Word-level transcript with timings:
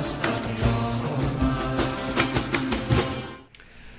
یار 0.00 0.08
مستم 0.08 0.40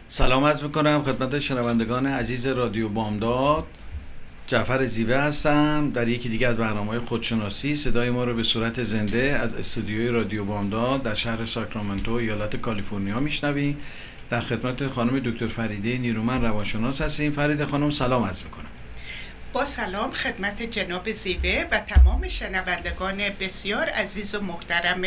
سلامت 0.08 0.64
می‌کنم 0.64 1.04
خدمت 1.04 1.40
شنوندگان 1.40 2.08
عزیز 2.08 2.48
رادیو 2.48 2.90
بامداد. 2.90 3.66
جعفر 4.48 4.86
زیوه 4.86 5.16
هستم. 5.16 5.92
در 5.94 6.08
یکی 6.08 6.30
دیگه 6.30 6.48
از 6.48 6.58
برنامه 6.58 7.00
خودشناسی 7.00 7.76
صدای 7.76 8.10
ما 8.10 8.24
رو 8.24 8.34
به 8.36 8.44
صورت 8.44 8.84
زنده 8.84 9.40
از 9.42 9.56
استودیوی 9.56 10.08
رادیو 10.08 10.46
بامداد 10.46 11.04
در 11.04 11.16
شهر 11.16 11.46
ساکرامنتو 11.46 12.12
ایالت 12.12 12.56
کالیفرنیا 12.56 13.20
میشنویم 13.20 13.78
در 14.30 14.42
خدمت 14.42 14.88
خانم 14.88 15.20
دکتر 15.20 15.48
فریده 15.48 15.98
نیرومن 15.98 16.42
روانشناس 16.42 17.02
هستیم. 17.02 17.32
فریده 17.32 17.66
خانم 17.66 17.90
سلام 17.90 18.24
عرض 18.24 18.44
می‌کنم. 18.44 18.71
با 19.54 19.66
سلام 19.66 20.12
خدمت 20.12 20.62
جناب 20.62 21.12
زیوه 21.12 21.66
و 21.72 21.80
تمام 21.80 22.30
شنوندگان 22.30 23.18
بسیار 23.40 23.90
عزیز 23.90 24.36
و 24.36 24.42
محترم 24.42 25.02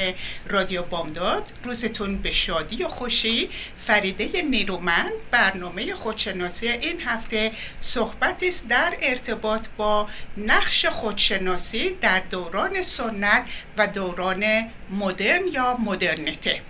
رادیو 0.49 0.83
بامداد. 0.83 1.53
روزتون 1.65 2.19
به 2.19 2.31
شادی 2.31 2.83
و 2.83 2.89
خوشی. 2.89 3.51
فریده 3.79 4.43
نیرومند 4.43 5.13
برنامه 5.31 5.95
خودشناسی 5.95 6.69
این 6.69 7.01
هفته 7.01 7.53
صحبتی 7.81 8.49
است 8.49 8.69
در 8.69 8.95
ارتباط 9.03 9.67
با 9.77 10.09
نقش 10.37 10.87
خودشناسی 10.87 11.91
در 11.91 12.21
دوران 12.21 12.83
سنت 12.83 13.45
و 13.79 13.87
دوران 13.87 14.45
مدرن 14.91 15.47
یا 15.53 15.77
مدرنیته. 15.77 16.63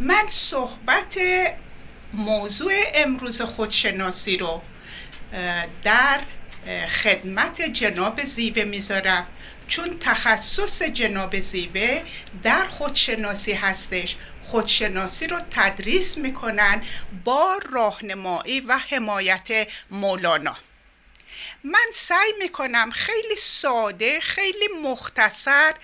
من 0.00 0.24
صحبت 0.28 1.18
موضوع 2.12 2.72
امروز 2.94 3.42
خودشناسی 3.42 4.36
رو 4.36 4.62
در 5.84 6.20
خدمت 6.88 7.62
جناب 7.62 8.24
زیوه 8.24 8.64
می‌ذارم. 8.64 9.26
چون 9.68 9.98
تخصص 10.00 10.82
جناب 10.82 11.40
زیوه 11.40 12.02
در 12.42 12.66
خودشناسی 12.66 13.52
هستش 13.52 14.16
خودشناسی 14.42 15.26
رو 15.26 15.38
تدریس 15.50 16.18
می‌کنن 16.18 16.82
با 17.24 17.58
راهنمایی 17.70 18.60
و 18.60 18.78
حمایت 18.88 19.68
مولانا. 19.90 20.56
من 21.64 21.86
سعی 21.94 22.32
می‌کنم 22.38 22.90
خیلی 22.90 23.36
ساده 23.36 24.20
خیلی 24.20 24.68
مختصر 24.82 25.74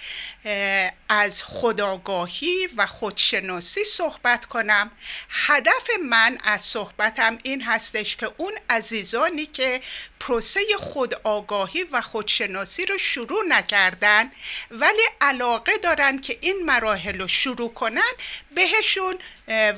از 1.09 1.45
خداگاهی 1.45 2.69
و 2.77 2.87
خودشناسی 2.87 3.85
صحبت 3.85 4.45
کنم. 4.45 4.91
هدف 5.29 5.91
من 6.05 6.39
از 6.45 6.63
صحبتم 6.63 7.39
این 7.43 7.63
هستش 7.63 8.17
که 8.17 8.31
اون 8.37 8.53
عزیزانی 8.71 9.47
که 9.47 9.81
پروسه 10.21 10.61
خودآگاهی 10.79 11.83
و 11.83 12.01
خودشناسی 12.03 12.87
رو 12.87 12.99
شروع 12.99 13.45
نکردن 13.49 14.31
ولی 14.71 15.03
علاقه 15.21 15.77
دارن 15.77 16.19
که 16.19 16.39
این 16.41 16.65
مراحل 16.65 17.21
رو 17.21 17.29
شروع 17.29 17.73
کنن 17.73 18.13
بهشون 18.55 19.19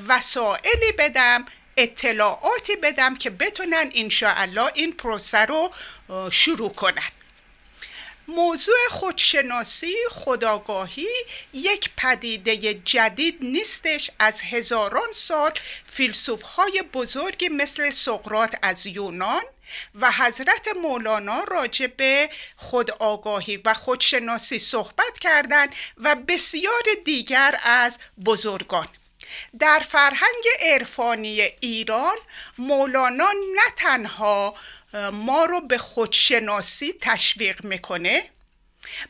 وسائلی 0.09 0.93
بدم 0.99 1.45
اطلاعاتی 1.83 2.77
بدم 2.77 3.17
که 3.17 3.31
بتونن 3.31 3.91
انشاءالله 3.95 4.71
این 4.75 4.93
پروسه 4.93 5.39
رو 5.39 5.71
شروع 6.31 6.73
کنن. 6.73 7.11
موضوع 8.29 8.77
خودشناسی 8.91 9.95
خداگاهی 10.11 11.09
یک 11.53 11.91
پدیده 11.97 12.75
جدید 12.75 13.39
نیستش. 13.41 14.11
از 14.19 14.41
هزاران 14.41 15.09
سال 15.15 15.53
فیلسوف 15.85 16.43
های 16.43 16.83
بزرگی 16.93 17.49
مثل 17.49 17.91
سقرات 17.91 18.55
از 18.63 18.87
یونان 18.87 19.43
و 19.95 20.13
حضرت 20.13 20.69
مولانا 20.83 21.45
راجع 21.45 21.87
به 21.87 22.31
خودآگاهی 22.57 23.57
و 23.57 23.75
خودشناسی 23.75 24.59
صحبت 24.59 25.19
کردند 25.21 25.75
و 25.97 26.15
بسیار 26.29 26.83
دیگر 27.05 27.61
از 27.63 27.99
بزرگان. 28.25 28.89
در 29.59 29.83
فرهنگ 29.89 30.45
عرفانی 30.61 31.41
ایران 31.61 32.17
مولانا 32.59 33.33
نه 33.55 33.75
تنها 33.77 34.55
ما 35.13 35.45
رو 35.45 35.61
به 35.61 35.79
خودشناسی 35.79 36.95
تشویق 37.01 37.65
می‌کنه 37.65 38.31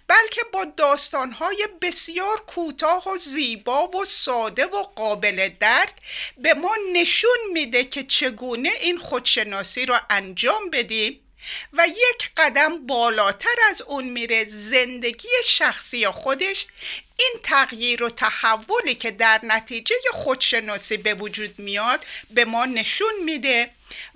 بلکه 0.06 0.40
با 0.52 0.64
داستانهای 0.64 1.68
بسیار 1.80 2.40
کوتاه 2.40 3.08
و 3.08 3.16
زیبا 3.16 3.88
و 3.88 4.04
ساده 4.04 4.66
و 4.66 4.82
قابل 4.82 5.50
درک 5.60 5.94
به 6.38 6.54
ما 6.54 6.76
نشون 6.92 7.38
میده 7.52 7.84
که 7.84 8.02
چگونه 8.02 8.70
این 8.80 8.98
خودشناسی 8.98 9.86
رو 9.86 9.98
انجام 10.10 10.70
بدیم. 10.70 11.20
و 11.72 11.86
یک 11.88 12.30
قدم 12.36 12.86
بالاتر 12.86 13.56
از 13.70 13.82
اون 13.82 14.04
میره 14.04 14.44
زندگی 14.44 15.28
شخصی 15.44 16.06
خودش. 16.06 16.66
این 17.16 17.40
تغییر 17.42 18.02
و 18.02 18.10
تحولی 18.10 18.94
که 18.94 19.10
در 19.10 19.40
نتیجه 19.42 19.94
خودشناسی 20.12 20.96
به 20.96 21.14
وجود 21.14 21.58
میاد 21.58 22.06
به 22.30 22.44
ما 22.44 22.66
نشون 22.66 23.12
میده 23.24 23.70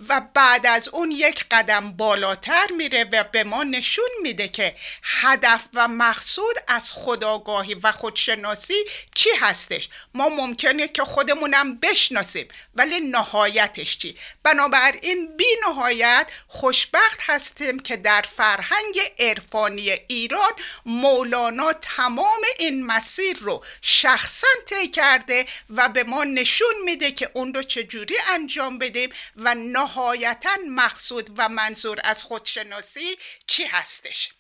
و 0.09 0.23
بعد 0.35 0.67
از 0.67 0.89
اون 0.89 1.11
یک 1.11 1.47
قدم 1.51 1.93
بالاتر 1.93 2.67
میره 2.77 3.05
و 3.05 3.25
به 3.25 3.45
ما 3.45 3.65
نشون 3.65 4.11
میده 4.23 4.49
که 4.49 4.75
هدف 5.03 5.69
و 5.75 5.89
مقصود 5.89 6.57
از 6.69 6.93
خداگاهی 6.93 7.75
و 7.75 7.93
خودشناسی 7.93 8.85
چی 9.15 9.31
هستش. 9.41 9.89
ما 10.15 10.29
ممکنه 10.29 10.89
که 10.89 11.05
خودمونم 11.05 11.77
بشناسیم 11.77 12.49
ولی 12.75 13.01
نهایتش 13.01 13.99
چی؟ 13.99 14.17
بنابراین 14.43 15.37
بی 15.37 15.45
نهایت 15.69 16.31
خوشبخت 16.49 17.19
هستیم 17.21 17.79
که 17.79 17.97
در 17.97 18.25
فرهنگ 18.37 19.01
عرفانی 19.19 19.91
ایران 19.91 20.53
مولانا 20.87 21.73
تمام 21.73 22.41
این 22.59 22.87
مسیر 22.87 23.39
رو 23.41 23.65
شخصا 23.83 24.47
طی 24.67 24.89
کرده 24.89 25.47
و 25.71 25.89
به 25.89 26.05
ما 26.05 26.25
نشون 26.25 26.75
میده 26.85 27.13
که 27.13 27.31
اون 27.33 27.55
رو 27.55 27.63
چجوری 27.63 28.15
انجام 28.29 28.79
بدیم 28.79 29.11
و 29.37 29.55
نهایتا 29.73 30.57
مقصود 30.71 31.31
و 31.37 31.49
منظور 31.49 32.01
از 32.05 32.23
خودشناسی 32.23 33.17
چی 33.47 33.65
هستش؟ 33.65 34.33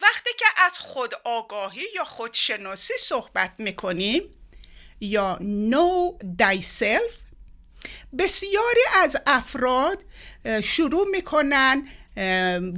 وقتی 0.00 0.30
که 0.38 0.44
از 0.56 0.78
خود 0.78 1.14
آگاهی 1.24 1.84
یا 1.94 2.04
خودشناسی 2.04 2.94
صحبت 2.98 3.52
می‌کنیم 3.58 4.22
یا 5.00 5.38
know 5.70 6.24
thyself 6.42 7.12
بسیاری 8.18 8.80
از 8.92 9.16
افراد 9.26 10.04
شروع 10.64 11.08
می‌کنن 11.10 11.88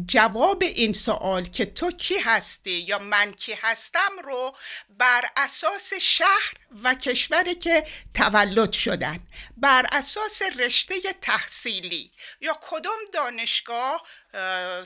جواب 0.06 0.62
این 0.62 0.92
سوال 0.92 1.44
که 1.44 1.66
تو 1.66 1.90
کی 1.90 2.18
هستی 2.18 2.70
یا 2.70 2.98
من 2.98 3.32
کی 3.32 3.52
هستم 3.62 4.18
رو 4.24 4.52
بر 4.88 5.24
اساس 5.36 5.94
شهر 5.94 6.52
و 6.82 6.94
کشوری 6.94 7.54
که 7.54 7.84
تولد 8.14 8.72
شدن 8.72 9.20
بر 9.56 9.86
اساس 9.92 10.42
رشته 10.58 10.94
تحصیلی 11.22 12.12
یا 12.40 12.58
کدام 12.62 12.98
دانشگاه 13.12 14.02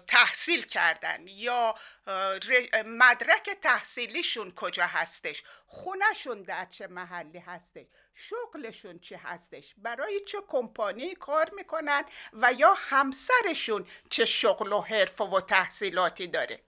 تحصیل 0.07 0.63
کردن 0.63 1.27
یا 1.27 1.75
مدرک 2.87 3.51
تحصیلیشون 3.63 4.51
کجا 4.51 4.87
هستش؟ 4.87 5.43
خونهشون 5.67 6.43
در 6.43 6.65
چه 6.65 6.87
محلی 6.87 7.39
هستش؟ 7.39 7.87
شغلشون 8.19 8.99
چی 8.99 9.15
هستش؟ 9.15 9.75
برای 9.79 10.21
چه 10.21 10.39
کمپانی 10.49 11.15
کار 11.15 11.51
می‌کنن 11.51 12.05
و 12.33 12.53
یا 12.53 12.75
همسرشون 12.75 13.87
چه 14.11 14.25
شغل 14.25 14.73
و 14.73 14.81
حرف 14.81 15.21
و 15.21 15.41
تحصیلاتی 15.41 16.27
داره؟ 16.27 16.61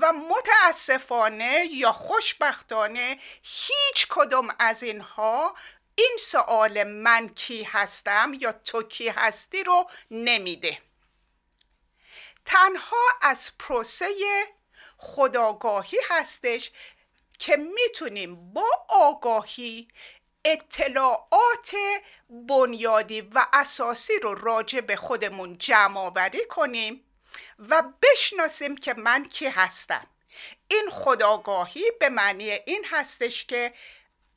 و 0.00 0.12
متاسفانه 0.12 1.64
یا 1.70 1.92
خوشبختانه 1.92 3.18
هیچ 3.42 4.06
کدوم 4.10 4.48
از 4.58 4.82
اینها 4.82 5.54
این 5.94 6.16
سوال 6.20 6.82
من 6.82 7.28
کی 7.28 7.62
هستم 7.62 8.32
یا 8.40 8.52
تو 8.52 8.82
کی 8.82 9.08
هستی 9.08 9.64
رو 9.64 9.90
نمیده. 10.10 10.78
تنها 12.44 13.06
از 13.22 13.50
پروسه 13.58 14.06
خداگاهی 14.98 15.98
هستش 16.08 16.72
که 17.38 17.56
می‌تونیم 17.56 18.52
با 18.52 18.86
آگاهی 18.88 19.88
اطلاعات 20.44 21.74
بنیادی 22.30 23.20
و 23.20 23.46
اساسی 23.52 24.12
رو 24.22 24.34
راجع 24.34 24.80
به 24.80 24.96
خودمون 24.96 25.58
جمع 25.58 26.00
آوری 26.00 26.46
کنیم 26.48 27.04
و 27.58 27.82
بشناسیم 28.02 28.76
که 28.76 28.94
من 28.94 29.24
کی 29.24 29.46
هستم. 29.46 30.06
این 30.68 30.90
خداگاهی 30.90 31.84
به 32.00 32.08
معنی 32.08 32.50
این 32.50 32.84
هستش 32.90 33.44
که 33.44 33.72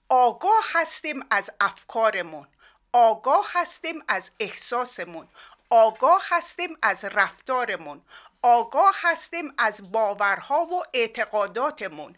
آگاه 0.09 0.63
هستیم 0.73 1.25
از 1.29 1.49
افکارمون 1.59 2.47
آگاه 2.93 3.45
هستیم 3.53 4.03
از 4.07 4.31
احساسمون 4.39 5.27
آگاه 5.69 6.23
هستیم 6.29 6.77
از 6.81 7.05
رفتارمون 7.05 8.01
آگاه 8.41 8.95
هستیم 9.01 9.53
از 9.57 9.91
باورها 9.91 10.65
و 10.65 10.83
اعتقاداتمون. 10.93 12.17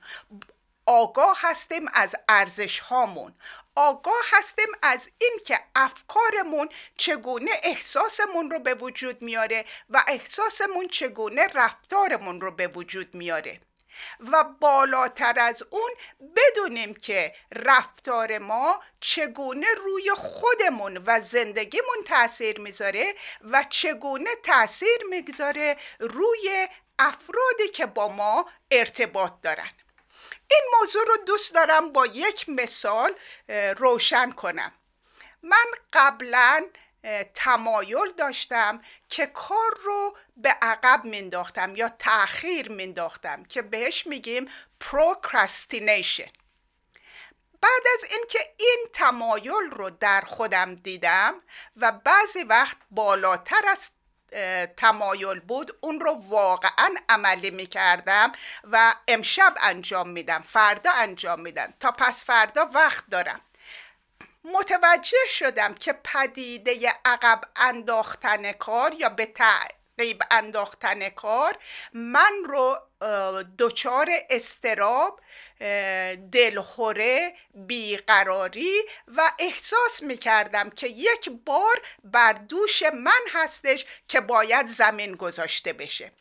آگاه 0.86 1.38
هستیم 1.42 1.86
از 1.94 2.16
ارزش 2.30 2.80
هامون 2.80 3.36
آگاه 3.76 4.24
هستیم 4.32 4.68
از 4.82 5.10
این 5.18 5.40
که 5.46 5.60
افکارمون 5.76 6.70
چگونه 6.98 7.52
احساسمون 7.64 8.52
رو 8.52 8.60
به 8.60 8.74
وجود 8.74 9.22
میاره 9.22 9.66
و 9.90 10.04
احساسمون 10.08 10.88
چگونه 10.88 11.48
رفتارمون 11.48 12.42
رو 12.42 12.52
به 12.52 12.68
وجود 12.68 13.16
میاره. 13.16 13.60
و 14.20 14.44
بالاتر 14.44 15.40
از 15.40 15.64
اون 15.70 15.92
بدونیم 16.36 16.94
که 16.94 17.36
رفتار 17.52 18.38
ما 18.38 18.84
چگونه 19.00 19.68
روی 19.74 20.12
خودمون 20.16 21.04
و 21.06 21.22
زندگیمون 21.22 21.98
تاثیر 22.06 22.60
می‌ذاره 22.60 23.16
و 23.42 23.64
چگونه 23.70 24.30
تاثیر 24.44 25.04
می‌گذاره 25.10 25.78
روی 26.00 26.68
افرادی 27.00 27.68
که 27.74 27.86
با 27.86 28.08
ما 28.08 28.46
ارتباط 28.72 29.34
دارن. 29.44 29.72
این 30.52 30.62
موضوع 30.80 31.06
رو 31.08 31.18
دوست 31.26 31.54
دارم 31.54 31.92
با 31.92 32.06
یک 32.06 32.50
مثال 32.50 33.14
روشن 33.78 34.32
کنم. 34.32 34.72
من 35.44 35.66
قبلا 35.94 36.68
تمایل 37.34 38.12
داشتم 38.18 38.82
که 39.10 39.26
کار 39.26 39.80
رو 39.84 40.18
به 40.38 40.50
عقب 40.62 41.06
مینداختم 41.06 41.76
یا 41.76 41.90
تاخیر 41.90 42.72
مینداختم 42.72 43.44
که 43.44 43.62
بهش 43.62 44.08
میگیم 44.08 44.50
procrastination. 44.84 46.30
بعد 47.62 47.84
از 47.94 48.10
اینکه 48.12 48.40
این 48.58 48.86
تمایل 48.94 49.70
رو 49.72 49.90
در 49.90 50.22
خودم 50.22 50.76
دیدم 50.76 51.42
و 51.78 51.92
بعضی 51.92 52.44
وقت 52.44 52.78
بالاتر 52.92 53.62
از 53.68 53.90
تمایل 54.78 55.40
بود 55.40 55.78
اون 55.82 56.00
رو 56.00 56.22
واقعا 56.30 56.90
عملی 57.10 57.52
می‌کردم 57.52 58.32
و 58.64 58.96
امشب 59.08 59.54
انجام 59.62 60.10
میدم 60.10 60.42
فردا 60.42 60.92
انجام 60.92 61.40
میدم 61.40 61.74
تا 61.80 61.92
پس 61.92 62.26
فردا 62.26 62.70
وقت 62.74 63.04
دارم. 63.12 63.42
متوجه 64.54 65.28
شدم 65.30 65.74
که 65.74 65.94
پدیده 66.04 66.94
عقب 67.06 67.42
انداختن 67.56 68.52
کار 68.52 68.94
یا 68.94 69.10
به 69.10 69.26
تعقیب 69.26 70.22
انداختن 70.32 71.10
کار 71.10 71.58
من 71.94 72.34
رو 72.46 72.80
دچار 73.60 74.10
استراب 74.30 75.22
دلخوره 76.32 77.34
بیقراری 77.54 78.82
و 79.08 79.32
احساس 79.40 80.04
می 80.04 80.18
کردم 80.18 80.70
که 80.70 80.88
یک 80.88 81.30
بار 81.46 81.82
بر 82.04 82.34
دوش 82.34 82.84
من 82.84 83.22
هستش 83.34 83.86
که 84.08 84.22
باید 84.22 84.68
زمین 84.68 85.16
گذاشته 85.16 85.74
بشه. 85.74 86.12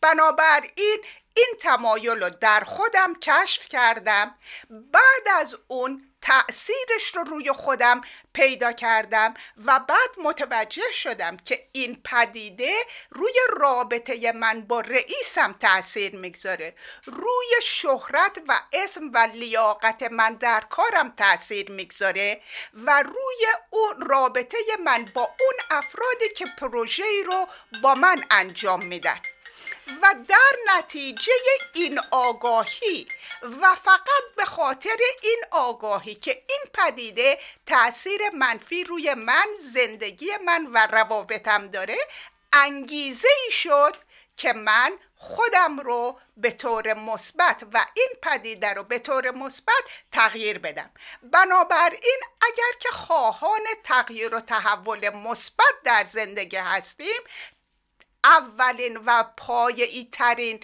بنابراین 0.00 0.98
این 1.34 1.54
تمایل 1.60 2.22
رو 2.22 2.30
در 2.30 2.60
خودم 2.60 3.14
کشف 3.14 3.68
کردم. 3.68 4.34
بعد 4.70 5.28
از 5.40 5.56
اون 5.68 6.11
تأثیرش 6.22 7.16
رو 7.16 7.22
روی 7.22 7.52
خودم 7.52 8.00
پیدا 8.32 8.72
کردم 8.72 9.34
و 9.66 9.80
بعد 9.80 10.10
متوجه 10.24 10.92
شدم 10.92 11.36
که 11.36 11.68
این 11.72 12.02
پدیده 12.04 12.72
روی 13.10 13.34
رابطه 13.60 14.32
من 14.32 14.60
با 14.60 14.80
رئیسم 14.80 15.52
تأثیر 15.52 16.16
می‌گذاره. 16.16 16.74
روی 17.04 17.62
شهرت 17.62 18.38
و 18.48 18.60
اسم 18.72 19.10
و 19.14 19.28
لیاقت 19.34 20.02
من 20.02 20.34
در 20.34 20.60
کارم 20.60 21.10
تأثیر 21.10 21.70
می‌گذاره 21.70 22.42
و 22.74 23.02
روی 23.02 23.46
اون 23.70 24.06
رابطه 24.06 24.58
من 24.84 25.04
با 25.04 25.22
اون 25.22 25.54
افرادی 25.70 26.28
که 26.36 26.46
پروژه 26.58 27.04
رو 27.26 27.46
با 27.82 27.94
من 27.94 28.24
انجام 28.30 28.84
میدن. 28.84 29.20
و 30.02 30.14
در 30.28 30.76
نتیجه 30.76 31.32
این 31.72 32.00
آگاهی 32.10 33.08
و 33.42 33.74
فقط 33.74 34.22
به 34.36 34.44
خاطر 34.44 34.96
این 35.22 35.40
آگاهی 35.50 36.14
که 36.14 36.30
این 36.30 36.64
پدیده 36.74 37.38
تاثیر 37.66 38.20
منفی 38.34 38.84
روی 38.84 39.14
من 39.14 39.46
زندگی 39.60 40.30
من 40.44 40.66
و 40.66 40.86
روابطم 40.86 41.66
داره 41.66 41.96
انگیزه 42.52 43.28
ای 43.44 43.52
شد 43.52 43.96
که 44.36 44.52
من 44.52 44.92
خودم 45.16 45.80
رو 45.80 46.20
به 46.36 46.50
طور 46.50 46.94
مثبت 46.94 47.62
و 47.72 47.86
این 47.96 48.08
پدیده 48.22 48.72
رو 48.72 48.82
به 48.82 48.98
طور 48.98 49.30
مثبت 49.30 49.84
تغییر 50.12 50.58
بدم. 50.58 50.90
بنابراین 51.22 52.20
اگر 52.42 52.78
که 52.80 52.88
خواهان 52.88 53.60
تغییر 53.84 54.34
و 54.34 54.40
تحول 54.40 55.10
مثبت 55.10 55.74
در 55.84 56.04
زندگی 56.04 56.56
هستیم 56.56 57.20
اولین 58.24 58.98
و 59.06 59.24
پایه‌ای 59.36 60.08
ترین 60.12 60.60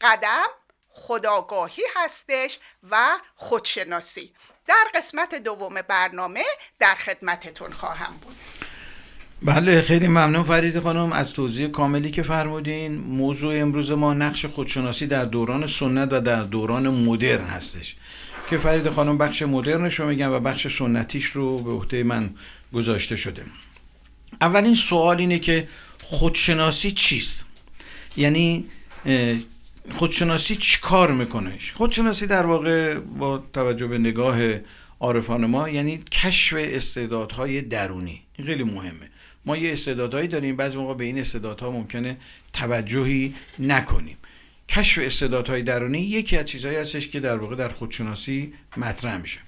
قدم 0.00 0.46
خداگاهی 0.88 1.82
هستش 1.96 2.58
و 2.90 3.18
خودشناسی. 3.36 4.32
در 4.66 4.84
قسمت 4.94 5.34
دوم 5.34 5.74
برنامه 5.88 6.44
در 6.78 6.94
خدمتتون 6.94 7.72
خواهم 7.72 8.12
بود. 8.22 8.36
بله 9.42 9.82
خیلی 9.82 10.08
ممنون 10.08 10.42
فرید 10.42 10.80
خانم. 10.80 11.12
از 11.12 11.32
توضیح 11.32 11.68
کاملی 11.68 12.10
که 12.10 12.22
فرمودین 12.22 12.98
موضوع 12.98 13.60
امروز 13.60 13.92
ما 13.92 14.14
نقش 14.14 14.46
خودشناسی 14.46 15.06
در 15.06 15.24
دوران 15.24 15.66
سنت 15.66 16.12
و 16.12 16.20
در 16.20 16.42
دوران 16.42 16.88
مدرن 16.88 17.44
هستش. 17.44 17.96
که 18.50 18.58
فرید 18.58 18.90
خانم 18.90 19.18
بخش 19.18 19.42
مدرنش 19.42 20.00
رو 20.00 20.06
میگن 20.06 20.28
و 20.28 20.40
بخش 20.40 20.78
سنتیش 20.78 21.24
رو 21.26 21.58
به 21.58 21.70
عهده 21.70 22.02
من 22.02 22.34
گذاشته 22.72 23.16
شده. 23.16 23.44
اولین 24.40 24.74
سوال 24.74 25.18
اینه 25.18 25.38
که 25.38 25.68
خودشناسی 26.10 26.90
چیست؟ 26.90 27.46
یعنی 28.16 28.64
خودشناسی 29.90 30.56
چی 30.56 30.78
کار 30.80 31.12
می‌کنه؟ 31.12 31.58
خودشناسی 31.74 32.26
در 32.26 32.46
واقع 32.46 32.98
با 32.98 33.38
توجه 33.38 33.86
به 33.86 33.98
نگاه 33.98 34.58
عارفان 35.00 35.46
ما 35.46 35.68
یعنی 35.68 35.98
کشف 36.12 36.56
استعدادهای 36.58 37.62
درونی. 37.62 38.22
این 38.38 38.46
خیلی 38.46 38.64
مهمه. 38.64 39.10
ما 39.44 39.56
یه 39.56 39.72
استعدادهایی 39.72 40.28
داریم 40.28 40.56
بعضی 40.56 40.76
موقع 40.76 40.94
به 40.94 41.04
این 41.04 41.18
استعدادها 41.18 41.70
ممکنه 41.70 42.16
توجهی 42.52 43.34
نکنیم. 43.58 44.16
کشف 44.68 44.98
استعدادهای 45.02 45.62
درونی 45.62 45.98
یکی 45.98 46.36
از 46.36 46.44
چیزهایی 46.44 46.76
هستش 46.76 47.08
که 47.08 47.20
در 47.20 47.36
واقع 47.36 47.56
در 47.56 47.68
خودشناسی 47.68 48.52
مطرح 48.76 49.16
میشه. 49.16 49.40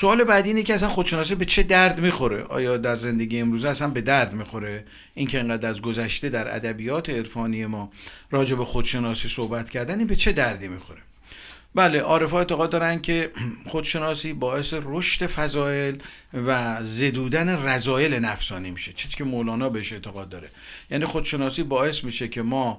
سوال 0.00 0.24
بعدی 0.24 0.48
اینه 0.48 0.62
که 0.62 0.74
اصلا 0.74 0.88
خودشناسی 0.88 1.34
به 1.34 1.44
چه 1.44 1.62
درد 1.62 2.00
می‌خوره؟ 2.00 2.42
آیا 2.42 2.76
در 2.76 2.96
زندگی 2.96 3.40
امروزه 3.40 3.68
اصلا 3.68 3.88
به 3.88 4.00
درد 4.00 4.32
می‌خوره؟ 4.32 4.84
اینکه 5.14 5.38
انقدر 5.38 5.68
از 5.68 5.82
گذشته 5.82 6.28
در 6.28 6.56
ادبیات 6.56 7.10
عرفانی 7.10 7.66
ما 7.66 7.90
راجع 8.30 8.56
به 8.56 8.64
خودشناسی 8.64 9.28
صحبت 9.28 9.70
کردن 9.70 9.98
این 9.98 10.06
به 10.06 10.16
چه 10.16 10.32
دردی 10.32 10.68
می‌خوره؟ 10.68 11.00
بله 11.74 12.00
عارفا 12.00 12.38
اعتقاد 12.38 12.70
دارن 12.70 13.00
که 13.00 13.30
خودشناسی 13.66 14.32
باعث 14.32 14.74
رشد 14.82 15.26
فضایل 15.26 16.02
و 16.32 16.78
زدودن 16.84 17.48
رضایل 17.48 18.14
نفسانی 18.14 18.70
میشه 18.70 18.92
چیزی 18.92 19.16
که 19.16 19.24
مولانا 19.24 19.68
بهش 19.68 19.92
اعتقاد 19.92 20.28
داره. 20.28 20.50
یعنی 20.90 21.04
خودشناسی 21.04 21.62
باعث 21.62 22.04
میشه 22.04 22.28
که 22.28 22.42
ما 22.42 22.78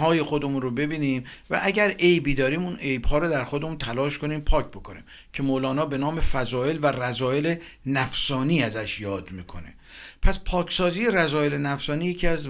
های 0.00 0.22
خودمون 0.22 0.62
رو 0.62 0.70
ببینیم 0.70 1.24
و 1.50 1.60
اگر 1.62 1.90
عیبی 1.90 2.34
داریم 2.34 2.62
اون 2.62 2.76
عیب 2.76 3.04
ها 3.04 3.18
رو 3.18 3.28
در 3.28 3.44
خودمون 3.44 3.78
تلاش 3.78 4.18
کنیم 4.18 4.40
پاک 4.40 4.66
بکنیم 4.66 5.04
که 5.32 5.42
مولانا 5.42 5.86
به 5.86 5.98
نام 5.98 6.20
فضایل 6.20 6.78
و 6.82 6.86
رضایل 6.86 7.56
نفسانی 7.86 8.62
ازش 8.62 9.00
یاد 9.00 9.30
می‌کنه. 9.30 9.74
پس 10.22 10.40
پاکسازی 10.44 11.06
رضایل 11.06 11.54
نفسانی 11.54 12.06
یکی 12.06 12.26
از 12.26 12.48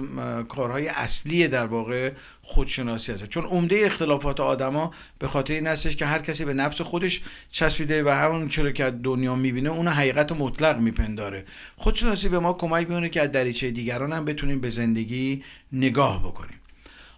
کارهای 0.49 0.87
اصلی 0.87 1.47
در 1.47 1.65
واقع 1.65 2.11
خودشناسی 2.41 3.11
هست 3.11 3.25
چون 3.25 3.45
عمده 3.45 3.81
اختلافات 3.85 4.39
آدما 4.39 4.91
به 5.19 5.27
خاطر 5.27 5.53
این 5.53 5.67
هستش 5.67 5.95
که 5.95 6.05
هر 6.05 6.19
کسی 6.19 6.45
به 6.45 6.53
نفس 6.53 6.81
خودش 6.81 7.21
چسبیده 7.51 8.03
و 8.03 8.09
همون 8.09 8.47
چرا 8.47 8.71
که 8.71 8.91
دنیا 9.03 9.35
می‌بینه 9.35 9.69
اون 9.69 9.87
حقیقت 9.87 10.31
مطلق 10.31 10.79
میپنداره. 10.79 11.45
خودشناسی 11.75 12.29
به 12.29 12.39
ما 12.39 12.53
کمک 12.53 12.89
می‌کنه 12.89 13.09
که 13.09 13.21
از 13.21 13.31
دریچه 13.31 13.71
دیگران 13.71 14.13
هم 14.13 14.25
بتونیم 14.25 14.59
به 14.61 14.69
زندگی 14.69 15.43
نگاه 15.71 16.19
بکنیم. 16.19 16.59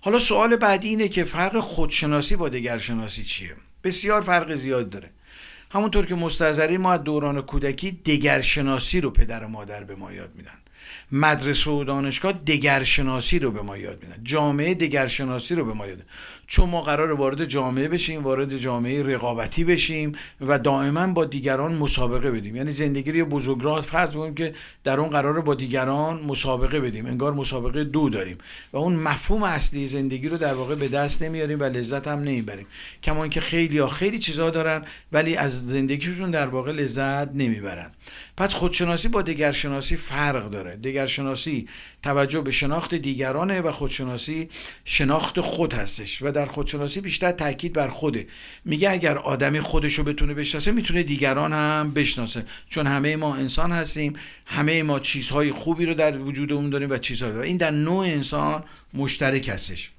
حالا 0.01 0.19
سوال 0.19 0.55
بعدی 0.55 0.87
اینه 0.87 1.07
که 1.07 1.23
فرق 1.23 1.59
خودشناسی 1.59 2.35
با 2.35 2.49
دگرشناسی 2.49 3.23
چیه؟ 3.23 3.55
بسیار 3.83 4.21
فرق 4.21 4.55
زیاد 4.55 4.89
داره. 4.89 5.09
همونطور 5.71 6.05
که 6.05 6.15
مستظری 6.15 6.77
ما 6.77 6.93
از 6.93 7.03
دوران 7.03 7.41
کودکی 7.41 7.91
دگرشناسی 7.91 9.01
رو 9.01 9.09
پدر 9.11 9.43
و 9.43 9.47
مادر 9.47 9.83
به 9.83 9.95
ما 9.95 10.11
یاد 10.11 10.35
میدن. 10.35 10.64
مدرسه 11.11 11.71
و 11.71 11.83
دانشگاه 11.83 12.31
دگرشناسی 12.31 13.39
رو 13.39 13.51
به 13.51 13.61
ما 13.61 13.77
یاد 13.77 14.03
میدن. 14.03 14.23
جامعه 14.23 14.73
دگرشناسی 14.73 15.55
رو 15.55 15.65
به 15.65 15.73
ما 15.73 15.87
یاد. 15.87 16.03
چون 16.47 16.69
ما 16.69 16.81
قرار 16.81 17.11
وارد 17.11 17.45
جامعه 17.45 17.87
بشیم 17.87 18.23
وارد 18.23 18.57
جامعه 18.57 19.03
رقابتی 19.03 19.63
بشیم 19.63 20.11
و 20.41 20.59
دائما 20.59 21.07
با 21.07 21.25
دیگران 21.25 21.75
مسابقه 21.75 22.31
بدیم. 22.31 22.55
یعنی 22.55 22.71
زندگی 22.71 23.11
رو 23.11 23.25
بزرگراه 23.25 23.81
فرض 23.81 24.11
بکنیم 24.11 24.35
که 24.35 24.53
در 24.83 24.99
اون 24.99 25.09
قرار 25.09 25.41
با 25.41 25.55
دیگران 25.55 26.21
مسابقه 26.21 26.79
بدیم. 26.79 27.05
انگار 27.05 27.33
مسابقه 27.33 27.83
دو 27.83 28.09
داریم. 28.09 28.37
و 28.73 28.77
اون 28.77 28.95
مفهوم 28.95 29.43
اصلی 29.43 29.87
زندگی 29.87 30.29
رو 30.29 30.37
در 30.37 30.53
واقع 30.53 30.75
به 30.75 30.87
دست 30.87 31.21
نمیاریم 31.21 31.59
و 31.59 31.63
لذت 31.63 32.07
هم 32.07 32.19
نمی‌بریم. 32.19 32.67
کما 33.03 33.27
که 33.27 33.41
خیلی 33.41 33.77
ها 33.77 33.87
خیلی 33.87 34.19
چیزا 34.19 34.49
دارن 34.49 34.81
ولی 35.11 35.35
از 35.35 35.67
زندگیشون 35.67 36.31
در 36.31 36.47
واقع 36.47 36.71
لذت 36.71 37.27
نمی‌برن. 37.33 37.91
پس 38.37 38.53
خودشناسی 38.53 39.07
با 39.07 39.21
دگرشناسی 39.21 39.95
فرق 39.95 40.49
داره. 40.49 40.75
دگرشناسی 40.75 41.67
توجه 42.03 42.41
به 42.41 42.51
شناخت 42.51 42.95
دیگرانه 42.95 43.61
و 43.61 43.71
خودشناسی 43.71 44.49
شناخت 44.85 45.39
خود 45.39 45.73
هستش 45.73 46.21
و 46.21 46.31
در 46.31 46.45
خودشناسی 46.45 47.01
بیشتر 47.01 47.31
تاکید 47.31 47.73
بر 47.73 47.87
خوده. 47.87 48.27
میگه 48.65 48.91
اگر 48.91 49.17
آدمی 49.17 49.59
خودشو 49.59 50.03
بتونه 50.03 50.33
بشناسه 50.33 50.71
می‌تونه 50.71 51.03
دیگران 51.03 51.53
هم 51.53 51.91
بشناسه. 51.91 52.45
چون 52.69 52.87
همه 52.87 53.15
ما 53.15 53.35
انسان 53.35 53.71
هستیم 53.71 54.13
همه 54.45 54.83
ما 54.83 54.99
چیزهای 54.99 55.51
خوبی 55.51 55.85
رو 55.85 55.93
در 55.93 56.17
وجودمون 56.17 56.69
داریم 56.69 56.89
و 56.89 56.97
چیزهای 56.97 57.31
داریم. 57.31 57.47
این 57.47 57.57
در 57.57 57.71
نوع 57.71 58.05
انسان 58.05 58.63
مشترک 58.93 59.49
هستش. 59.49 59.91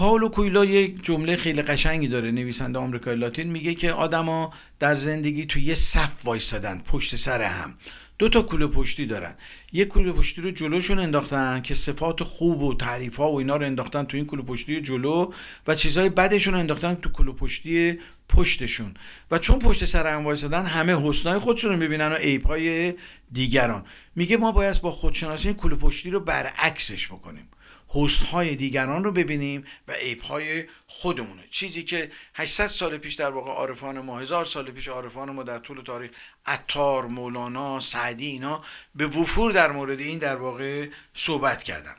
پاولو 0.00 0.28
کویلا 0.28 0.64
یک 0.64 1.04
جمله 1.04 1.36
خیلی 1.36 1.62
قشنگی 1.62 2.08
داره 2.08 2.30
نویسنده 2.30 2.78
آمریکای 2.78 3.16
لاتین 3.16 3.50
میگه 3.50 3.74
که 3.74 3.92
آدما 3.92 4.52
در 4.78 4.94
زندگی 4.94 5.46
تو 5.46 5.58
یه 5.58 5.74
صف 5.74 6.12
وایسادن 6.24 6.78
پشت 6.78 7.16
سر 7.16 7.42
هم. 7.42 7.74
دو 8.18 8.28
تا 8.28 8.42
کوله 8.42 8.66
پشتی 8.66 9.06
دارن. 9.06 9.34
یک 9.72 9.88
کوله 9.88 10.12
پشتی 10.12 10.40
رو 10.40 10.50
جلوشون 10.50 10.98
انداختن 10.98 11.60
که 11.60 11.74
صفات 11.74 12.22
خوب 12.22 12.62
و 12.62 12.74
تعریف 12.74 13.16
ها 13.16 13.32
و 13.32 13.38
اینا 13.38 13.56
رو 13.56 13.66
انداختن 13.66 14.04
تو 14.04 14.16
این 14.16 14.26
کوله 14.26 14.42
پشتی 14.42 14.80
جلو 14.80 15.32
و 15.66 15.74
چیزهای 15.74 16.08
بدشون 16.08 16.54
رو 16.54 16.60
انداختن 16.60 16.94
تو 16.94 17.08
کوله 17.08 17.32
پشتی 17.32 17.98
پشتشون. 18.28 18.94
و 19.30 19.38
چون 19.38 19.58
پشت 19.58 19.84
سر 19.84 20.06
هم 20.06 20.24
وایسادن 20.24 20.66
همه 20.66 21.08
حسنای 21.08 21.38
خودشون 21.38 21.70
رو 21.72 21.76
می‌بینن 21.76 22.12
و 22.12 22.14
عیبهای 22.14 22.94
دیگران. 23.32 23.84
میگه 24.16 24.36
ما 24.36 24.52
باید 24.52 24.80
با 24.80 24.90
خودشناسی 24.90 25.48
این 25.48 25.56
کوله 25.56 25.76
پشتی 25.76 26.10
رو 26.10 26.20
برعکسش 26.20 27.06
بکنیم. 27.06 27.48
حسنهای 27.92 28.56
دیگران 28.56 29.04
رو 29.04 29.12
ببینیم 29.12 29.64
و 29.88 29.92
عیبهای 29.92 30.64
خودمونه. 30.86 31.42
چیزی 31.50 31.82
که 31.82 32.10
800 32.34 32.66
سال 32.66 32.98
پیش 32.98 33.14
در 33.14 33.30
واقع 33.30 33.50
عارفان 33.50 34.00
ما 34.00 34.18
هزار 34.18 34.44
سال 34.44 34.70
پیش 34.70 34.88
عارفان 34.88 35.30
ما 35.30 35.42
در 35.42 35.58
طول 35.58 35.82
تاریخ 35.82 36.10
عطار 36.46 37.06
مولانا 37.06 37.80
سعدی 37.80 38.26
اینا 38.26 38.64
به 38.94 39.06
وفور 39.06 39.52
در 39.52 39.72
مورد 39.72 40.00
این 40.00 40.18
در 40.18 40.36
واقع 40.36 40.88
صحبت 41.14 41.62
کردن. 41.62 41.96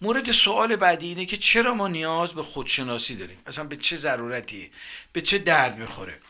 مورد 0.00 0.32
سوال 0.32 0.76
بعدی 0.76 1.06
اینه 1.06 1.26
که 1.26 1.36
چرا 1.36 1.74
ما 1.74 1.88
نیاز 1.88 2.34
به 2.34 2.42
خودشناسی 2.42 3.16
داریم؟ 3.16 3.38
اصلا 3.46 3.64
به 3.64 3.76
چه 3.76 3.96
ضرورتی 3.96 4.70
به 5.12 5.20
چه 5.20 5.38
درد 5.38 5.78
می‌خوره؟ 5.78 6.20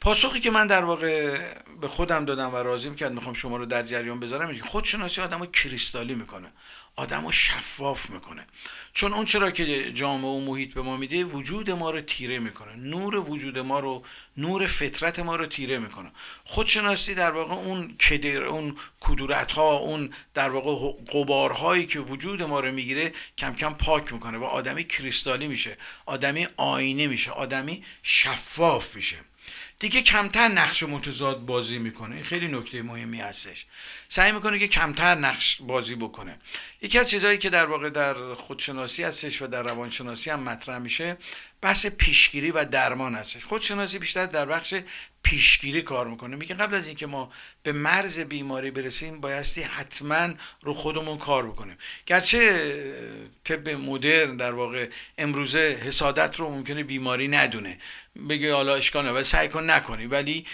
پاسخی 0.00 0.40
که 0.40 0.50
من 0.50 0.66
در 0.66 0.84
واقع 0.84 1.38
به 1.80 1.88
خودم 1.88 2.24
دادم 2.24 2.54
و 2.54 2.56
راضیم 2.56 2.94
کرد 2.94 3.12
می‌خوام 3.12 3.34
شما 3.34 3.56
رو 3.56 3.66
در 3.66 3.82
جریان 3.82 4.20
بذارم 4.20 4.48
اینه 4.48 4.62
خودشناسی 4.62 5.20
آدم 5.20 5.38
رو 5.38 5.46
کریستالی 5.46 6.14
می‌کنه. 6.14 6.52
آدم 6.96 7.26
رو 7.26 7.32
شفاف 7.32 8.10
می‌کنه. 8.10 8.46
چون 8.92 9.12
اون 9.12 9.24
چرا 9.24 9.50
که 9.50 9.92
جامعه 9.92 10.30
و 10.30 10.40
محیط 10.40 10.74
به 10.74 10.82
ما 10.82 10.96
میده 10.96 11.24
وجود 11.24 11.70
ما 11.70 11.90
رو 11.90 12.00
تیره 12.00 12.38
می‌کنه. 12.38 12.76
نور 12.76 13.16
وجود 13.16 13.58
ما 13.58 13.80
رو 13.80 14.02
نور 14.36 14.66
فطرت 14.66 15.18
ما 15.18 15.36
رو 15.36 15.46
تیره 15.46 15.78
می‌کنه. 15.78 16.12
خودشناسی 16.44 17.14
در 17.14 17.30
واقع 17.30 17.54
اون 17.54 17.96
کدر 17.96 18.42
اون 18.42 18.76
کدورت 19.00 19.52
ها 19.52 19.76
اون 19.76 20.12
در 20.34 20.50
واقع 20.50 20.92
قبارهایی 21.12 21.86
که 21.86 22.00
وجود 22.00 22.42
ما 22.42 22.60
رو 22.60 22.72
می‌گیره 22.72 23.12
کم 23.38 23.54
کم 23.54 23.74
پاک 23.74 24.12
می‌کنه 24.12 24.38
و 24.38 24.44
آدمی 24.44 24.84
کریستالی 24.84 25.48
میشه. 25.48 25.76
آدمی 26.06 26.46
آینه 26.56 27.06
میشه. 27.06 27.30
آدمی 27.30 27.84
شفاف 28.02 28.96
میشه. 28.96 29.16
دیگه 29.82 30.02
کمتر 30.02 30.48
نقش 30.48 30.82
متضاد 30.82 31.38
بازی 31.38 31.78
می‌کنه. 31.78 32.14
این 32.14 32.24
خیلی 32.24 32.48
نکته 32.48 32.82
مهمی 32.82 33.20
هستش. 33.20 33.66
سعی 34.08 34.32
می‌کنه 34.32 34.58
که 34.58 34.68
کمتر 34.68 35.14
نقش 35.14 35.58
بازی 35.60 35.94
بکنه. 35.94 36.38
یکی 36.82 36.98
از 36.98 37.10
چیزهایی 37.10 37.38
که 37.38 37.50
در 37.50 37.66
واقع 37.66 37.90
در 37.90 38.34
خودشناسی 38.34 39.02
هستش 39.02 39.42
و 39.42 39.46
در 39.46 39.62
روانشناسی 39.62 40.30
هم 40.30 40.40
مطرح 40.42 40.78
میشه 40.78 41.16
بحث 41.60 41.86
پیشگیری 41.86 42.50
و 42.50 42.64
درمان 42.64 43.14
هستش. 43.14 43.44
خودشناسی 43.44 43.98
بیشتر 43.98 44.26
در 44.26 44.46
بخش 44.46 44.74
پیشگیری 45.22 45.82
کار 45.82 46.06
می‌کنه. 46.06 46.36
میگه 46.36 46.54
قبل 46.54 46.74
از 46.74 46.86
اینکه 46.86 47.06
ما 47.06 47.30
به 47.62 47.72
مرز 47.72 48.20
بیماری 48.20 48.70
برسیم 48.70 49.20
بایستی 49.20 49.62
حتما 49.62 50.28
رو 50.62 50.74
خودمون 50.74 51.18
کار 51.18 51.46
بکنیم. 51.46 51.76
گرچه 52.06 53.32
طب 53.44 53.68
مدرن 53.68 54.36
در 54.36 54.52
واقع 54.52 54.88
امروزه 55.18 55.80
حسادت 55.84 56.36
رو 56.36 56.50
ممکنه 56.50 56.84
بیماری 56.84 57.28
ندونه. 57.28 57.78
بگه 58.28 58.54
حالا 58.54 58.74
اشکال 58.74 59.08
ولی 59.08 59.24
سعی 59.24 59.48
کن 59.48 59.70
نکنی. 59.70 60.06
ولی 60.06 60.46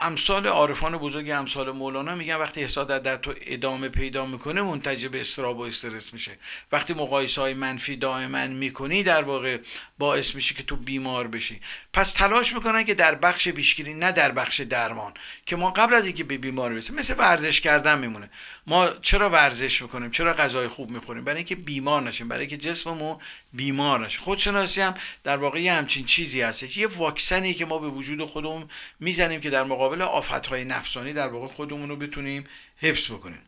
امثال 0.00 0.46
عارفان 0.46 0.96
بزرگ 0.96 1.30
امثال 1.30 1.70
مولانا 1.70 2.14
میگن 2.14 2.36
وقتی 2.36 2.62
حسادت 2.64 3.02
در 3.02 3.16
تو 3.16 3.34
ادامه 3.40 3.88
پیدا 3.88 4.26
می‌کنه 4.26 4.62
منتج 4.62 5.06
به 5.06 5.20
استراب 5.20 5.58
و 5.58 5.62
استرس 5.62 6.12
میشه. 6.12 6.38
وقتی 6.72 6.94
مقایسه 6.94 7.40
های 7.40 7.54
منفی 7.54 7.96
دائما 7.96 8.46
می‌کنی 8.46 9.02
در 9.02 9.22
واقع 9.22 9.58
باعث 9.98 10.34
میشه 10.34 10.54
که 10.54 10.62
تو 10.62 10.76
بیمار 10.76 11.28
بشی. 11.28 11.60
پس 11.92 12.12
تلاش 12.12 12.54
می‌کنن 12.54 12.84
که 12.84 12.94
در 12.94 13.14
بخش 13.14 13.48
بیشگیری 13.48 13.94
نه 13.94 14.12
در 14.12 14.32
بخش 14.32 14.60
درمان 14.60 15.12
که 15.46 15.56
ما 15.56 15.70
قبل 15.70 15.94
از 15.94 16.06
اینکه 16.06 16.24
به 16.24 16.38
بیمار 16.38 16.74
برسیم 16.74 16.94
مثل 16.94 17.14
ورزش 17.18 17.60
کردن 17.60 17.98
میمونه. 17.98 18.30
ما 18.66 18.90
چرا 18.90 19.30
ورزش 19.30 19.82
می‌کنیم؟ 19.82 20.10
چرا 20.10 20.34
غذای 20.34 20.68
خوب 20.68 20.90
می‌خوریم؟ 20.90 21.24
برای 21.24 21.36
اینکه 21.36 21.56
بیمار 21.56 22.02
نشیم 22.02 22.28
برای 22.28 22.40
اینکه 22.40 22.56
جسممون 22.56 23.16
بیمار 23.52 24.04
نشه. 24.04 24.20
خودشناسی 24.20 24.80
هم 24.80 24.94
در 25.24 25.36
واقع 25.36 25.60
همچین 25.60 26.04
چیزی 26.04 26.40
هستش. 26.40 26.76
یه 26.76 26.86
واکسنی 26.86 27.54
که 27.54 27.66
ما 27.66 27.78
به 27.78 27.88
وجود 27.88 28.24
خودمون 28.24 28.68
می‌زنیم 29.00 29.40
که 29.40 29.50
در 29.56 29.64
مقابل 29.64 30.02
آفتهای 30.02 30.64
نفسانی 30.64 31.12
در 31.12 31.28
واقع 31.28 31.46
خودمون 31.46 31.88
رو 31.88 31.96
بتونیم 31.96 32.44
حفظ 32.76 33.10
بکنیم. 33.10 33.42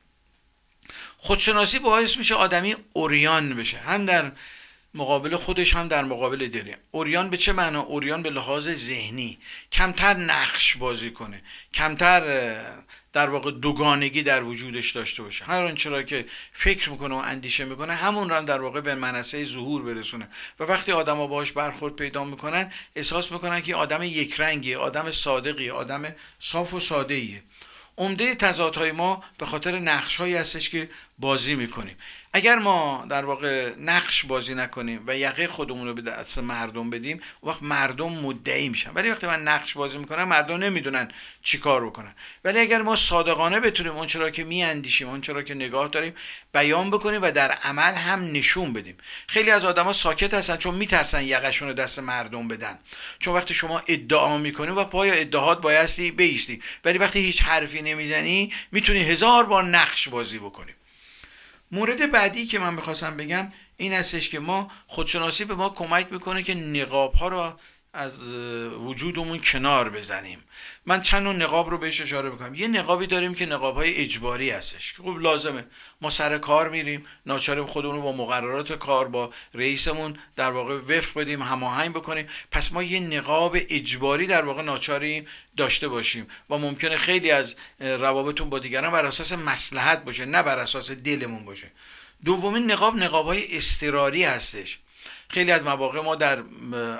خودشناسی 1.16 1.78
باعث 1.78 2.16
میشه 2.16 2.34
آدمی 2.34 2.76
اوریان 2.92 3.54
بشه. 3.54 3.78
هم 3.78 4.04
در 4.04 4.32
مقابل 4.98 5.36
خودش 5.36 5.74
هم 5.74 5.88
در 5.88 6.04
مقابل 6.04 6.48
دلی 6.48 6.74
اوریان 6.90 7.30
به 7.30 7.36
چه 7.36 7.52
معنا؟ 7.52 7.80
اوریان 7.80 8.22
به 8.22 8.30
لحاظ 8.30 8.68
ذهنی 8.68 9.38
کمتر 9.72 10.14
نقش 10.14 10.76
بازی 10.76 11.10
کنه. 11.10 11.42
کمتر 11.74 12.22
در 13.12 13.30
واقع 13.30 13.50
دوگانگی 13.50 14.22
در 14.22 14.42
وجودش 14.42 14.90
داشته 14.90 15.22
باشه. 15.22 15.44
هر 15.44 15.64
آنچه 15.64 15.90
را 15.90 16.02
که 16.02 16.24
فکر 16.52 16.90
می‌کنه 16.90 17.14
و 17.14 17.18
اندیشه 17.18 17.64
می‌کنه 17.64 17.94
همون 17.94 18.28
را 18.28 18.40
در 18.40 18.60
واقع 18.60 18.80
به 18.80 18.94
منصه 18.94 19.44
ظهور 19.44 19.82
برسونه. 19.82 20.28
و 20.60 20.64
وقتی 20.64 20.92
آدما 20.92 21.26
باهاش 21.26 21.52
برخورد 21.52 21.96
پیدا 21.96 22.24
می‌کنن 22.24 22.72
احساس 22.96 23.32
می‌کنن 23.32 23.60
که 23.60 23.74
آدم 23.74 24.02
یک 24.02 24.40
رنگی 24.40 24.74
آدم 24.74 25.10
صادقی 25.10 25.70
آدم 25.70 26.14
صاف 26.38 26.74
و 26.74 26.80
ساده 26.80 27.14
ایه 27.14 27.42
عمده 27.98 28.34
تضادهای 28.34 28.92
ما 28.92 29.24
به 29.38 29.46
خاطر 29.46 29.78
نقش 29.78 30.16
هایی 30.16 30.36
هستش 30.36 30.70
که 30.70 30.88
بازی 31.18 31.54
می‌کنیم. 31.54 31.96
اگر 32.32 32.58
ما 32.58 33.06
در 33.10 33.24
واقع 33.24 33.72
نقش 33.78 34.24
بازی 34.24 34.54
نکنیم 34.54 35.04
و 35.06 35.16
یقه 35.16 35.46
خودمون 35.46 35.88
رو 35.88 35.94
به 35.94 36.02
دست 36.02 36.38
مردم 36.38 36.90
بدیم 36.90 37.20
وقت 37.42 37.62
مردم 37.62 38.12
مدعی 38.12 38.68
میشن. 38.68 38.90
ولی 38.94 39.10
وقتی 39.10 39.26
من 39.26 39.42
نقش 39.42 39.74
بازی 39.74 39.98
می‌کنم 39.98 40.28
مردم 40.28 40.56
نمی‌دونن 40.56 41.08
چی 41.42 41.58
کار 41.58 41.86
بکنن. 41.86 42.14
ولی 42.44 42.60
اگر 42.60 42.82
ما 42.82 42.96
صادقانه 42.96 43.60
بتونیم 43.60 43.92
اون 43.92 44.06
چرا 44.06 44.30
که 44.30 44.44
میاندیشیم 44.44 45.08
اون 45.08 45.20
چرا 45.20 45.42
که 45.42 45.54
نگاه 45.54 45.88
داریم 45.88 46.14
بیان 46.52 46.90
بکنیم 46.90 47.22
و 47.22 47.30
در 47.30 47.50
عمل 47.50 47.94
هم 47.94 48.24
نشون 48.24 48.72
بدیم. 48.72 48.96
خیلی 49.28 49.50
از 49.50 49.64
آدما 49.64 49.92
ساکت 49.92 50.34
هستن 50.34 50.56
چون 50.56 50.74
میترسن 50.74 51.22
یقهشون 51.22 51.68
رو 51.68 51.74
دست 51.74 51.98
مردم 51.98 52.48
بدن. 52.48 52.78
چون 53.18 53.34
وقتی 53.34 53.54
شما 53.54 53.82
ادعا 53.86 54.38
می‌کنی 54.38 54.70
و 54.70 54.84
پای 54.84 55.20
ادعاات 55.20 55.60
بایستی 55.60 56.10
بیستی 56.10 56.62
ولی 56.84 56.98
وقتی 56.98 57.18
هیچ 57.18 57.42
حرفی 57.42 57.82
نمی‌زنی 57.82 58.52
می‌تونی 58.72 59.00
هزار 59.00 59.44
بار 59.44 59.64
نقش 59.64 60.08
بازی 60.08 60.38
بکنی. 60.38 60.72
مورد 61.72 62.12
بعدی 62.12 62.46
که 62.46 62.58
من 62.58 62.74
می‌خواستم 62.74 63.16
بگم 63.16 63.52
این 63.76 63.92
هستش 63.92 64.28
که 64.28 64.40
ما 64.40 64.70
خودشناسی 64.86 65.44
به 65.44 65.54
ما 65.54 65.70
کمک 65.70 66.12
می‌کنه 66.12 66.42
که 66.42 66.54
نقاب 66.54 67.12
ها 67.14 67.28
رو 67.28 67.52
از 67.92 68.34
وجودمون 68.72 69.38
کنار 69.38 69.88
بزنیم. 69.90 70.38
من 70.86 71.02
چند 71.02 71.22
نوع 71.22 71.34
نقاب 71.34 71.70
رو 71.70 71.78
بهش 71.78 72.00
اشاره 72.00 72.30
بکنم 72.30 72.54
یه 72.54 72.68
نقابی 72.68 73.06
داریم 73.06 73.34
که 73.34 73.46
نقاب 73.46 73.74
های 73.74 73.94
اجباری 73.94 74.50
هستش. 74.50 74.92
که 74.92 75.02
خب 75.02 75.18
لازمه. 75.20 75.64
ما 76.00 76.10
سر 76.10 76.38
کار 76.38 76.68
میریم. 76.68 77.06
ناچاریم 77.26 77.66
خودمون 77.66 77.96
رو 77.96 78.02
با 78.02 78.12
مقررات 78.12 78.72
کار 78.72 79.08
با 79.08 79.30
رئیسمون 79.54 80.16
در 80.36 80.50
واقع 80.50 80.74
وفق 80.74 81.20
بدیم 81.20 81.42
هماهنگ 81.42 81.94
بکنیم. 81.94 82.26
پس 82.50 82.72
ما 82.72 82.82
یه 82.82 83.00
نقاب 83.00 83.56
اجباری 83.68 84.26
در 84.26 84.44
واقع 84.44 84.62
ناچاریم 84.62 85.26
داشته 85.56 85.88
باشیم 85.88 86.26
و 86.50 86.58
ممکنه 86.58 86.96
خیلی 86.96 87.30
از 87.30 87.56
روابطون 87.80 88.50
با 88.50 88.58
دیگران 88.58 88.92
بر 88.92 89.06
اساس 89.06 89.32
مسلحت 89.32 90.04
باشه 90.04 90.24
نه 90.26 90.42
بر 90.42 90.58
اساس 90.58 90.90
دلمون 90.90 91.44
باشه. 91.44 91.72
دومین 92.24 92.70
نقاب 92.70 92.96
نقاب 92.96 93.26
های 93.26 93.56
استراری 93.56 94.24
هستش. 94.24 94.78
خیلی 95.30 95.52
از 95.52 95.62
مواقع 95.62 96.00
ما 96.00 96.14
در 96.14 96.42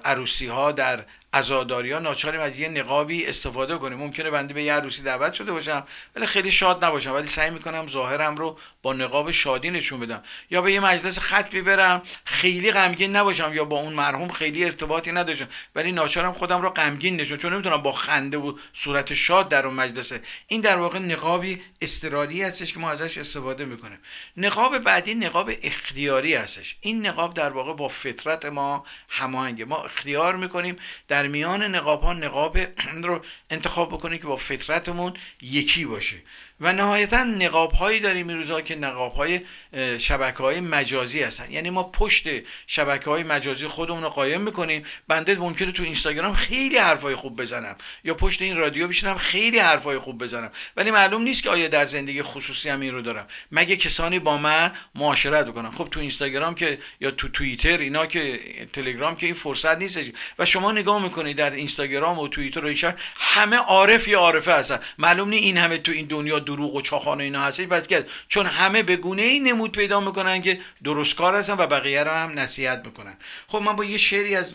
عروسی 0.04 0.46
ها 0.46 0.72
در 0.72 1.04
عزاداری 1.32 1.92
ها 1.92 1.98
ناچاریم 1.98 2.40
از 2.40 2.58
یه 2.58 2.68
نقابی 2.68 3.26
استفاده 3.26 3.78
کنیم. 3.78 3.98
ممکنه 3.98 4.30
بنده 4.30 4.54
به 4.54 4.62
یه 4.62 4.74
عروسی 4.74 5.02
دعوت 5.02 5.34
شده 5.34 5.52
باشم 5.52 5.86
ولی 6.16 6.26
خیلی 6.26 6.52
شاد 6.52 6.84
نباشم. 6.84 7.12
ولی 7.12 7.26
سعی 7.26 7.50
می‌کنم 7.50 7.86
ظاهرم 7.88 8.36
رو 8.36 8.58
با 8.82 8.92
نقاب 8.92 9.30
شادی 9.30 9.70
نشون 9.70 10.00
بدم. 10.00 10.22
یا 10.50 10.62
به 10.62 10.72
یه 10.72 10.80
مجلس 10.80 11.18
خطبی 11.18 11.62
برم 11.62 12.02
خیلی 12.24 12.72
غمگین 12.72 13.16
نباشم 13.16 13.54
یا 13.54 13.64
با 13.64 13.80
اون 13.80 13.92
مرحوم 13.92 14.28
خیلی 14.28 14.64
ارتباطی 14.64 15.12
نداشتم. 15.12 15.48
ولی 15.74 15.92
ناچارم 15.92 16.32
خودم 16.32 16.62
رو 16.62 16.70
غمگین 16.70 17.16
نشون 17.16 17.38
چون 17.38 17.52
نمی‌تونم 17.52 17.76
با 17.76 17.92
خنده 17.92 18.38
و 18.38 18.58
صورت 18.72 19.14
شاد 19.14 19.48
در 19.48 19.66
اون 19.66 19.74
مجلسه. 19.74 20.20
این 20.46 20.60
در 20.60 20.76
واقع 20.78 20.98
نقابی 20.98 21.62
استرالی 21.80 22.42
هستش 22.42 22.72
که 22.72 22.78
ما 22.78 22.90
ازش 22.90 23.18
استفاده 23.18 23.64
می‌کنیم. 23.64 23.98
نقاب 24.36 24.78
بعدی 24.78 25.14
نقاب 25.14 25.50
اختیاری 25.62 26.34
هستش. 26.34 26.76
این 26.80 27.06
نقاب 27.06 27.34
در 27.34 27.50
واقع 27.50 27.72
با 27.72 27.88
فطرت 27.88 28.44
ما 28.44 28.84
هماهنگه. 29.08 29.64
ما 29.64 29.76
اختیار 29.76 30.36
می‌کنیم 30.36 30.76
در 31.08 31.17
میان 31.26 31.62
نقاب 31.62 32.02
ها 32.02 32.12
نقاب 32.24 32.58
رو 33.02 33.20
انتخاب 33.50 33.88
بکنیم 33.88 34.18
که 34.18 34.26
با 34.26 34.36
فطرتمون 34.36 35.14
یکی 35.42 35.84
باشه. 35.84 36.16
و 36.60 36.72
نهایتا 36.72 37.24
نقاب 37.24 37.72
هایی 37.72 38.00
داریم 38.00 38.28
این 38.28 38.38
روزها 38.38 38.60
که 38.60 38.76
نقاب 38.76 39.12
های 39.12 39.40
شبکه 39.98 40.38
های 40.38 40.60
مجازی 40.60 41.22
هستن. 41.22 41.50
یعنی 41.50 41.70
ما 41.70 41.82
پشت 41.82 42.28
شبکه 42.66 43.10
های 43.10 43.22
مجازی 43.22 43.66
خودمون 43.66 44.02
رو 44.02 44.08
قایم 44.08 44.40
می‌کنیم. 44.40 44.82
بنده 45.08 45.34
ممکنه 45.34 45.72
تو 45.72 45.82
اینستاگرام 45.82 46.34
خیلی 46.34 46.78
حرفای 46.78 47.14
خوب 47.14 47.40
بزنم. 47.42 47.76
یا 48.04 48.14
پشت 48.14 48.42
این 48.42 48.56
رادیو 48.56 48.88
بشینم 48.88 49.16
خیلی 49.16 49.58
حرفای 49.58 49.98
خوب 49.98 50.22
بزنم. 50.22 50.50
ولی 50.76 50.90
معلوم 50.90 51.22
نیست 51.22 51.42
که 51.42 51.50
آیا 51.50 51.68
در 51.68 51.84
زندگی 51.84 52.22
خصوصی 52.22 52.68
هم 52.68 52.80
این 52.80 52.94
رو 52.94 53.02
دارم. 53.02 53.26
مگه 53.52 53.76
کسانی 53.76 54.18
با 54.18 54.38
من 54.38 54.72
معاشرت 54.94 55.46
بکنن؟ 55.46 55.70
خب 55.70 55.88
تو 55.90 56.00
اینستاگرام 56.00 56.54
که 56.54 56.78
یا 57.00 57.10
تو 57.10 57.28
توییتر 57.28 57.78
اینا 57.78 58.06
که 58.06 58.40
تلگرام 58.72 59.16
که 59.16 59.26
این 59.26 59.34
فرصت 59.34 59.78
نیستش. 59.78 60.06
و 60.38 60.44
شما 60.44 60.72
نگاه 60.72 61.02
می‌کنید 61.02 61.36
در 61.36 61.50
اینستاگرام 61.50 62.18
و 62.18 62.28
توییتر 62.28 62.64
و 62.64 62.92
همه 63.16 63.56
عارف 63.56 64.08
یا 64.08 64.20
عارفه 64.20 64.52
هستن. 64.52 64.78
معلوم 64.98 65.28
نیست 65.28 65.42
این 65.42 65.56
همه 65.56 65.78
تو 65.78 65.92
این 65.92 66.06
دنیا 66.06 66.38
دروغ 66.48 66.74
و 66.74 66.80
چاخانه 66.80 67.24
اینا 67.24 67.40
هستش 67.40 67.66
بس 67.66 67.86
کرد 67.86 68.10
چون 68.28 68.46
همه 68.46 68.82
به 68.82 68.96
گونه 68.96 69.22
ای 69.22 69.40
نمود 69.40 69.72
پیدا 69.72 70.00
می‌کنن 70.00 70.42
که 70.42 70.60
درست 70.84 71.16
کار 71.16 71.34
هستن 71.34 71.52
و 71.52 71.66
بقیه 71.66 72.04
رو 72.04 72.10
هم 72.10 72.38
نصیحت 72.38 72.82
می‌کنن. 72.86 73.16
خب 73.46 73.58
من 73.58 73.76
با 73.76 73.84
یه 73.84 73.98
شعری 73.98 74.36
از 74.36 74.54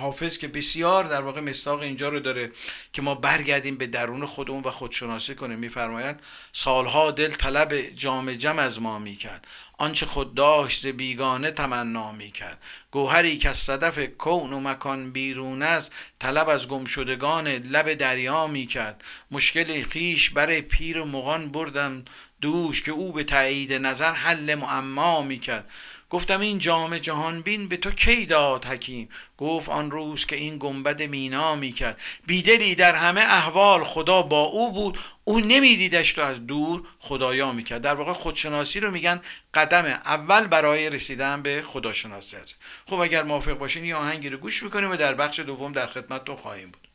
حافظ 0.00 0.38
که 0.38 0.48
بسیار 0.48 1.04
در 1.04 1.22
واقع 1.22 1.40
مستاق 1.40 1.80
اینجا 1.80 2.08
رو 2.08 2.20
داره 2.20 2.52
که 2.92 3.02
ما 3.02 3.14
برگردیم 3.14 3.76
به 3.76 3.86
درون 3.86 4.26
خودمون 4.26 4.62
و 4.62 4.70
خودشناسی 4.70 5.34
کنیم. 5.34 5.58
میفرمایند 5.58 6.22
سالها 6.52 7.10
دل 7.10 7.30
طلب 7.30 7.80
جام 7.80 8.34
جم 8.34 8.58
از 8.58 8.80
ما 8.80 8.98
می‌کرد. 8.98 9.46
آنچه 9.80 10.06
خود 10.06 10.34
داشت 10.34 10.86
بیگانه 10.86 11.50
تمنا 11.50 12.12
می 12.12 12.30
کرد 12.30 12.58
گوهری 12.90 13.36
که 13.36 13.48
از 13.48 13.56
صدف 13.56 13.98
کون 13.98 14.52
و 14.52 14.60
مکان 14.60 15.12
بیرون 15.12 15.62
است 15.62 15.92
طلب 16.18 16.48
از 16.48 16.68
گمشدگان 16.68 17.48
لب 17.48 17.94
دریا 17.94 18.46
می 18.46 18.66
کرد 18.66 19.04
مشکل 19.30 19.82
خیش 19.82 20.30
برای 20.30 20.62
پیر 20.62 21.02
مغان 21.02 21.50
بردم. 21.50 22.04
دوش 22.40 22.82
که 22.82 22.92
او 22.92 23.12
به 23.12 23.24
تایید 23.24 23.72
نظر 23.72 24.12
حل 24.12 24.54
معما 24.54 25.22
می 25.22 25.38
کرد 25.38 25.70
گفتم 26.10 26.40
این 26.40 26.58
جام 26.58 26.98
جهان 26.98 27.42
بین 27.42 27.68
به 27.68 27.76
تو 27.76 27.90
کی 27.90 28.26
داد 28.26 28.64
حکیم؟ 28.64 29.08
گفت 29.38 29.68
آن 29.68 29.90
روز 29.90 30.26
که 30.26 30.36
این 30.36 30.58
گنبد 30.58 31.02
مینا 31.02 31.56
می‌کرد. 31.56 32.00
بیدلی 32.26 32.74
در 32.74 32.94
همه 32.94 33.20
احوال 33.20 33.84
خدا 33.84 34.22
با 34.22 34.40
او 34.40 34.72
بود. 34.72 34.98
او 35.24 35.40
نمیدیدش 35.40 36.12
تو 36.12 36.22
از 36.22 36.46
دور 36.46 36.82
خدایا 36.98 37.52
می‌کرد. 37.52 37.82
در 37.82 37.94
واقع 37.94 38.12
خودشناسی 38.12 38.80
رو 38.80 38.90
میگن 38.90 39.20
قدم 39.54 39.84
اول 39.84 40.46
برای 40.46 40.90
رسیدن 40.90 41.42
به 41.42 41.62
خداشناسی 41.66 42.36
هست 42.36 42.54
خب 42.86 43.00
اگر 43.00 43.22
موافق 43.22 43.52
باشین 43.52 43.84
یه 43.84 43.96
آهنگی 43.96 44.28
رو 44.28 44.38
گوش 44.38 44.62
می‌کنیم 44.62 44.90
و 44.90 44.96
در 44.96 45.14
بخش 45.14 45.40
دوم 45.40 45.72
در 45.72 45.86
خدمتتون 45.86 46.36
خواهیم 46.36 46.70
بود. 46.70 46.88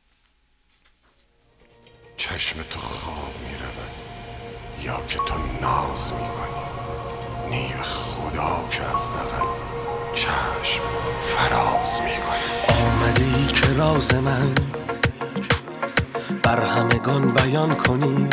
چشم 2.17 2.63
تو 2.63 2.79
خواب 2.79 3.33
می‌رود 3.47 3.91
یا 4.83 5.07
که 5.07 5.17
تو 5.17 5.37
ناز 5.61 6.13
می‌کنی. 6.13 6.74
نیو 7.49 7.81
خدا 7.81 8.69
که 8.71 8.81
از 8.81 9.09
دقل 9.09 9.47
چشم 10.15 10.81
فراز 11.21 12.01
می‌کنه 12.01 13.35
ای 13.37 13.47
که 13.47 13.73
راز 13.73 14.13
من 14.13 14.55
بر 16.43 16.59
همگان 16.63 17.31
بیان 17.31 17.75
کنی 17.75 18.27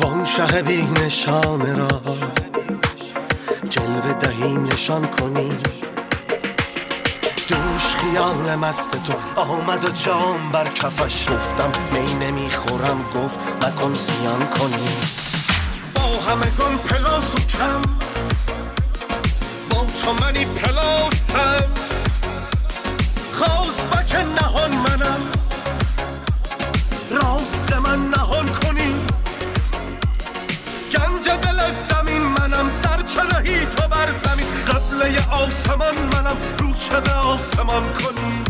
وان 0.00 0.24
شه 0.24 0.62
بی 0.62 0.82
نشان 0.82 1.76
را 1.76 2.00
جلوه 3.70 4.12
دهی 4.12 4.54
نشان 4.54 5.06
کنی. 5.06 5.58
دوش 7.48 7.94
خیال 7.96 8.54
مست 8.54 9.02
تو 9.02 9.40
آمد 9.40 9.84
و 9.84 9.88
جام 9.88 10.52
بر 10.52 10.68
کفش 10.68 11.28
گفتم 11.30 11.72
می 11.92 12.14
نمی‌خورم 12.14 13.04
گفت 13.14 13.40
نکن 13.64 13.94
زیان 13.94 14.46
کنی. 14.46 15.27
همگان 16.28 16.78
پلاس 16.78 17.34
و 17.34 17.38
کم. 17.38 17.82
با 19.70 19.86
چمنی 19.94 20.44
پلاس 20.44 21.22
هم. 21.34 21.70
خواست 23.32 23.86
بک 23.86 24.14
نهان 24.14 24.70
منم. 24.70 25.20
راست 27.10 27.72
من 27.72 28.10
نهان 28.10 28.48
کنی. 28.48 28.94
گنج 30.92 31.28
دل 31.28 31.72
زمین 31.72 32.22
منم. 32.22 32.68
سرچنهی 32.68 33.66
تو 33.66 33.88
بر 33.88 34.12
زمین. 34.14 34.46
قبله 34.66 35.30
آسمان 35.32 35.94
منم. 35.94 36.36
رو 36.58 36.74
چه 36.74 37.00
به 37.00 37.12
آسمان 37.12 37.82
کنی. 37.92 38.47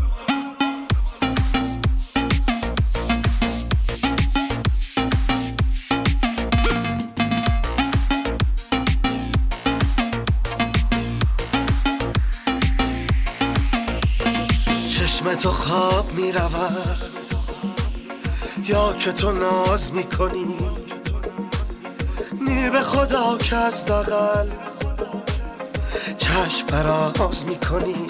تو 15.39 15.51
خواب 15.51 16.13
می 16.13 16.33
رود 16.33 16.97
یا 18.65 18.93
که 18.93 19.13
تو 19.13 19.33
ناز 19.33 19.93
می 19.93 20.05
کنی 20.05 20.57
نی 22.41 22.71
به 22.71 22.81
خدا 22.81 23.39
که 23.39 23.57
از 23.57 23.87
دقل 23.87 24.49
چشم 26.19 26.67
فراز 26.67 27.47
می 27.47 27.57
کنی 27.57 28.07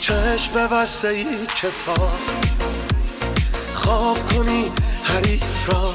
چشم 0.00 0.66
بسته 0.66 1.08
ای 1.08 1.46
کتاب 1.46 2.18
خواب 3.74 4.18
کنی 4.32 4.72
حریف 5.04 5.72
را. 5.72 5.92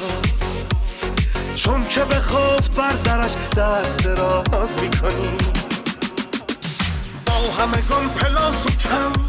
چون 1.54 1.88
که 1.88 2.00
به 2.00 2.14
خفت 2.14 2.74
بر 2.74 2.96
زرش 2.96 3.34
دست 3.56 4.06
راز 4.06 4.78
می 4.78 4.90
کنی 4.90 5.36
با 7.26 7.52
همگان 7.62 8.08
پلاس 8.08 8.66
و 8.66 8.70
کم 8.70 9.25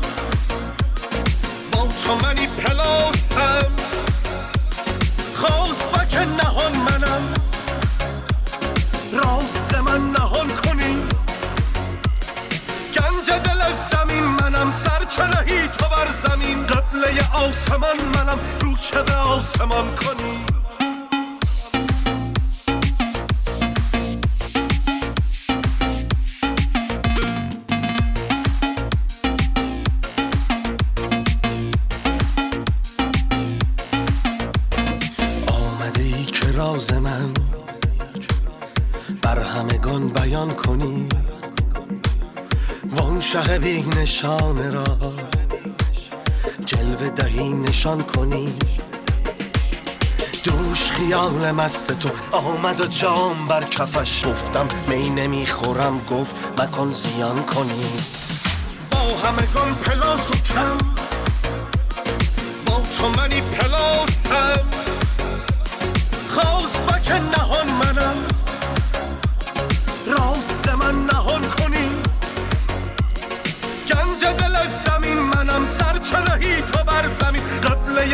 چمنی 2.08 2.48
پلاس 2.48 3.26
هم. 3.38 3.72
خواست 5.36 5.92
بک 5.92 6.16
نهان 6.16 6.78
منم. 6.78 7.34
راست 9.14 9.76
من 9.76 10.12
نهان 10.12 10.48
کنی. 10.48 10.98
گنج 12.96 13.32
دل 13.32 13.74
زمین 13.74 14.24
منم 14.24 14.72
سرچنهی 14.72 15.68
تو 15.68 15.86
بر 15.90 16.12
زمین. 16.12 16.68
قبله 16.68 17.34
آسمان 17.34 17.98
منم 18.16 18.40
رو 18.62 18.78
چه 18.78 19.04
به 19.04 19.16
آسمان 19.16 19.96
کنی؟ 19.96 20.57
بی 43.60 43.82
نشان 43.82 44.74
را. 44.74 44.84
جلوه 46.66 47.10
دهی 47.10 47.54
نشان 47.54 48.04
کنی. 48.04 48.54
دوش 50.44 50.92
خیال 50.92 51.52
مست 51.52 52.00
تو. 52.00 52.10
آمد 52.32 52.82
و 52.82 52.86
جام 52.86 53.48
بر 53.48 53.64
کفش 53.64 54.26
گفتم 54.26 54.68
می 54.88 55.10
نمی‌خورم. 55.10 56.00
گفت 56.06 56.36
مکن 56.62 56.92
زیان 56.92 57.44
کنی. 57.44 57.90
با 58.92 59.00
همگان 59.00 59.76
پلاس 59.76 60.32
و 60.32 60.34
کم. 60.34 60.78
با 62.66 62.82
چمنی 62.98 63.42
پلاس 63.42 63.67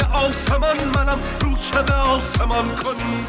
آسمان 0.04 0.84
منم 0.84 1.20
رو 1.42 1.58
چه 1.58 1.84
به 1.84 1.94
آسمان 1.94 2.76
کنی؟ 2.76 3.26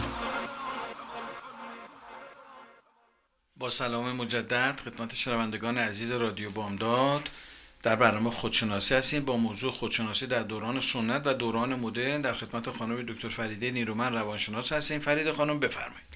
با 3.57 3.71
سلام 3.71 4.13
مجدد 4.13 4.81
خدمت 4.85 5.15
شنوندگان 5.15 5.79
عزیز 5.79 6.11
رادیو 6.11 6.51
بامداد. 6.51 7.31
در 7.83 7.97
برنامه 7.97 8.31
خودشناسی 8.31 8.95
هستیم. 8.95 9.25
با 9.25 9.37
موضوع 9.37 9.73
خودشناسی 9.73 10.27
در 10.27 10.43
دوران 10.43 10.81
سنت 10.81 11.23
و 11.27 11.35
دوران 11.35 11.75
مدرن 11.75 12.21
در 12.21 12.33
خدمت 12.35 12.71
خانم 12.71 13.03
دکتر 13.03 13.29
فریده 13.29 13.71
نیرومن 13.71 14.13
روانشناس 14.13 14.73
هستیم. 14.73 15.01
فرید 15.01 15.33
خانم 15.33 15.59
بفرمایید. 15.59 16.14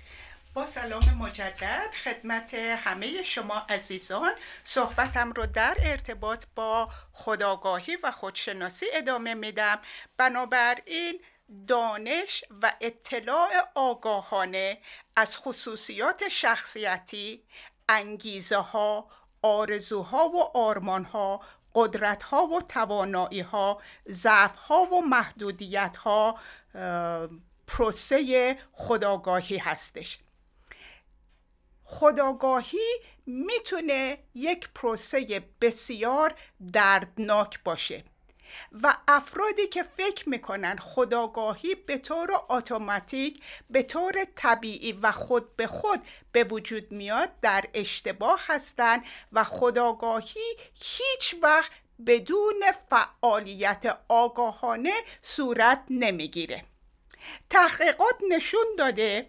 با 0.59 0.67
سلام 0.67 1.15
مجدد 1.19 1.95
خدمت 2.05 2.55
همه 2.55 3.23
شما 3.23 3.67
عزیزان. 3.69 4.33
صحبتم 4.65 5.33
رو 5.33 5.47
در 5.47 5.77
ارتباط 5.83 6.45
با 6.55 6.89
خداگاهی 7.13 7.97
و 7.97 8.13
خودشناسی 8.13 8.87
ادامه 8.93 9.35
میدم. 9.35 9.79
بنابراین 10.17 11.21
دانش 11.67 12.45
و 12.63 12.73
اطلاع 12.81 13.51
آگاهانه 13.75 14.79
از 15.17 15.39
خصوصیات 15.39 16.29
شخصیتی 16.29 17.45
انگیزه 17.89 18.57
ها 18.57 19.07
آرزوها 19.43 20.29
و 20.29 20.57
آرمانها 20.57 21.41
قدرت 21.75 22.23
ها 22.23 22.47
و 22.47 22.63
توانایی 22.63 23.41
ها 23.41 23.83
ضعف 24.11 24.57
ها 24.57 24.83
و 24.83 25.01
محدودیت 25.01 25.97
ها 25.97 26.39
پروسه 27.67 28.57
خداگاهی 28.73 29.59
هستش. 29.59 30.19
خداگاهی 31.91 33.01
می‌تونه 33.27 34.19
یک 34.35 34.69
پروسه 34.75 35.43
بسیار 35.61 36.35
دردناک 36.73 37.63
باشه. 37.65 38.05
و 38.83 38.97
افرادی 39.09 39.67
که 39.67 39.83
فکر 39.83 40.29
می‌کنن 40.29 40.77
خداگاهی 40.77 41.75
به 41.75 41.99
طور 41.99 42.29
اتوماتیک 42.51 43.43
به 43.71 43.83
طور 43.83 44.25
طبیعی 44.37 44.93
و 44.93 45.13
خود 45.13 45.57
به 45.57 45.67
خود 45.67 46.01
به 46.33 46.45
وجود 46.45 46.93
میاد 46.93 47.41
در 47.43 47.65
اشتباه 47.75 48.41
هستند 48.47 49.03
و 49.33 49.45
خداگاهی 49.45 50.57
هیچ 50.75 51.35
وقت 51.43 51.71
بدون 52.07 52.63
فعالیت 52.91 53.99
آگاهانه 54.09 54.95
صورت 55.23 55.85
نمی‌گیره. 55.91 56.65
تحقیقات 57.51 58.17
نشون 58.31 58.67
داده 58.79 59.27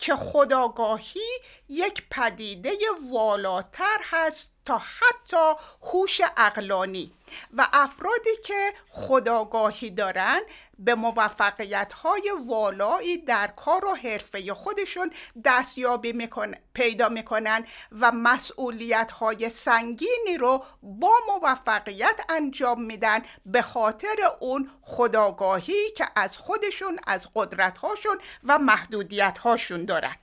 که 0.00 0.16
خداگاهی 0.16 1.28
یک 1.68 2.02
پدیده 2.10 2.72
والاتر 3.12 3.98
هست 4.02 4.50
تا 4.64 4.78
حتی 4.78 5.54
هوش 5.82 6.20
اقلانی 6.36 7.12
و 7.56 7.68
افرادی 7.72 8.36
که 8.44 8.72
خداگاهی 9.10 9.90
دارن 9.90 10.40
به 10.78 10.94
موفقیت 10.94 11.92
های 11.92 12.32
والایی 12.46 13.16
در 13.16 13.46
کار 13.46 13.84
و 13.84 13.94
حرفه 13.94 14.54
خودشون 14.54 15.10
دستیابی 15.44 16.12
میکن، 16.12 16.52
پیدا 16.74 17.08
می‌کنن 17.08 17.66
و 17.92 18.12
مسئولیت 18.12 19.10
های 19.10 19.50
سنگینی 19.50 20.38
رو 20.38 20.64
با 20.82 21.12
موفقیت 21.28 22.20
انجام 22.28 22.82
میدن 22.82 23.22
به 23.46 23.62
خاطر 23.62 24.16
اون 24.40 24.70
خداگاهی 24.82 25.90
که 25.96 26.06
از 26.16 26.38
خودشون 26.38 26.98
از 27.06 27.28
قدرت 27.34 27.78
هاشون 27.78 28.18
و 28.44 28.58
محدودیت 28.58 29.38
هاشون 29.38 29.84
دارن. 29.84 30.16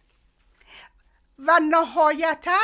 و 1.39 1.59
نهایتاً 1.69 2.59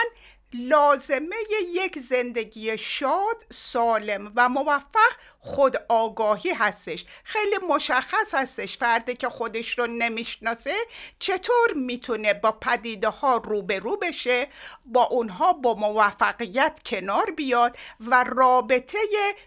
لازمه 0.53 1.35
یک 1.73 1.99
زندگی 1.99 2.77
شاد 2.77 3.45
سالم 3.51 4.33
و 4.35 4.49
موفق 4.49 5.13
خود 5.39 5.77
آگاهی 5.89 6.49
هستش. 6.53 7.05
خیلی 7.23 7.57
مشخص 7.69 8.33
هستش 8.33 8.77
فردی 8.77 9.15
که 9.15 9.29
خودش 9.29 9.79
رو 9.79 9.87
نمی‌شناسه 9.87 10.75
چطور 11.19 11.73
می‌تونه 11.75 12.33
با 12.33 12.51
پدیده 12.51 13.09
ها 13.09 13.37
روبرو 13.37 13.97
بشه 13.97 14.47
با 14.85 15.03
اونها 15.03 15.53
با 15.53 15.73
موفقیت 15.73 16.79
کنار 16.85 17.31
بیاد 17.31 17.77
و 17.99 18.23
رابطه 18.27 18.97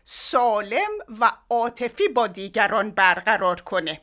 سالم 0.05 0.91
و 1.21 1.33
عاطفی 1.51 2.09
با 2.09 2.27
دیگران 2.27 2.91
برقرار 2.91 3.61
کنه. 3.61 4.01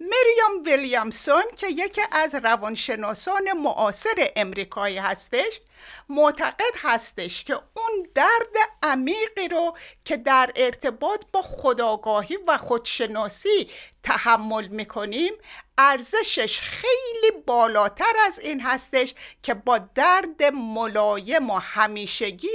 مریام 0.00 0.64
ویلیامسون 0.64 1.42
که 1.56 1.66
یکی 1.68 2.00
از 2.12 2.34
روانشناسان 2.34 3.52
معاصر 3.52 4.30
امریکایی 4.36 4.98
هستش 4.98 5.60
معتقد 6.08 6.74
هستش 6.76 7.44
که 7.44 7.54
اون 7.54 8.08
درد 8.14 8.56
عمیقی 8.82 9.48
رو 9.48 9.76
که 10.04 10.16
در 10.16 10.52
ارتباط 10.56 11.24
با 11.32 11.42
خداگاهی 11.42 12.38
و 12.46 12.58
خودشناسی 12.58 13.70
تحمل 14.02 14.66
می‌کنیم 14.66 15.32
ارزشش 15.78 16.60
خیلی 16.60 17.42
بالاتر 17.46 18.12
از 18.26 18.38
این 18.38 18.60
هستش 18.60 19.14
که 19.42 19.54
با 19.54 19.78
درد 19.78 20.44
ملایم 20.54 21.50
و 21.50 21.58
همیشگی 21.58 22.48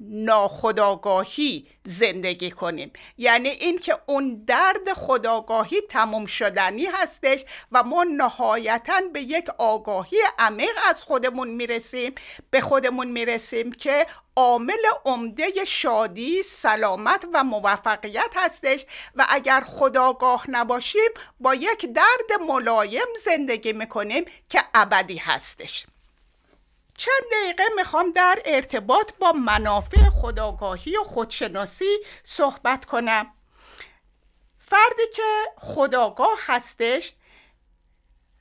ناخداگاهی 0.00 1.68
زندگی 1.84 2.50
کنیم. 2.50 2.92
یعنی 3.18 3.48
اینکه 3.48 3.98
اون 4.06 4.44
درد 4.46 4.92
خداگاهی 4.92 5.80
تموم 5.80 6.26
شدنی 6.26 6.86
هستش 6.86 7.44
و 7.72 7.82
ما 7.82 8.04
نهایتا 8.04 9.00
به 9.12 9.20
یک 9.20 9.48
آگاهی 9.58 10.18
عمیق 10.38 10.78
از 10.88 11.02
خودمون 11.02 11.48
می‌رسیم. 11.48 12.14
به 12.50 12.60
خودمون 12.60 13.06
می‌رسیم 13.06 13.72
که 13.72 14.06
عامل 14.36 14.82
عمده 15.04 15.64
شادی 15.64 16.42
سلامت 16.42 17.24
و 17.34 17.44
موفقیت 17.44 18.30
هستش 18.34 18.86
و 19.14 19.26
اگر 19.28 19.60
خداگاه 19.60 20.50
نباشیم 20.50 21.10
با 21.40 21.54
یک 21.54 21.86
درد 21.86 22.40
ملایم 22.48 23.06
زندگی 23.24 23.72
می‌کنیم 23.72 24.24
که 24.48 24.64
ابدی 24.74 25.16
هستش. 25.16 25.86
چند 26.96 27.24
دقیقه 27.32 27.64
می‌خوام 27.76 28.12
در 28.12 28.38
ارتباط 28.44 29.12
با 29.20 29.32
منافع 29.32 30.10
خداگاهی 30.10 30.96
و 30.96 31.04
خودشناسی 31.04 31.98
صحبت 32.22 32.84
کنم. 32.84 33.32
فردی 34.58 35.06
که 35.14 35.44
خداگاه 35.58 36.38
هستش 36.46 37.14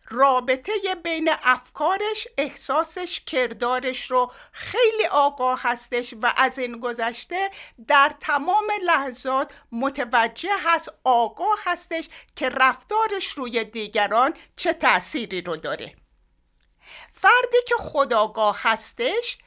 رابطه 0.10 0.72
بین 1.04 1.30
افکارش 1.44 2.28
احساسش 2.38 3.20
کردارش 3.20 4.12
رو 4.12 4.32
خیلی 4.52 5.06
آگاه 5.12 5.60
هستش 5.64 6.14
و 6.22 6.34
از 6.38 6.60
این 6.60 6.80
گذشته 6.80 7.50
در 7.88 8.12
تمام 8.20 8.68
لحظات 8.84 9.52
متوجه 9.72 10.58
هست 10.66 10.90
آگاه 11.04 11.60
هستش 11.64 12.10
که 12.36 12.50
رفتارش 12.50 13.28
روی 13.28 13.64
دیگران 13.64 14.34
چه 14.56 14.74
تأثیری 14.74 15.42
رو 15.42 15.56
داره. 15.56 16.05
فردی 17.14 17.58
که 17.68 17.76
خداگاه 17.80 18.60
هستش 18.62 19.38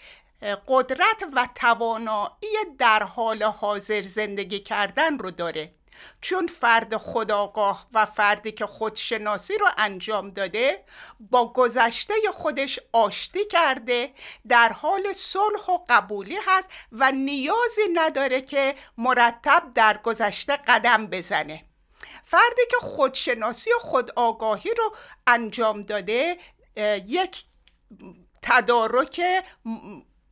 قدرت 0.69 1.25
و 1.35 1.49
توانایی 1.55 2.57
در 2.79 3.03
حال 3.03 3.43
حاضر 3.43 4.03
زندگی 4.03 4.61
کردن 4.61 5.19
رو 5.19 5.31
داره. 5.31 5.73
چون 6.21 6.47
فرد 6.47 6.97
خداگاه 6.97 7.87
و 7.93 8.07
فردی 8.07 8.53
که 8.53 8.67
خودشناسی 8.67 9.59
رو 9.59 9.69
انجام 9.77 10.31
داده 10.31 10.85
با 11.21 11.53
گذشته 11.53 12.15
خودش 12.35 12.81
آشتی 12.93 13.45
کرده 13.45 14.11
در 14.49 14.73
حال 14.73 15.13
صلح 15.13 15.71
و 15.71 15.79
قبولی 15.89 16.39
هست 16.47 16.69
و 16.93 17.11
نیازی 17.11 17.89
نداره 17.95 18.41
که 18.41 18.75
مرتب 18.99 19.63
در 19.75 19.97
گذشته 19.97 20.57
قدم 20.57 21.07
بزنه. 21.07 21.65
فردی 22.25 22.63
که 22.71 22.77
خودشناسی 22.81 23.71
و 23.71 23.79
خودآگاهی 23.79 24.71
رو 24.75 24.95
انجام 25.27 25.83
داده 25.83 26.37
یک 27.07 27.45
تدارک 28.43 29.21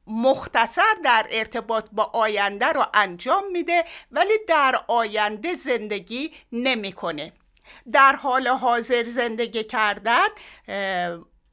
مختصر 0.06 0.94
در 1.04 1.26
ارتباط 1.30 1.86
با 1.92 2.04
آینده 2.04 2.66
رو 2.66 2.86
انجام 2.94 3.44
میده 3.52 3.84
ولی 4.10 4.38
در 4.48 4.84
آینده 4.88 5.54
زندگی 5.54 6.34
نمی‌کنه. 6.52 7.32
در 7.92 8.16
حال 8.16 8.48
حاضر 8.48 9.04
زندگی 9.04 9.64
کردن 9.64 10.26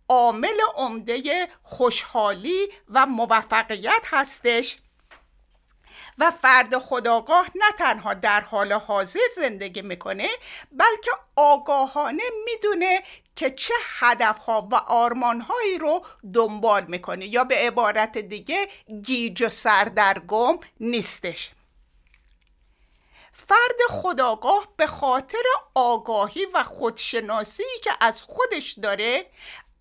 عامل 0.10 0.58
عمده 0.76 1.48
خوشحالی 1.64 2.68
و 2.90 3.06
موفقیت 3.06 4.04
هستش 4.06 4.78
و 6.18 6.32
فرد 6.32 6.78
خداگاه 6.78 7.48
نه 7.56 7.72
تنها 7.78 8.14
در 8.14 8.42
حال 8.42 8.74
حاضر 8.74 9.20
زندگی 9.36 9.82
می‌کنه 9.82 10.30
بلکه 10.72 11.12
آگاهانه 11.36 12.24
می‌دونه 12.46 13.04
که 13.36 13.50
چه 13.50 13.74
هدفها 14.00 14.68
و 14.72 14.76
آرمانهایی 14.76 15.78
رو 15.78 16.06
دنبال 16.34 16.86
می‌کنه 16.88 17.26
یا 17.26 17.44
به 17.44 17.56
عبارت 17.56 18.18
دیگه 18.18 18.68
گیج 19.04 19.44
و 19.44 19.50
سردرگم 19.50 20.60
نیستش. 20.80 21.52
فرد 23.32 23.80
خداگاه 23.90 24.68
به 24.78 24.88
خاطر 24.88 25.44
آگاهی 25.76 26.46
و 26.54 26.64
خودشناسی 26.64 27.64
که 27.84 27.92
از 28.00 28.24
خودش 28.24 28.72
داره 28.72 29.26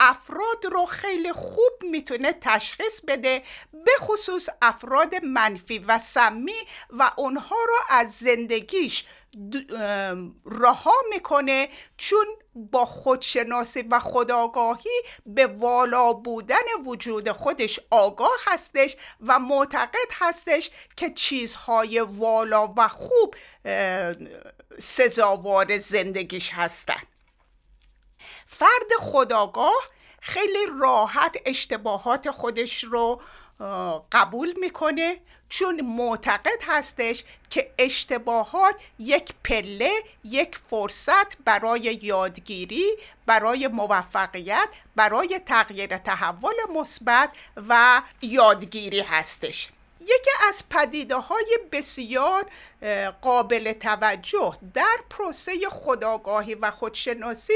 افراد 0.01 0.65
رو 0.73 0.87
خیلی 0.87 1.33
خوب 1.33 1.73
می‌تونه 1.83 2.33
تشخیص 2.33 3.01
بده 3.09 3.43
به 3.73 3.91
خصوص 4.01 4.49
افراد 4.63 5.15
منفی 5.25 5.79
و 5.79 5.99
سمی 5.99 6.67
و 6.91 7.11
اونها 7.17 7.57
رو 7.69 7.77
از 7.89 8.13
زندگیش 8.13 9.05
رها 10.47 10.95
می‌کنه 11.11 11.69
چون 11.97 12.27
با 12.55 12.85
خودشناسی 12.85 13.83
و 13.83 14.01
خداگاهی 14.01 15.03
به 15.27 15.47
والا 15.47 16.13
بودن 16.13 16.57
وجود 16.87 17.33
خودش 17.33 17.81
آگاه 17.91 18.37
هستش 18.47 18.97
و 19.21 19.39
معتقد 19.39 20.09
هستش 20.13 20.71
که 20.97 21.11
چیزهای 21.11 22.01
والا 22.01 22.75
و 22.77 22.89
خوب 22.89 23.35
سزاوار 24.79 25.79
زندگیش 25.79 26.51
هستن. 26.53 27.03
فرد 28.47 28.93
خداگاه 28.99 29.83
خیلی 30.21 30.67
راحت 30.81 31.37
اشتباهات 31.47 32.31
خودش 32.31 32.85
رو 32.85 33.21
قبول 34.13 34.55
می‌کنه 34.61 35.17
چون 35.49 35.81
معتقد 35.81 36.59
هستش 36.69 37.25
که 37.51 37.71
اشتباهات 37.79 38.75
یک 38.99 39.33
پله 39.45 39.91
یک 40.25 40.57
فرصت 40.57 41.37
برای 41.45 41.99
یادگیری 42.03 42.85
برای 43.27 43.69
موفقیت 43.69 44.69
برای 44.97 45.41
تغییر 45.47 45.97
تحول 45.97 46.55
مثبت 46.75 47.31
و 47.69 48.03
یادگیری 48.23 49.01
هستش. 49.01 49.71
یکی 50.03 50.31
از 50.49 50.65
پدیده 50.71 51.17
های 51.17 51.59
بسیار 51.73 52.47
قابل 53.23 53.73
توجه 53.73 54.53
در 54.75 54.97
پروسه 55.11 55.53
خداگاهی 55.71 56.55
و 56.55 56.71
خودشناسی 56.71 57.53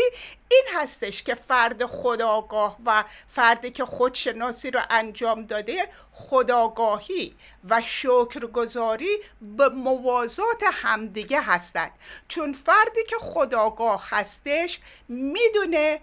این 0.49 0.65
هستش 0.75 1.23
که 1.23 1.35
فرد 1.35 1.87
خداگاه 1.87 2.77
و 2.87 3.05
فردی 3.29 3.71
که 3.71 3.85
خودشناسی 3.85 4.71
رو 4.71 4.81
انجام 4.91 5.43
داده 5.43 5.89
خداگاهی 6.13 7.37
و 7.71 7.83
شکرگزاری 7.83 9.19
به 9.41 9.69
موازات 9.69 10.63
همدیگه 10.73 11.41
هستند. 11.41 11.93
چون 12.29 12.53
فردی 12.53 13.05
که 13.09 13.17
خداگاه 13.21 14.09
هستش 14.11 14.81
می‌دونه 15.09 16.01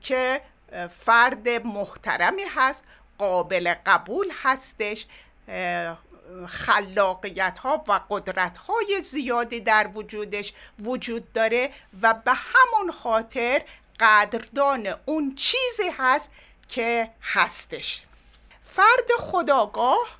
که 0.00 0.40
فرد 0.90 1.48
محترمی 1.48 2.42
هست 2.56 2.84
قابل 3.18 3.74
قبول 3.86 4.32
هستش 4.42 5.06
خلاقیت 6.46 7.58
ها 7.58 7.84
و 7.88 8.00
قدرت 8.10 8.56
های 8.56 9.00
زیادی 9.04 9.60
در 9.60 9.90
وجودش 9.94 10.52
وجود 10.78 11.32
داره 11.32 11.72
و 12.02 12.14
به 12.14 12.32
همون 12.34 12.92
خاطر 12.92 13.62
قدردان 14.00 14.94
اون 15.06 15.34
چیزی 15.34 15.90
هست 15.98 16.30
که 16.68 17.10
هستش. 17.22 18.02
فرد 18.62 19.10
خداگاه 19.18 20.18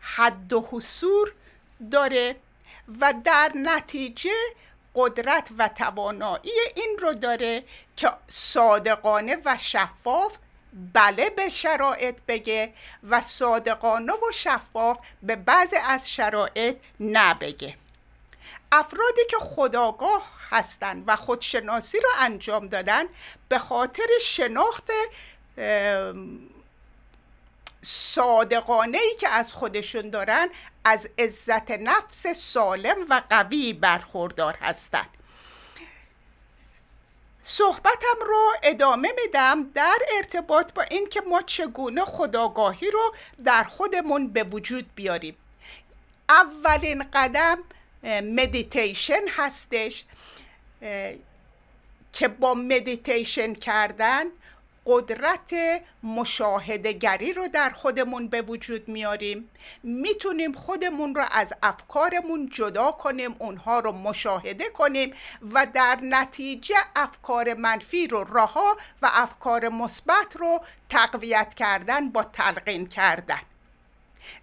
حد 0.00 0.52
و 0.52 0.68
حصور 0.70 1.32
داره 1.90 2.36
و 3.00 3.14
در 3.24 3.52
نتیجه 3.54 4.30
قدرت 4.94 5.48
و 5.58 5.68
توانایی 5.68 6.52
این 6.76 6.96
رو 7.00 7.14
داره 7.14 7.64
که 7.96 8.12
صادقانه 8.28 9.36
و 9.44 9.56
شفاف 9.56 10.36
بله 10.74 11.30
به 11.30 11.48
شرایط 11.48 12.16
بگه 12.28 12.72
و 13.02 13.20
صادقانه 13.20 14.12
و 14.12 14.32
شفاف 14.34 14.98
به 15.22 15.36
بعضی 15.36 15.76
از 15.76 16.10
شرایط 16.10 16.76
نبگه. 17.00 17.76
افرادی 18.72 19.22
که 19.30 19.36
خداگاه 19.40 20.22
هستند 20.50 21.04
و 21.06 21.16
خودشناسی 21.16 22.00
رو 22.00 22.08
انجام 22.18 22.66
دادن 22.66 23.04
به 23.48 23.58
خاطر 23.58 24.06
شناخت 24.22 24.90
صادقانه 27.82 28.98
ای 28.98 29.14
که 29.20 29.28
از 29.28 29.52
خودشون 29.52 30.10
دارن 30.10 30.48
از 30.84 31.08
عزت 31.18 31.70
نفس 31.70 32.26
سالم 32.26 33.06
و 33.10 33.22
قوی 33.30 33.72
برخوردار 33.72 34.56
هستند 34.60 35.10
صحبتم 37.46 38.16
رو 38.26 38.52
ادامه 38.62 39.08
میدم 39.24 39.70
در 39.74 39.98
ارتباط 40.16 40.72
با 40.72 40.82
اینکه 40.82 41.20
ما 41.20 41.42
چگونه 41.42 42.04
خداگاهی 42.04 42.90
رو 42.90 43.14
در 43.44 43.64
خودمون 43.64 44.28
به 44.28 44.42
وجود 44.44 44.86
بیاریم. 44.94 45.36
اولین 46.28 47.04
قدم 47.12 47.58
مدیتیشن 48.22 49.28
هستش 49.28 50.04
که 52.12 52.28
با 52.28 52.54
مدیتیشن 52.54 53.54
کردن 53.54 54.24
قدرت 54.86 55.54
مشاهدگری 56.02 57.32
رو 57.32 57.48
در 57.48 57.70
خودمون 57.70 58.28
به 58.28 58.42
وجود 58.42 58.88
میاریم. 58.88 59.50
می‌تونیم 59.82 60.52
خودمون 60.52 61.14
رو 61.14 61.24
از 61.30 61.52
افکارمون 61.62 62.48
جدا 62.52 62.90
کنیم 62.90 63.36
اونها 63.38 63.80
رو 63.80 63.92
مشاهده 63.92 64.70
کنیم 64.70 65.14
و 65.52 65.66
در 65.74 65.98
نتیجه 66.02 66.76
افکار 66.96 67.54
منفی 67.54 68.06
رو 68.06 68.24
رها 68.24 68.76
و 69.02 69.10
افکار 69.12 69.68
مثبت 69.68 70.36
رو 70.36 70.60
تقویت 70.88 71.54
کردن 71.54 72.08
با 72.08 72.24
تلقین 72.24 72.86
کردن. 72.86 73.40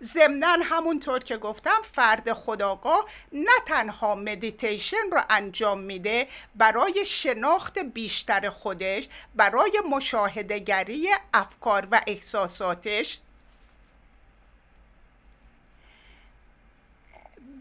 ضمنا 0.03 0.57
همونطور 0.63 1.19
که 1.19 1.37
گفتم 1.37 1.81
فرد 1.91 2.33
خداگاه 2.33 3.05
نه 3.31 3.51
تنها 3.65 4.15
مدیتیشن 4.15 5.11
رو 5.11 5.21
انجام 5.29 5.79
میده 5.79 6.27
برای 6.55 7.05
شناخت 7.05 7.79
بیشتر 7.79 8.49
خودش 8.49 9.07
برای 9.35 9.81
مشاهدهگری 9.91 11.07
افکار 11.33 11.87
و 11.91 12.01
احساساتش. 12.07 13.19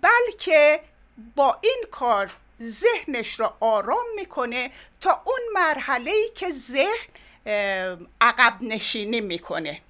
بلکه 0.03 0.81
با 1.37 1.59
این 1.61 1.85
کار 1.91 2.37
ذهنش 2.63 3.41
رو 3.41 3.53
آرام 3.61 4.05
می‌کنه 4.17 4.71
تا 5.01 5.23
اون 5.25 5.41
مرحله 5.55 6.11
ای 6.11 6.31
که 6.35 6.53
ذهن 6.53 8.07
عقب 8.21 8.63
نشینی 8.63 9.21
می‌کنه. 9.21 9.81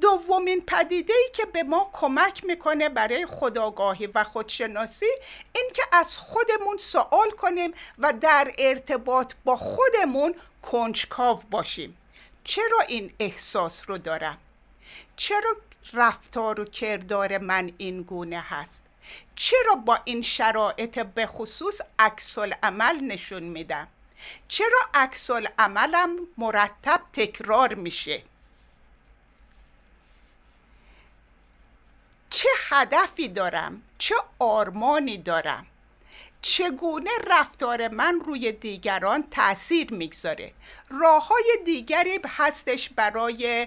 دومین 0.00 0.60
پدیده 0.66 1.14
ای 1.14 1.30
که 1.32 1.44
به 1.44 1.62
ما 1.62 1.90
کمک 1.92 2.44
می‌کنه 2.44 2.88
برای 2.88 3.26
خداگاهی 3.26 4.06
و 4.06 4.24
خودشناسی 4.24 5.06
این 5.52 5.70
که 5.74 5.82
از 5.92 6.18
خودمون 6.18 6.78
سوال 6.78 7.30
کنیم 7.30 7.74
و 7.98 8.12
در 8.12 8.52
ارتباط 8.58 9.32
با 9.44 9.56
خودمون 9.56 10.34
کنجکاو 10.62 11.42
باشیم. 11.50 11.98
چرا 12.44 12.80
این 12.88 13.12
احساس 13.20 13.80
رو 13.86 13.98
دارم؟ 13.98 14.38
چرا 15.16 15.56
رفتار 15.92 16.60
و 16.60 16.64
کردار 16.64 17.38
من 17.38 17.72
این 17.78 18.02
گونه 18.02 18.40
هست؟ 18.40 18.84
چرا 19.34 19.74
با 19.74 19.98
این 20.04 20.22
شرایط 20.22 20.98
به 20.98 21.26
خصوص 21.26 21.80
عکس 21.98 22.38
عمل 22.62 23.00
نشون 23.00 23.42
میدم؟ 23.42 23.88
چرا 24.48 24.78
عکس 24.94 25.30
عملم 25.58 26.16
مرتب 26.38 27.00
تکرار 27.12 27.74
میشه؟ 27.74 28.22
چه 32.30 32.48
هدفی 32.68 33.28
دارم؟ 33.28 33.82
چه 33.98 34.14
آرمانی 34.38 35.18
دارم؟ 35.18 35.66
چگونه 36.42 37.10
رفتار 37.26 37.88
من 37.88 38.20
روی 38.26 38.52
دیگران 38.52 39.24
تاثیر 39.30 39.92
می‌گذاره؟ 39.92 40.52
راه 40.90 41.28
های 41.28 41.58
دیگری 41.64 42.18
هستش 42.28 42.90
برای 42.96 43.66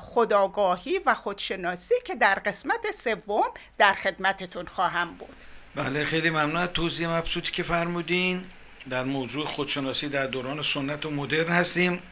خداگاهی 0.00 1.00
و 1.06 1.14
خودشناسی 1.14 1.94
که 2.04 2.14
در 2.14 2.34
قسمت 2.34 2.92
سوم 2.94 3.44
در 3.78 3.92
خدمتتون 3.92 4.66
خواهم 4.66 5.14
بود. 5.14 5.36
بله 5.74 6.04
خیلی 6.04 6.30
ممنون 6.30 6.56
از 6.56 6.68
توضیح 6.68 7.08
مبسوطی 7.08 7.52
که 7.52 7.62
فرمودین. 7.62 8.44
در 8.90 9.04
موضوع 9.04 9.46
خودشناسی 9.46 10.08
در 10.08 10.26
دوران 10.26 10.62
سنت 10.62 11.06
و 11.06 11.10
مدرن 11.10 11.52
هستیم. 11.52 12.02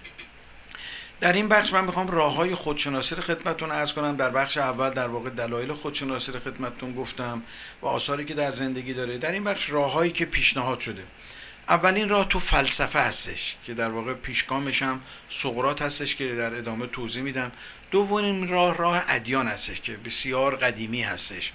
در 1.20 1.32
این 1.32 1.48
بخش 1.48 1.72
من 1.72 1.84
می‌خوام 1.84 2.08
راه 2.08 2.34
های 2.34 2.54
خودشناسی 2.54 3.14
رو 3.14 3.22
خدمتتون 3.22 3.72
ارز 3.72 3.92
کنم. 3.92 4.16
در 4.16 4.30
بخش 4.30 4.58
اول 4.58 4.90
در 4.90 5.08
واقع 5.08 5.30
دلایل 5.30 5.72
خودشناسی 5.72 6.32
رو 6.32 6.40
خدمتتون 6.40 6.92
گفتم 6.92 7.42
و 7.82 7.86
آثاری 7.86 8.24
که 8.24 8.34
در 8.34 8.50
زندگی 8.50 8.94
داره. 8.94 9.18
در 9.18 9.32
این 9.32 9.44
بخش 9.44 9.70
راههایی 9.70 10.12
که 10.12 10.24
پیشنهاد 10.24 10.80
شده. 10.80 11.02
اولین 11.68 12.08
راه 12.08 12.28
تو 12.28 12.38
فلسفه 12.38 12.98
هستش 12.98 13.56
که 13.64 13.74
در 13.74 13.90
واقع 13.90 14.14
پیشگامش 14.14 14.82
هم 14.82 15.00
سقرات 15.28 15.82
هستش 15.82 16.16
که 16.16 16.34
در 16.34 16.54
ادامه 16.54 16.86
توضیح 16.86 17.22
میدم. 17.22 17.52
دومین 17.90 18.48
راه 18.48 18.76
راه 18.76 19.04
ادیان 19.08 19.46
هستش 19.46 19.80
که 19.80 19.96
بسیار 19.96 20.56
قدیمی 20.56 21.02
هستش. 21.02 21.52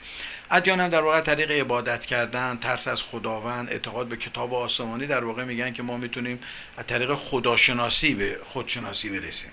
ادیان 0.52 0.80
هم 0.80 0.88
در 0.88 1.02
واقع 1.02 1.22
طریق 1.22 1.52
عبادت 1.52 2.06
کردن 2.06 2.58
ترس 2.58 2.88
از 2.88 3.04
خداوند 3.04 3.70
اعتقاد 3.70 4.08
به 4.08 4.18
کتاب 4.18 4.54
آسمانی 4.54 5.08
در 5.08 5.24
واقع 5.24 5.44
میگن 5.44 5.74
که 5.74 5.84
ما 5.84 5.98
می‌تونیم 5.98 6.40
از 6.78 6.86
طریق 6.86 7.14
خداشناسی 7.14 8.16
به 8.16 8.40
خودشناسی 8.46 9.10
برسیم. 9.10 9.52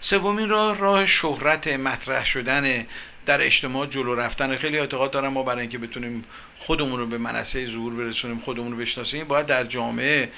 سومین 0.00 0.48
راه 0.48 0.78
راه 0.78 1.06
شهرت 1.06 1.68
مطرح 1.68 2.24
شدن 2.24 2.86
در 3.26 3.42
اجتماع 3.42 3.86
جلو 3.86 4.14
رفتن. 4.14 4.56
خیلی 4.56 4.78
اعتقاد 4.78 5.10
دارم 5.10 5.32
ما 5.32 5.42
برای 5.42 5.60
اینکه 5.60 5.78
بتونیم 5.78 6.22
خودمون 6.56 7.00
رو 7.00 7.06
به 7.06 7.18
منصه 7.18 7.66
ظهور 7.66 7.94
برسونیم 7.94 8.38
خودمون 8.38 8.72
رو 8.72 8.78
بشناسیم 8.78 9.24
باید 9.24 9.46
در 9.46 9.64
جامعه 9.64 10.30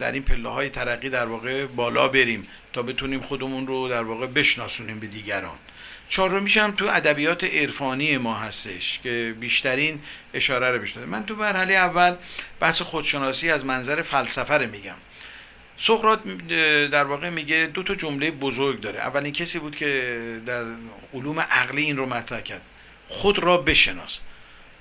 در 0.00 0.12
این 0.12 0.22
پله 0.22 0.48
های 0.48 0.68
ترقی 0.68 1.10
در 1.10 1.26
واقع 1.26 1.66
بالا 1.66 2.08
بریم 2.08 2.42
تا 2.72 2.82
بتونیم 2.82 3.20
خودمون 3.20 3.66
رو 3.66 3.88
در 3.88 4.02
واقع 4.02 4.26
بشناسونیم 4.26 5.00
به 5.00 5.06
دیگران. 5.06 5.58
چهارمیش 6.08 6.56
هم 6.56 6.70
تو 6.70 6.86
ادبیات 6.88 7.44
عرفانی 7.44 8.18
ما 8.18 8.34
هستش 8.34 9.00
که 9.02 9.34
بیشترین 9.40 10.00
اشاره 10.34 10.70
رو 10.70 10.78
بشناسیم 10.78 11.10
من 11.10 11.26
تو 11.26 11.36
مرحله 11.36 11.74
اول 11.74 12.16
بحث 12.60 12.82
خودشناسی 12.82 13.50
از 13.50 13.64
منظر 13.64 14.02
فلسفه 14.02 14.54
رو 14.54 14.70
میگم. 14.70 14.96
سقراط 15.76 16.20
در 16.92 17.04
واقع 17.04 17.30
میگه 17.30 17.70
دو 17.74 17.82
تا 17.82 17.94
جمله 17.94 18.30
بزرگ 18.30 18.80
داره. 18.80 18.98
اولین 18.98 19.32
کسی 19.32 19.58
بود 19.58 19.76
که 19.76 20.42
در 20.46 20.64
علوم 21.14 21.40
عقلی 21.40 21.82
این 21.82 21.96
رو 21.96 22.06
مطرح 22.06 22.40
کرد. 22.40 22.62
خود 23.08 23.38
را 23.38 23.56
بشناس. 23.56 24.18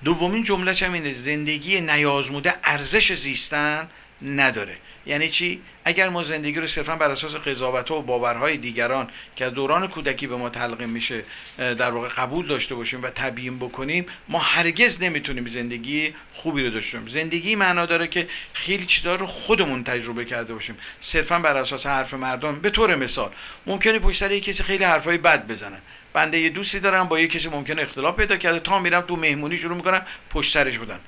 دومین 0.04 0.44
جملهش 0.44 0.84
هم 0.84 0.94
اینه 0.94 1.14
زندگی 1.14 1.82
نیازموده 1.82 2.54
ارزش 2.64 3.14
زیستن 3.14 3.90
نداره. 4.22 4.78
یعنی 5.06 5.30
چی؟ 5.30 5.62
اگر 5.86 6.10
ما 6.10 6.24
زندگی 6.24 6.60
رو 6.60 6.68
صرفا 6.68 6.96
بر 6.96 7.12
اساس 7.12 7.36
قضاوت 7.36 7.92
و 7.92 8.02
باورهای 8.02 8.58
دیگران 8.58 9.08
که 9.36 9.46
از 9.46 9.54
دوران 9.54 9.88
کودکی 9.88 10.28
به 10.28 10.36
ما 10.36 10.50
تلقین 10.50 10.90
میشه 10.90 11.26
در 11.58 11.92
واقع 11.92 12.08
قبول 12.08 12.48
داشته 12.48 12.76
باشیم 12.76 13.04
و 13.04 13.10
تبیین 13.10 13.60
بکنیم 13.60 14.06
ما 14.30 14.40
هرگز 14.40 15.04
نمی‌تونیم 15.04 15.46
زندگی 15.46 16.14
خوبی 16.32 16.64
رو 16.64 16.70
داشته 16.70 17.00
باشیم. 17.00 17.22
زندگی 17.22 17.56
معنا 17.56 17.86
داره 17.86 18.08
که 18.08 18.28
خیلی 18.54 18.86
چیزا 18.86 19.16
رو 19.16 19.26
خودمون 19.26 19.84
تجربه 19.84 20.26
کرده 20.26 20.54
باشیم. 20.54 20.78
صرفا 21.00 21.40
بر 21.40 21.58
اساس 21.58 21.88
حرف 21.88 22.14
مردم. 22.14 22.60
به 22.60 22.70
طور 22.70 22.96
مثال 22.96 23.32
ممکنه 23.66 24.00
پشت 24.00 24.20
سر 24.20 24.40
کسی 24.40 24.64
خیلی 24.64 24.84
حرفای 24.84 25.18
بد 25.18 25.48
بزنه. 25.48 25.82
بنده 26.14 26.40
یه 26.40 26.50
دوستی 26.50 26.80
دارم 26.80 27.08
با 27.08 27.20
یه 27.20 27.28
کسی 27.28 27.50
ممکنه 27.50 27.82
اختلاف 27.82 28.16
پیدا 28.16 28.38
کرده. 28.38 28.60
تا 28.60 28.80
میرم 28.80 29.02
تو 29.02 29.16
مهمونی 29.16 29.58
شروع 29.58 29.76
می‌کنم 29.76 30.06
پشت 30.30 30.54
سرش 30.54 30.78
بودن. 30.78 31.00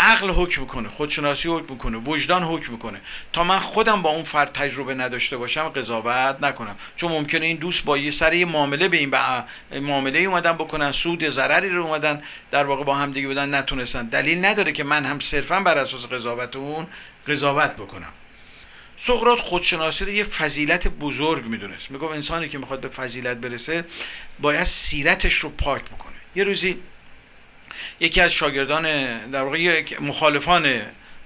عقل 0.00 0.30
حکم 0.30 0.60
می‌کنه 0.60 0.88
خودشناسی 0.88 1.48
حکم 1.48 1.72
می‌کنه 1.72 1.98
وجدان 1.98 2.42
حکم 2.42 2.72
می‌کنه 2.72 3.00
تا 3.32 3.44
من 3.44 3.58
خودم 3.58 4.02
با 4.02 4.10
اون 4.10 4.22
فرد 4.22 4.52
تجربه 4.52 4.94
نداشته 4.94 5.36
باشم 5.36 5.68
قضاوت 5.68 6.42
نکنم. 6.42 6.76
چون 6.96 7.12
ممکنه 7.12 7.46
این 7.46 7.56
دوست 7.56 7.84
با 7.84 7.98
یه 7.98 8.10
سر 8.10 8.32
یه 8.32 8.44
معامله 8.44 8.88
به 8.88 8.96
این 8.96 9.14
معامله 9.80 10.18
اومدن 10.18 10.52
بکنن 10.52 10.92
سود 10.92 11.28
ضرری 11.28 11.70
رو 11.70 11.86
اومدن 11.86 12.22
در 12.50 12.64
واقع 12.64 12.84
با 12.84 12.94
هم 12.94 13.12
دیگه 13.12 13.28
بدن 13.28 13.54
نتونستن. 13.54 14.06
دلیل 14.06 14.44
نداره 14.44 14.72
که 14.72 14.84
من 14.84 15.04
هم 15.04 15.18
صرفا 15.18 15.60
بر 15.60 15.78
اساس 15.78 16.06
قضاوت 16.06 16.56
اون 16.56 16.86
قضاوت 17.26 17.70
بکنم. 17.76 18.12
سقراط 18.96 19.38
خودشناسی 19.38 20.04
رو 20.04 20.10
یه 20.10 20.24
فضیلت 20.24 20.88
بزرگ 20.88 21.44
می‌دونست. 21.44 21.90
میگم 21.90 22.08
انسانی 22.08 22.48
که 22.48 22.58
می‌خواد 22.58 22.80
به 22.80 22.88
فضیلت 22.88 23.36
برسه 23.36 23.84
باید 24.40 24.64
سیرتش 24.64 25.34
رو 25.34 25.50
پاک 25.50 25.84
بکنه. 25.84 26.16
یه 26.34 26.44
روزی 26.44 26.78
یکی 28.00 28.20
از 28.20 28.32
شاگردان 28.32 28.82
در 29.30 29.42
واقع 29.42 29.84
مخالفان 30.00 30.82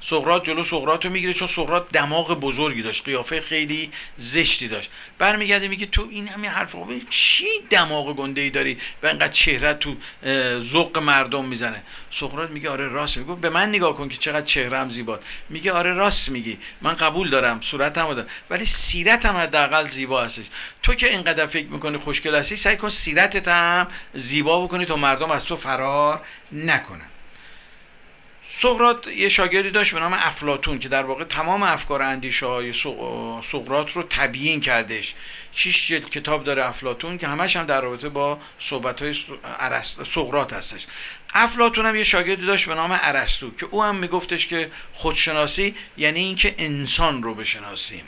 سقراط 0.07 0.45
جلو 0.45 0.65
سقراط 0.65 1.05
رو 1.05 1.11
می‌گیره 1.11 1.35
چون 1.35 1.49
سقراط 1.49 1.91
دماغ 1.93 2.41
بزرگی 2.41 2.83
داشت 2.83 3.05
قیافه 3.05 3.41
خیلی 3.41 3.91
زشتی 4.17 4.69
داشت. 4.69 4.91
برمیگرده 5.19 5.69
میگه 5.69 5.87
تو 5.87 6.09
این 6.11 6.29
همین 6.29 6.51
حرف 6.51 6.77
چی 7.11 7.45
دماغ 7.71 8.17
گنده 8.17 8.41
ای 8.41 8.51
داری 8.51 8.79
و 9.03 9.07
اینقدر 9.07 9.33
چهره 9.33 9.73
تو 9.73 9.97
ذوق 10.61 10.99
مردم 10.99 11.45
می‌زنه. 11.45 11.83
سقراط 12.11 12.51
میگه 12.51 12.71
آره 12.71 12.89
راست 12.89 13.17
میگه 13.17 13.35
به 13.35 13.51
من 13.51 13.69
نگاه 13.69 13.95
کن 13.95 14.09
که 14.09 14.17
چقدر 14.17 14.47
چهرم 14.47 14.89
زیباد 14.89 15.25
میگه 15.49 15.73
آره 15.73 15.95
راست 15.95 16.29
میگی. 16.29 16.59
من 16.83 16.95
قبول 16.95 17.31
دارم 17.31 17.61
صورتم 17.61 18.15
دارم. 18.15 18.29
ولی 18.51 18.65
سیرتم 18.65 19.37
حداقل 19.37 19.87
زیبا 19.87 20.23
هستش. 20.23 20.45
تو 20.83 20.95
که 20.95 21.11
اینقدر 21.11 21.47
فکر 21.47 21.67
می‌کنی 21.67 21.99
خوشگل 21.99 22.35
هستی 22.35 22.57
سعی 22.57 22.77
کن 22.77 22.89
سیرتت 22.89 23.49
هم 23.49 23.89
زیبا 24.13 24.67
بکنی 24.67 24.85
تا 24.85 24.97
مردم 24.97 25.31
از 25.31 25.45
تو 25.45 25.57
فرار 25.57 26.23
نکنن. 26.53 27.11
سقرات 28.49 29.07
یه 29.07 29.29
شاگردی 29.29 29.71
داشت 29.71 29.95
به 29.95 30.01
نام 30.01 30.13
افلاتون 30.13 30.79
که 30.79 30.89
در 30.89 31.03
واقع 31.05 31.25
تمام 31.25 31.63
افکار 31.63 32.03
اندیشه 32.03 32.47
های 32.47 32.73
سقرات 33.43 33.93
رو 33.93 34.03
تبیین 34.03 34.61
کردش. 34.61 35.15
شش 35.53 35.89
جلد 35.89 36.11
کتاب 36.11 36.45
داره 36.45 36.67
افلاتون 36.67 37.19
که 37.19 37.29
همش 37.29 37.57
هم 37.57 37.65
در 37.65 37.81
رابطه 37.81 38.09
با 38.09 38.39
صحبت 38.59 39.03
های 39.03 39.15
سقرات 40.05 40.53
هستش. 40.53 40.87
افلاتون 41.35 41.87
هم 41.87 41.97
یه 41.97 42.05
شاگردی 42.05 42.47
داشت 42.47 42.67
به 42.67 42.75
نام 42.75 42.99
ارسطو 43.03 43.51
که 43.51 43.67
او 43.71 43.83
هم 43.83 43.97
میگفتش 43.97 44.47
که 44.47 44.71
خودشناسی 44.93 45.75
یعنی 45.97 46.21
اینکه 46.21 46.55
انسان 46.59 47.23
رو 47.23 47.35
بشناسیم. 47.35 48.05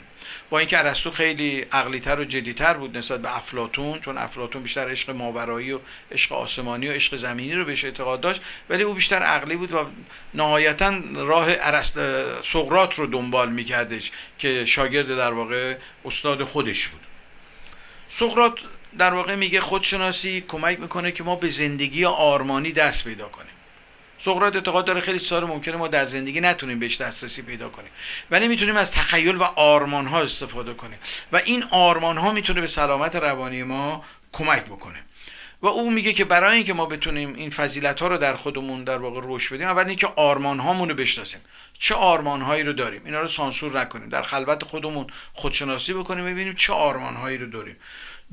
با 0.49 0.59
اینکه 0.59 0.79
ارسطو 0.79 1.11
خیلی 1.11 1.65
عقلیتر 1.71 2.19
و 2.19 2.23
جدیتر 2.23 2.73
بود 2.73 2.97
نسبت 2.97 3.21
به 3.21 3.37
افلاتون 3.37 3.99
چون 3.99 4.17
افلاتون 4.17 4.63
بیشتر 4.63 4.89
عشق 4.89 5.09
ماورایی 5.09 5.71
و 5.71 5.79
عشق 6.11 6.33
آسمانی 6.33 6.87
و 6.87 6.91
عشق 6.91 7.15
زمینی 7.15 7.53
رو 7.53 7.65
بهش 7.65 7.85
اعتقاد 7.85 8.21
داشت 8.21 8.41
ولی 8.69 8.83
او 8.83 8.93
بیشتر 8.93 9.19
عقلی 9.19 9.55
بود 9.55 9.73
و 9.73 9.85
نهایتا 10.33 10.93
راه 11.15 11.55
سقرات 12.43 12.95
رو 12.95 13.07
دنبال 13.07 13.51
میکردش 13.51 14.11
که 14.39 14.65
شاگرد 14.65 15.07
در 15.07 15.33
واقع 15.33 15.77
استاد 16.05 16.43
خودش 16.43 16.87
بود. 16.87 17.01
سقرات 18.07 18.53
در 18.97 19.13
واقع 19.13 19.35
میگه 19.35 19.61
خودشناسی 19.61 20.41
کمک 20.41 20.79
می‌کنه 20.79 21.11
که 21.11 21.23
ما 21.23 21.35
به 21.35 21.49
زندگی 21.49 22.05
آرمانی 22.05 22.71
دست 22.71 23.03
پیدا 23.03 23.27
کنیم. 23.27 23.56
سقراط 24.19 24.55
اعتقاد 24.55 24.85
داره 24.85 25.01
خیلی 25.01 25.19
چیزا 25.19 25.39
ممکنه 25.39 25.75
ما 25.75 25.87
در 25.87 26.05
زندگی 26.05 26.41
نتونیم 26.41 26.79
بهش 26.79 26.97
دسترسی 26.97 27.41
پیدا 27.41 27.69
کنیم. 27.69 27.91
ولی 28.31 28.47
می‌تونیم 28.47 28.77
از 28.77 28.91
تخیل 28.91 29.35
و 29.35 29.43
آرمان 29.43 30.07
ها 30.07 30.21
استفاده 30.21 30.73
کنیم. 30.73 30.99
و 31.31 31.41
این 31.45 31.63
آرمان 31.71 32.17
ها 32.17 32.31
می‌تونه 32.31 32.61
به 32.61 32.67
سلامت 32.67 33.15
روانی 33.15 33.63
ما 33.63 34.03
کمک 34.33 34.65
بکنه. 34.65 35.03
و 35.61 35.67
او 35.67 35.91
میگه 35.91 36.13
که 36.13 36.25
برای 36.25 36.55
اینکه 36.55 36.73
ما 36.73 36.85
بتونیم 36.85 37.35
این 37.35 37.49
فضیلت 37.49 38.01
ها 38.01 38.07
رو 38.07 38.17
در 38.17 38.33
خودمون 38.33 38.83
در 38.83 38.97
واقع 38.97 39.21
روش 39.21 39.49
بدیم 39.49 39.67
اول 39.67 39.87
اینکه 39.87 40.07
آرمان 40.15 40.59
هامون 40.59 40.89
رو 40.89 40.95
بشناسیم. 40.95 41.41
چه 41.79 41.95
آرمان 41.95 42.41
هایی 42.41 42.63
رو 42.63 42.73
داریم؟ 42.73 43.01
اینا 43.05 43.21
رو 43.21 43.27
سانسور 43.27 43.79
نکنیم. 43.79 44.09
در 44.09 44.23
خلوت 44.23 44.63
خودمون 44.63 45.07
خودشناسی 45.33 45.93
بکنیم 45.93 46.25
ببینیم 46.25 46.53
چه 46.53 46.73
آرمان 46.73 47.15
هایی 47.15 47.37
رو 47.37 47.47
داریم. 47.47 47.75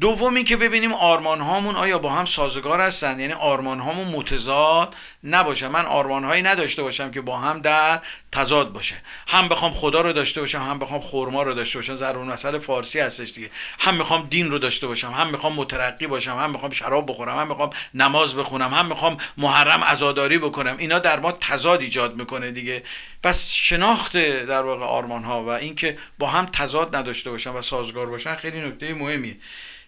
دومی 0.01 0.45
که 0.45 0.57
ببینیم 0.57 0.93
آرمان 0.93 1.41
هامون 1.41 1.77
آیا 1.77 1.99
با 1.99 2.11
هم 2.11 2.25
سازگار 2.25 2.81
هستن؟ 2.81 3.21
یعنی 3.21 3.33
آرمان 3.33 3.81
هامون 3.81 4.09
متضاد 4.09 4.95
نباشه. 5.25 5.69
من 5.69 5.87
آرمان 5.87 6.25
هایی 6.25 6.43
نداشته 6.43 6.83
باشم 6.83 7.11
که 7.11 7.21
با 7.21 7.37
هم 7.37 7.61
در 7.61 8.01
تضاد 8.33 8.73
باشه. 8.73 8.95
هم 9.29 9.49
بخوام 9.49 9.73
خدا 9.73 10.01
رو 10.01 10.13
داشته 10.13 10.41
باشم 10.41 10.59
هم 10.59 10.79
بخوام 10.79 11.01
خورما 11.01 11.43
رو 11.43 11.55
داشته 11.55 11.79
باشم. 11.79 11.95
ضرور 11.95 12.25
مسئله 12.25 12.59
فارسی 12.59 13.01
هستش 13.01 13.33
دیگه. 13.33 13.51
هم 13.81 13.95
می‌خوام 13.95 14.27
دین 14.31 14.51
رو 14.51 14.59
داشته 14.59 14.87
باشم 14.87 15.11
هم 15.11 15.31
می‌خوام 15.31 15.53
مترقی 15.53 16.07
باشم 16.07 16.39
هم 16.39 16.51
می‌خوام 16.51 16.73
شراب 16.73 17.11
بخورم 17.11 17.39
هم 17.39 17.49
می‌خوام 17.49 17.71
نماز 17.95 18.37
بخونم 18.37 18.75
هم 18.75 18.87
می‌خوام 18.87 19.17
محرم 19.37 19.85
عزاداری 19.85 20.39
بکنم. 20.39 20.77
اینا 20.79 20.99
در 20.99 21.21
ما 21.21 21.33
تضاد 21.33 21.81
ایجاد 21.81 22.17
می‌کنه 22.17 22.51
دیگه. 22.51 22.83
پس 23.23 23.51
شناخت 23.53 24.17
در 24.47 24.63
واقع 24.63 24.85
آرمان 24.85 25.25
ها 25.25 25.45
و 25.45 25.49
اینکه 25.49 25.99
با 26.19 26.27
هم 26.27 26.47
تضاد 26.47 26.97
نداشته 26.97 27.31
باشن 27.31 27.51
و 27.51 27.63
سازگار 27.63 28.07
باشن 28.07 28.35
خیلی 28.35 28.61
نکته 28.61 28.95
مهمیه. 28.95 29.37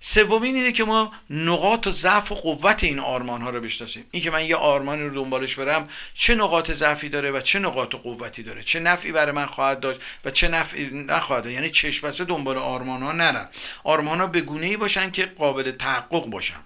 سومین 0.08 0.56
اینه 0.56 0.72
که 0.72 0.84
ما 0.84 1.12
نقاط 1.30 1.86
و 1.86 1.90
ضعف 1.90 2.32
و 2.32 2.34
قوت 2.34 2.84
این 2.84 2.98
آرمان 2.98 3.42
ها 3.42 3.50
رو 3.50 3.60
بشناسیم. 3.60 4.04
این 4.10 4.22
که 4.22 4.30
من 4.30 4.44
یه 4.44 4.56
آرمانی 4.56 5.02
رو 5.02 5.14
دنبالش 5.14 5.54
برم 5.54 5.88
چه 6.14 6.34
نقاط 6.34 6.72
ضعفی 6.72 7.08
داره 7.08 7.30
و 7.30 7.40
چه 7.40 7.58
نقاط 7.58 7.94
قوتی 7.94 8.42
داره؟ 8.42 8.62
چه 8.62 8.80
نفعی 8.80 9.12
برای 9.12 9.32
من 9.32 9.46
خواهد 9.46 9.80
داشت 9.80 10.00
و 10.24 10.30
چه 10.30 10.48
نفعی 10.48 10.90
نخواهد 10.90 11.44
داشت؟ 11.44 11.54
یعنی 11.54 11.70
چشم 11.70 12.06
بسته 12.06 12.24
دنبال 12.24 12.58
آرمان 12.58 13.02
ها 13.02 13.12
نرم. 13.12 13.48
آرمان 13.84 14.20
ها 14.20 14.26
به 14.26 14.40
گونه 14.40 14.66
ای 14.66 14.76
باشن 14.76 15.10
که 15.10 15.26
قابل 15.26 15.70
تحقق 15.70 16.26
باشن. 16.26 16.60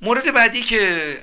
مورد 0.00 0.34
بعدی 0.34 0.62
که 0.62 1.18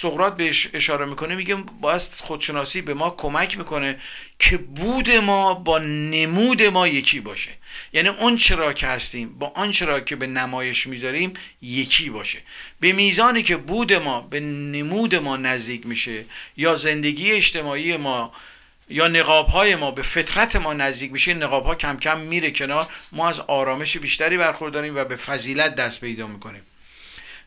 سقرات 0.00 0.36
بهش 0.36 0.68
اشاره 0.72 1.04
می‌کنه 1.04 1.34
میگه 1.34 1.54
باید 1.54 2.00
خودشناسی 2.00 2.82
به 2.82 2.94
ما 2.94 3.10
کمک 3.10 3.58
می‌کنه 3.58 3.96
که 4.38 4.56
بود 4.56 5.10
ما 5.10 5.54
با 5.54 5.78
نمود 5.78 6.62
ما 6.62 6.88
یکی 6.88 7.20
باشه. 7.20 7.50
یعنی 7.92 8.08
اون 8.08 8.36
چرا 8.36 8.72
که 8.72 8.86
هستیم 8.86 9.38
با 9.38 9.52
آن 9.56 9.72
چرا 9.72 10.00
که 10.00 10.16
به 10.16 10.26
نمایش 10.26 10.86
می‌ذاریم 10.86 11.32
یکی 11.62 12.10
باشه. 12.10 12.38
به 12.80 12.92
میزانی 12.92 13.42
که 13.42 13.56
بود 13.56 13.92
ما 13.92 14.20
به 14.20 14.40
نمود 14.40 15.14
ما 15.14 15.36
نزدیک 15.36 15.86
میشه 15.86 16.24
یا 16.56 16.76
زندگی 16.76 17.32
اجتماعی 17.32 17.96
ما 17.96 18.32
یا 18.88 19.08
نقاب 19.08 19.46
های 19.46 19.76
ما 19.76 19.90
به 19.90 20.02
فطرت 20.02 20.56
ما 20.56 20.74
نزدیک 20.74 21.12
میشه 21.12 21.34
نقاب 21.34 21.64
ها 21.66 21.74
کم 21.74 21.96
کم 21.96 22.20
میره 22.20 22.50
کنار. 22.50 22.86
ما 23.12 23.28
از 23.28 23.40
آرامش 23.40 23.96
بیشتری 23.96 24.36
برخورداریم 24.36 24.96
و 24.96 25.04
به 25.04 25.16
فضیلت 25.16 25.74
دست 25.74 26.00
پیدا 26.00 26.26
می‌کنیم. 26.26 26.62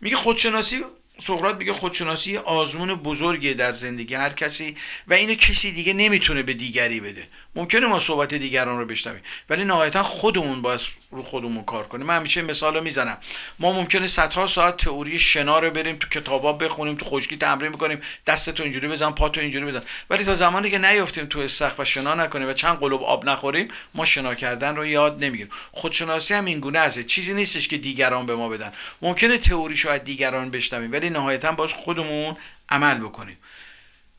میگه 0.02 0.16
خودشناسی 0.16 0.82
سقراط 1.22 1.56
میگه 1.56 1.74
خودشناسی 1.74 2.38
آزمون 2.38 2.96
بزرگی 2.96 3.54
در 3.54 3.72
زندگی 3.72 4.16
هر 4.16 4.30
کسی 4.30 4.76
و 5.08 5.14
اینو 5.14 5.34
کسی 5.34 5.72
دیگه 5.72 5.94
نمی‌تونه 5.94 6.44
به 6.44 6.54
دیگری 6.54 7.00
بده. 7.00 7.28
ممکنه 7.56 7.88
ما 7.88 8.00
صحبت 8.00 8.34
دیگران 8.34 8.80
رو 8.80 8.86
بشنویم 8.86 9.22
ولی 9.50 9.64
نهایتا 9.64 10.04
خودمون 10.04 10.62
باید 10.62 10.80
رو 11.12 11.24
خودمون 11.24 11.64
کار 11.64 11.88
کنیم. 11.88 12.08
من 12.08 12.16
همیشه 12.16 12.42
مثال 12.42 12.84
می‌زنم. 12.84 13.18
ما 13.60 13.74
ممکنه 13.74 14.08
صدها 14.08 14.48
ساعت 14.48 14.78
تئوری 14.78 15.20
شنا 15.20 15.60
رو 15.60 15.72
بریم 15.72 15.96
تو 15.96 16.08
کتابا 16.20 16.54
بخونیم 16.54 16.96
تو 16.96 17.06
خشکی 17.06 17.38
تمرین 17.38 17.72
می‌کنیم 17.72 18.00
دستتو 18.28 18.64
اینجوری 18.64 18.88
بزن 18.88 19.12
پاتو 19.12 19.42
اینجوری 19.42 19.66
بزن. 19.66 19.82
ولی 20.10 20.24
تا 20.24 20.36
زمانی 20.36 20.70
که 20.70 20.78
نیافتیم 20.78 21.26
تو 21.26 21.40
استخر 21.40 21.82
و 21.82 21.86
شنا 21.86 22.16
نکنیم 22.16 22.50
و 22.50 22.54
چند 22.54 22.78
قلوب 22.78 23.04
آب 23.04 23.30
نخوریم 23.30 23.68
ما 23.94 24.06
شنا 24.06 24.36
کردن 24.36 24.76
رو 24.76 24.86
یاد 24.86 25.24
نمی‌گیریم. 25.24 25.52
خودشناسی 25.72 26.34
هم 26.34 26.46
این 26.46 26.60
گونه 26.60 26.80
است. 26.80 27.00
چیزی 27.00 27.34
نیستش 27.34 27.68
که 27.68 27.78
دیگران 27.78 28.26
به 28.26 28.36
ما 28.36 28.50
بدن. 28.50 28.72
ممکنه 29.02 29.38
تئوریشو 29.38 29.90
از 29.90 30.04
دیگران 30.04 30.50
بشنویم 30.50 30.92
ولی 30.92 31.10
نهایتا 31.12 31.52
باز 31.52 31.74
خودمون 31.74 32.38
عمل 32.70 33.00
بکنیم. 33.00 33.38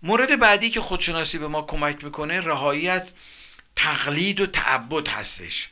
مورد 0.03 0.39
بعدی 0.39 0.71
که 0.71 0.81
خودشناسی 0.81 1.39
به 1.39 1.49
ما 1.49 1.63
کمک 1.63 2.05
می‌کنه 2.05 2.41
رهایی 2.41 2.89
از 2.89 3.13
تقلید 3.77 4.41
و 4.41 4.47
تعبد 4.47 5.09
هستش. 5.09 5.69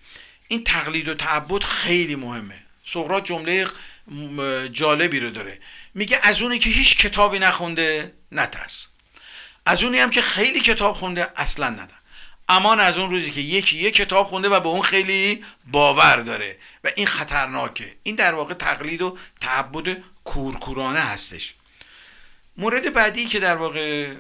این 0.48 0.64
تقلید 0.64 1.08
و 1.08 1.14
تعبد 1.14 1.62
خیلی 1.62 2.16
مهمه. 2.16 2.62
سقراط 2.84 3.24
جمله 3.24 3.66
جالبی 4.72 5.20
رو 5.20 5.30
داره. 5.30 5.58
میگه 5.94 6.20
از 6.22 6.42
اونی 6.42 6.58
که 6.58 6.70
هیچ 6.70 6.96
کتابی 6.96 7.38
نخونده 7.38 8.14
نترس. 8.32 8.86
از 9.66 9.82
اونی 9.82 9.98
هم 9.98 10.10
که 10.10 10.20
خیلی 10.20 10.60
کتاب 10.60 10.96
خونده 10.96 11.32
اصلا 11.36 11.70
ندن 11.70 11.98
امان 12.48 12.80
از 12.80 12.98
اون 12.98 13.10
روزی 13.10 13.30
که 13.30 13.40
یکی 13.40 13.76
یک 13.76 13.94
کتاب 13.94 14.26
خونده 14.26 14.48
و 14.48 14.60
به 14.60 14.68
اون 14.68 14.82
خیلی 14.82 15.44
باور 15.66 16.16
داره. 16.16 16.58
و 16.84 16.90
این 16.96 17.06
خطرناکه. 17.06 17.96
این 18.02 18.16
در 18.16 18.34
واقع 18.34 18.54
تقلید 18.54 19.02
و 19.02 19.18
تعبد 19.40 20.02
کورکورانه 20.30 21.00
هستش. 21.00 21.54
مورد 22.56 22.92
بعدی 22.92 23.26
که 23.26 23.40
در 23.40 23.56
واقع 23.56 24.14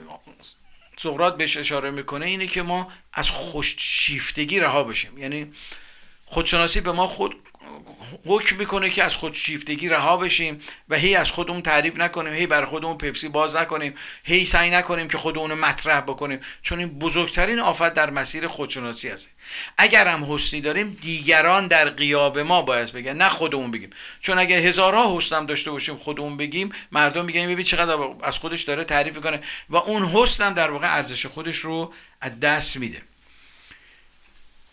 سقراط 0.96 1.36
بهش 1.36 1.56
اشاره 1.56 1.90
می‌کنه 1.90 2.26
اینه 2.26 2.46
که 2.46 2.62
ما 2.62 2.92
از 3.12 3.30
خوششیفتگی 3.30 4.60
رها 4.60 4.84
بشیم. 4.84 5.18
یعنی 5.18 5.50
خودشناسی 6.26 6.80
به 6.80 6.92
ما 6.92 7.06
خود 7.06 7.36
حکم 8.26 8.56
می‌کنه 8.56 8.90
که 8.90 9.04
از 9.04 9.16
خودشیفتگی 9.16 9.88
رها 9.88 10.16
بشیم 10.16 10.58
و 10.88 10.96
هی 10.96 11.14
از 11.14 11.30
خودمون 11.30 11.62
تعریف 11.62 11.96
نکنیم 11.96 12.32
هی 12.32 12.46
بر 12.46 12.64
خودمون 12.64 12.98
پپسی 12.98 13.28
باز 13.28 13.56
نکنیم 13.56 13.94
هی 14.24 14.46
سعی 14.46 14.70
نکنیم 14.70 15.08
که 15.08 15.18
خودمون 15.18 15.54
مطرح 15.54 16.00
بکنیم. 16.00 16.40
چون 16.62 16.78
این 16.78 16.88
بزرگترین 16.88 17.58
آفت 17.58 17.94
در 17.94 18.10
مسیر 18.10 18.48
خودشناسی 18.48 19.08
هست 19.08 19.28
اگر 19.78 20.06
هم 20.06 20.32
حسنی 20.32 20.60
داریم 20.60 20.98
دیگران 21.00 21.66
در 21.66 21.88
قیاب 21.88 22.38
ما 22.38 22.62
باید 22.62 22.92
بگن 22.92 23.16
نه 23.16 23.28
خودمون 23.28 23.70
بگیم. 23.70 23.90
چون 24.20 24.38
اگر 24.38 24.58
هزارها 24.58 25.16
حسنم 25.16 25.46
داشته 25.46 25.70
باشیم 25.70 25.96
خودمون 25.96 26.36
بگیم 26.36 26.72
مردم 26.92 27.24
میگن 27.24 27.48
ببین 27.48 27.64
چقدر 27.64 27.98
از 28.22 28.38
خودش 28.38 28.62
داره 28.62 28.84
تعریف 28.84 29.20
کنه 29.20 29.40
و 29.70 29.76
اون 29.76 30.04
حسنم 30.04 30.54
در 30.54 30.70
واقع 30.70 30.94
ارزش 30.96 31.26
خودش 31.26 31.56
رو 31.56 31.92
از 32.20 32.40
دست 32.40 32.76
میده. 32.76 33.02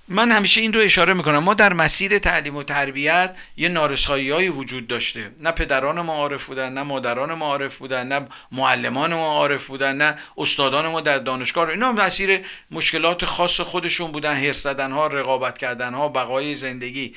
من 0.09 0.31
همیشه 0.31 0.61
این 0.61 0.73
رو 0.73 0.81
اشاره 0.81 1.13
می‌کنم. 1.13 1.39
ما 1.39 1.53
در 1.53 1.73
مسیر 1.73 2.19
تعلیم 2.19 2.55
و 2.55 2.63
تربیت 2.63 3.35
یه 3.57 3.69
نارسایی 3.69 4.49
وجود 4.49 4.87
داشته. 4.87 5.31
نه 5.39 5.51
پدران 5.51 6.01
ما 6.01 6.13
عارف 6.13 6.45
بودن 6.45 6.73
نه 6.73 6.83
مادران 6.83 7.33
ما 7.33 7.45
عارف 7.45 7.77
بودن 7.77 8.07
نه 8.07 8.27
معلمان 8.51 9.13
ما 9.13 9.31
عارف 9.31 9.67
بودن 9.67 9.95
نه 9.95 10.15
استادان 10.37 10.87
ما 10.87 11.01
در 11.01 11.17
دانشگاه 11.17 11.69
اینا 11.69 11.91
مسیر 11.91 12.39
مشکلات 12.71 13.25
خاص 13.25 13.61
خودشون 13.61 14.11
بودن. 14.11 14.35
هر 14.35 14.53
زدن 14.53 14.91
ها 14.91 15.07
رقابت 15.07 15.57
کردن 15.57 15.93
ها 15.93 16.09
بقای 16.09 16.55
زندگی. 16.55 17.15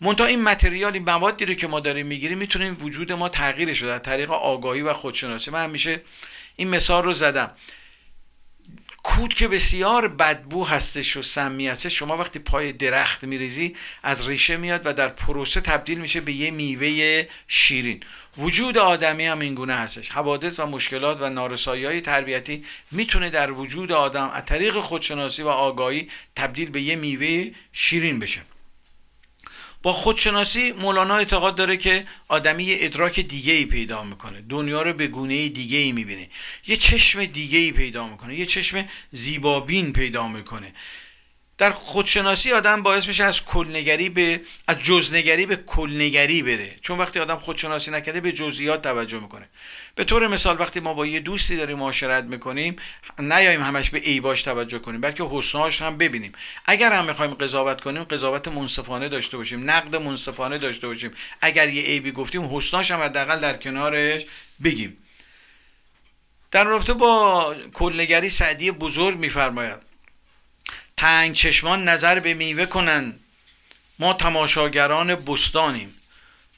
منتها 0.00 0.26
این 0.26 0.42
متریال 0.42 0.92
این 0.92 1.02
موادی 1.02 1.44
رو 1.44 1.54
که 1.54 1.66
ما 1.66 1.80
داریم 1.80 2.06
می‌گیریم 2.06 2.38
می‌تونیم 2.38 2.76
وجود 2.80 3.12
ما 3.12 3.28
تغییرش 3.28 3.82
بده 3.82 3.98
طریق 3.98 4.30
آگاهی 4.30 4.82
و 4.82 4.92
خودشناسی. 4.92 5.50
من 5.50 5.64
همیشه 5.64 6.00
این 6.56 6.68
مثال 6.68 7.04
رو 7.04 7.12
زدم. 7.12 7.50
کود 9.02 9.34
که 9.34 9.48
بسیار 9.48 10.08
بدبو 10.08 10.64
هستش 10.64 11.16
و 11.16 11.22
سمی 11.22 11.68
هستش 11.68 11.98
شما 11.98 12.16
وقتی 12.16 12.38
پای 12.38 12.72
درخت 12.72 13.24
میریزی 13.24 13.76
از 14.02 14.28
ریشه 14.28 14.56
میاد 14.56 14.82
و 14.84 14.92
در 14.92 15.08
پروسه 15.08 15.60
تبدیل 15.60 15.98
میشه 15.98 16.20
به 16.20 16.32
یه 16.32 16.50
میوه 16.50 17.26
شیرین. 17.48 18.00
وجود 18.38 18.78
آدمی 18.78 19.26
هم 19.26 19.40
اینگونه 19.40 19.74
هستش. 19.74 20.08
حوادث 20.08 20.60
و 20.60 20.66
مشکلات 20.66 21.20
و 21.20 21.30
نارسایی 21.30 21.84
های 21.84 22.00
تربیتی 22.00 22.64
می‌تونه 22.90 23.30
در 23.30 23.52
وجود 23.52 23.92
آدم 23.92 24.30
از 24.30 24.44
طریق 24.44 24.74
خودشناسی 24.74 25.42
و 25.42 25.48
آگاهی 25.48 26.08
تبدیل 26.36 26.70
به 26.70 26.82
یه 26.82 26.96
میوه 26.96 27.50
شیرین 27.72 28.18
بشه. 28.18 28.51
با 29.82 29.92
خودشناسی 29.92 30.72
مولانا 30.72 31.16
اعتقاد 31.16 31.54
داره 31.56 31.76
که 31.76 32.06
آدمی 32.28 32.64
یه 32.64 32.76
ادراک 32.80 33.20
دیگه 33.20 33.52
ای 33.52 33.66
پیدا 33.66 34.02
می‌کنه. 34.02 34.40
دنیا 34.48 34.82
رو 34.82 34.92
به 34.92 35.06
گونه 35.06 35.48
دیگه 35.48 35.78
ای 35.78 35.92
می‌بینه. 35.92 36.28
یه 36.66 36.76
چشم 36.76 37.24
دیگه 37.24 37.58
ای 37.58 37.72
پیدا 37.72 38.06
می‌کنه. 38.06 38.34
یه 38.34 38.46
چشم 38.46 38.88
زیبابین 39.10 39.92
پیدا 39.92 40.28
می‌کنه. 40.28 40.72
در 41.62 41.70
خودشناسی 41.70 42.52
آدم 42.52 42.82
باعث 42.82 43.08
میشه 43.08 43.24
از 43.24 43.44
کلنگری 43.44 44.08
به 44.08 44.40
از 44.68 44.78
جزنگری 44.78 45.46
به 45.46 45.56
کلنگری 45.56 46.42
بره. 46.42 46.76
چون 46.80 46.98
وقتی 46.98 47.20
آدم 47.20 47.36
خودشناسی 47.36 47.90
نکرده 47.90 48.20
به 48.20 48.32
جزئیات 48.32 48.82
توجه 48.82 49.20
می‌کنه. 49.20 49.48
به 49.94 50.04
طور 50.04 50.28
مثال 50.28 50.60
وقتی 50.60 50.80
ما 50.80 50.94
با 50.94 51.06
یه 51.06 51.20
دوستی 51.20 51.56
داریم 51.56 51.78
معاشرت 51.78 52.24
می‌کنیم 52.24 52.76
نیاییم 53.18 53.62
همش 53.62 53.90
به 53.90 53.98
عیباش 53.98 54.42
توجه 54.42 54.78
کنیم 54.78 55.00
بلکه 55.00 55.24
حسناش 55.30 55.82
هم 55.82 55.96
ببینیم. 55.96 56.32
اگر 56.66 56.92
هم 56.92 57.04
می‌خوایم 57.04 57.34
قضاوت 57.34 57.80
کنیم 57.80 58.04
قضاوت 58.04 58.48
منصفانه 58.48 59.08
داشته 59.08 59.36
باشیم 59.36 59.70
نقد 59.70 59.96
منصفانه 59.96 60.58
داشته 60.58 60.86
باشیم. 60.86 61.10
اگر 61.40 61.68
یه 61.68 61.82
عیبی 61.82 62.12
گفتیم 62.12 62.56
حسناش 62.56 62.90
هم 62.90 63.00
حداقل 63.00 63.40
در 63.40 63.56
کنارش 63.56 64.26
بگیم. 64.64 64.96
در 66.50 66.64
رابطه 66.64 66.92
با 66.92 67.54
کلنگری 67.74 68.30
سعدی 68.30 68.70
بزرگ 68.70 69.18
میفرماید. 69.18 69.91
تنگ 71.02 71.32
چشمان 71.32 71.88
نظر 71.88 72.20
به 72.20 72.34
میوه 72.34 72.66
کنند. 72.66 73.20
ما 73.98 74.12
تماشاگران 74.12 75.14
بستانیم. 75.14 75.94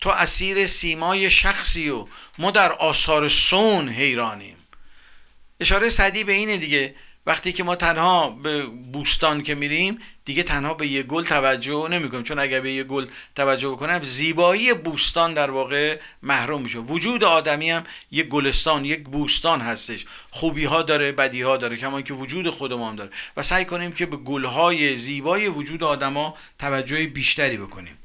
تو 0.00 0.10
اسیر 0.10 0.66
سیمای 0.66 1.30
شخصی 1.30 1.90
و 1.90 2.06
ما 2.38 2.50
در 2.50 2.72
آثار 2.72 3.28
سون 3.28 3.88
حیرانیم. 3.88 4.56
اشاره 5.60 5.90
صدی 5.90 6.24
به 6.24 6.32
اینه 6.32 6.56
دیگه. 6.56 6.94
وقتی 7.26 7.52
که 7.52 7.64
ما 7.64 7.76
تنها 7.76 8.30
به 8.30 8.66
بوستان 8.66 9.42
که 9.42 9.54
میریم 9.54 9.98
دیگه 10.24 10.42
تنها 10.42 10.74
به 10.74 10.86
یه 10.86 11.02
گل 11.02 11.24
توجه 11.24 11.88
نمی‌کنیم. 11.90 12.22
چون 12.22 12.38
اگر 12.38 12.60
به 12.60 12.72
یه 12.72 12.84
گل 12.84 13.06
توجه 13.34 13.76
کنم 13.76 14.02
زیبایی 14.02 14.74
بوستان 14.74 15.34
در 15.34 15.50
واقع 15.50 16.00
محروم 16.22 16.62
میشه. 16.62 16.78
وجود 16.78 17.24
آدمی 17.24 17.70
هم 17.70 17.84
یک 18.10 18.28
گلستان 18.28 18.84
یک 18.84 19.04
بوستان 19.04 19.60
هستش. 19.60 20.04
خوبی 20.30 20.64
ها 20.64 20.82
داره 20.82 21.12
بدی 21.12 21.42
ها 21.42 21.56
داره 21.56 21.76
کما 21.76 22.02
که 22.02 22.14
وجود 22.14 22.50
خودمون 22.50 22.88
هم 22.88 22.96
داره. 22.96 23.10
و 23.36 23.42
سعی 23.42 23.64
کنیم 23.64 23.92
که 23.92 24.06
به 24.06 24.16
گل 24.16 24.44
های 24.44 24.96
زیبای 24.96 25.48
وجود 25.48 25.82
آدما 25.82 26.34
توجه 26.58 27.06
بیشتری 27.06 27.56
بکنیم. 27.56 27.98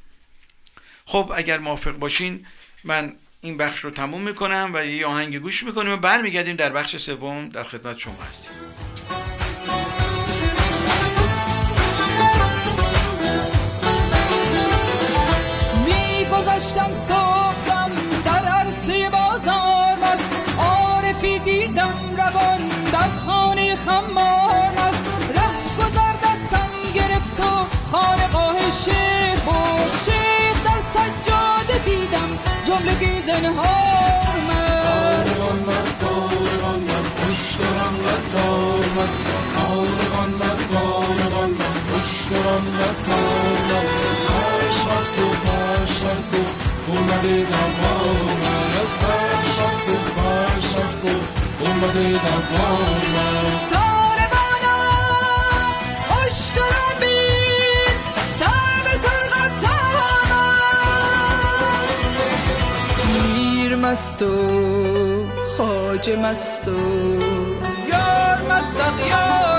خب 1.06 1.32
اگر 1.36 1.60
موافق 1.60 1.92
باشین 1.92 2.46
من 2.84 3.16
این 3.42 3.58
بخش 3.58 3.80
رو 3.80 3.92
تموم 3.92 4.22
می‌کنم 4.22 4.72
و 4.74 4.86
یه 4.86 5.06
آهنگ 5.06 5.38
گوش 5.40 5.64
می‌کنیم 5.64 5.92
و 5.92 5.98
برمیگردیم 5.98 6.56
در 6.56 6.70
بخش 6.70 6.98
سوم 6.98 7.50
در 7.50 7.64
خدمت 7.64 7.98
شما 7.98 8.24
هستیم. 8.30 8.54
میگذشتم 16.60 16.92
صبحم 17.08 17.92
در 18.26 18.46
عرصه 18.48 19.10
بازار 19.10 19.98
است. 20.04 20.26
عارفی 20.60 21.40
دیدم 21.40 21.94
روان 22.18 22.60
در 22.92 23.10
خانه 23.26 23.76
خمار 23.76 24.74
است. 24.78 25.04
ره 25.36 25.78
گذر 25.78 26.14
دستم 26.14 26.70
گرفت 26.96 27.40
و 27.40 27.44
خارقاه 27.92 28.56
شعر 28.86 29.36
بود 29.36 29.92
شعر 30.06 30.56
در 30.66 30.82
سجاده 30.94 31.86
دیدم 31.86 32.30
جملگی 32.66 33.22
زنهار 33.28 34.20
آرگان 35.20 35.64
و 35.64 35.90
سارگان 35.92 36.84
و 36.84 37.04
خوشترم 37.04 37.96
و 38.06 38.32
تارم 38.34 39.10
آرگان 39.72 40.34
و 40.34 40.56
تارم 40.72 41.54
هش 41.96 42.32
و 42.32 42.94
سو 43.06 44.29
سو 46.20 46.38
اومده 46.88 47.44
دوام 47.44 48.40
از 48.82 48.94
هش 49.04 49.58
و 49.60 49.80
سو 49.86 49.96
هش 50.22 50.76
و 50.76 50.78
سو 51.02 51.16
اومده 51.60 52.10
دوام 52.10 53.02
سار 53.72 54.20
بالام 54.34 55.74
اشترم 56.26 57.00
بین 57.00 57.96
سر 58.40 58.84
به 58.86 58.94
خاج 65.58 66.10
مست 66.10 66.68
و 66.68 66.72
یار 67.90 68.40
مست 68.50 68.80
یار. 69.10 69.59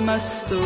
مست 0.00 0.52
و 0.52 0.62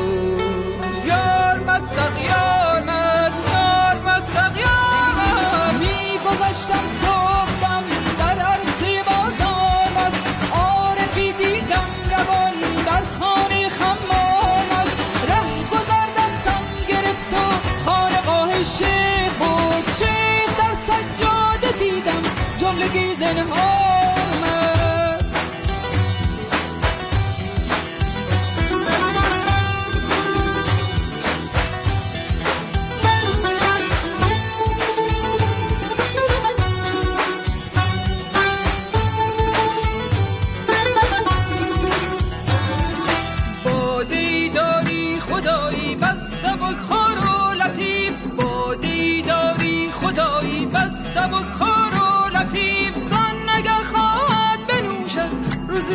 یار 1.07 1.59
مست 1.59 1.93
یار 2.29 2.83
مست 2.83 3.47
یار 3.49 3.97
مست 4.07 4.37
یار 4.57 5.13
مست. 5.19 5.81
میگذشتم 5.81 6.85
صبحم 7.03 7.83
در 8.19 8.39
عرصه 8.45 9.03
بازار 9.07 9.89
مست 9.97 10.23
عارفی 10.53 11.33
دیدم 11.33 11.89
روان 12.11 12.85
در 12.87 13.05
خانه 13.21 13.69
خمار 13.69 14.63
مست 14.73 14.97
ره 15.29 15.63
گذر 15.71 16.07
دستم 16.07 16.63
گرفت 16.89 17.35
و 17.35 17.37
خانقاه 17.85 18.63
شیخ 18.63 19.33
بود 19.39 19.93
شیخ 19.99 20.59
در 20.59 20.77
سجاده 20.87 21.79
دیدم 21.79 22.23
جملگی 22.59 23.17
زنهار 23.21 23.92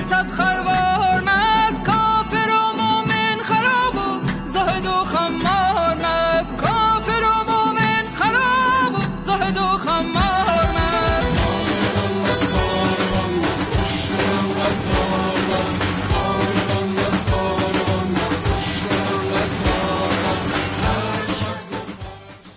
روزی 0.08 0.16
صد 0.16 0.66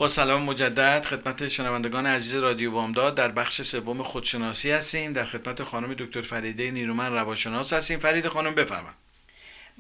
با 0.01 0.09
سلام 0.09 0.43
مجدد 0.43 1.05
خدمت 1.05 1.49
شنوندگان 1.49 2.07
عزیز 2.07 2.35
رادیو 2.35 2.71
بامداد 2.71 3.15
در 3.15 3.29
بخش 3.29 3.63
سوم 3.63 4.03
خودشناسی 4.03 4.71
هستیم. 4.71 5.13
در 5.13 5.25
خدمت 5.25 5.63
خانم 5.63 5.95
دکتر 5.95 6.23
فریده 6.23 6.71
نیرومن 6.71 7.13
روانشناس 7.13 7.73
هستیم. 7.73 7.99
فرید 7.99 8.29
خانم 8.29 8.55
بفرمایید. 8.55 8.97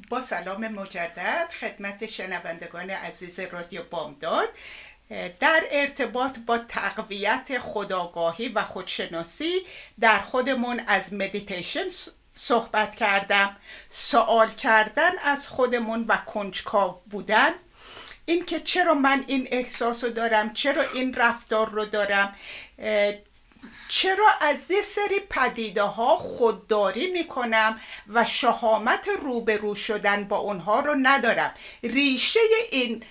با 0.09 0.21
سلام 0.21 0.69
مجدد 0.69 1.49
خدمت 1.61 2.07
شنوندگان 2.07 2.91
عزیز 2.91 3.41
رادیو 3.41 3.83
بامداد. 3.91 4.49
در 5.41 5.63
ارتباط 5.71 6.39
با 6.47 6.59
تقویت 6.59 7.59
خداگاهی 7.61 8.49
و 8.49 8.65
خودشناسی 8.65 9.55
در 10.01 10.19
خودمون 10.19 10.81
از 10.87 11.13
مدیتیشن 11.13 11.87
صحبت 12.35 12.95
کردم. 12.95 13.57
سوال 13.91 14.51
کردن 14.51 15.11
از 15.25 15.49
خودمون 15.49 16.05
و 16.09 16.17
کنجکاو 16.17 17.01
بودن 17.11 17.51
اینکه 18.31 18.61
چرا 18.61 18.95
من 18.95 19.25
این 19.27 19.49
احساس 19.51 20.05
رو 20.05 20.11
دارم 20.11 20.53
چرا 20.53 20.83
این 20.95 21.15
رفتار 21.15 21.71
رو 21.71 21.85
دارم 21.85 22.37
چرا 23.89 24.27
از 24.41 24.57
یه 24.71 24.83
سری 24.83 25.21
پدیده 25.31 25.83
ها 25.83 26.17
خودداری 26.17 27.13
می‌کنم 27.13 27.81
و 28.09 28.25
شهامت 28.25 29.09
روبرو 29.23 29.75
شدن 29.75 30.25
با 30.25 30.37
اونها 30.37 30.81
رو 30.81 30.95
ندارم. 31.03 31.55
ریشه 31.83 32.41
این 32.71 33.05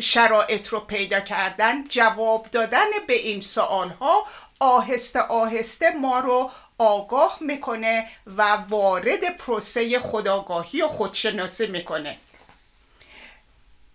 شرایط 0.00 0.68
رو 0.68 0.80
پیدا 0.80 1.20
کردن 1.20 1.88
جواب 1.88 2.46
دادن 2.52 2.86
به 3.06 3.14
این 3.14 3.40
سوال 3.40 3.88
ها 3.88 4.26
آهسته 4.60 5.20
آهسته 5.20 5.90
ما 5.90 6.18
رو 6.20 6.50
آگاه 6.78 7.38
می‌کنه 7.40 8.08
و 8.26 8.42
وارد 8.56 9.36
پروسه 9.36 9.98
خداگاهی 9.98 10.82
و 10.82 10.88
خودشناسی 10.88 11.66
می‌کنه. 11.66 12.18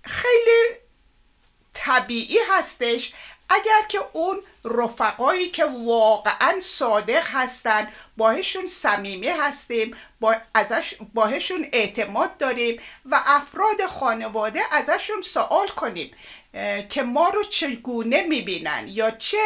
خیلی 0.07 0.77
طبیعی 1.73 2.37
هستش. 2.49 3.13
اگر 3.49 3.81
که 3.89 3.99
اون 4.13 4.43
رفقایی 4.65 5.49
که 5.49 5.65
واقعا 5.65 6.59
صادق 6.59 7.27
هستن 7.27 7.87
باهشون 8.17 8.67
صمیمی 8.67 9.27
هستیم 9.27 9.95
با 10.19 10.35
ازش 10.53 10.95
باهشون 11.13 11.67
اعتماد 11.71 12.37
داریم 12.37 12.81
و 13.05 13.21
افراد 13.25 13.85
خانواده 13.89 14.61
ازشون 14.71 15.21
سوال 15.21 15.67
کنیم 15.67 16.11
که 16.89 17.03
ما 17.03 17.29
رو 17.29 17.43
چگونه 17.43 18.21
می‌بینن 18.21 18.85
یا 18.87 19.11
چه 19.11 19.37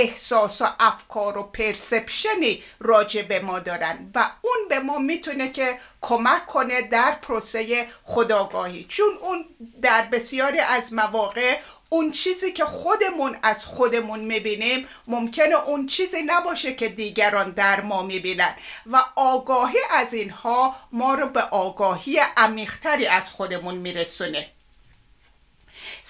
احساس 0.00 0.62
و 0.62 0.66
افکار 0.80 1.38
و 1.38 1.42
پرسپشنی 1.42 2.62
راجع 2.80 3.22
به 3.22 3.40
ما 3.40 3.58
دارن 3.58 4.10
و 4.14 4.30
اون 4.42 4.68
به 4.68 4.78
ما 4.78 4.98
می‌تونه 4.98 5.50
که 5.50 5.78
کمک 6.00 6.46
کنه 6.46 6.82
در 6.82 7.12
پروسه 7.22 7.86
خداگاهی. 8.04 8.86
چون 8.88 9.10
اون 9.22 9.44
در 9.82 10.02
بسیاری 10.02 10.58
از 10.58 10.92
مواقع 10.92 11.58
اون 11.88 12.12
چیزی 12.12 12.52
که 12.52 12.64
خودمون 12.64 13.38
از 13.42 13.64
خودمون 13.64 14.20
می‌بینیم 14.20 14.88
ممکنه 15.06 15.54
اون 15.54 15.86
چیزی 15.86 16.22
نباشه 16.22 16.74
که 16.74 16.88
دیگران 16.88 17.50
در 17.50 17.80
ما 17.80 18.02
می‌بینن 18.02 18.54
و 18.86 19.04
آگاهی 19.16 19.78
از 19.90 20.14
اینها 20.14 20.76
ما 20.92 21.14
رو 21.14 21.26
به 21.28 21.40
آگاهی 21.40 22.20
عمیقتری 22.36 23.06
از 23.06 23.30
خودمون 23.30 23.74
میرسونه. 23.74 24.50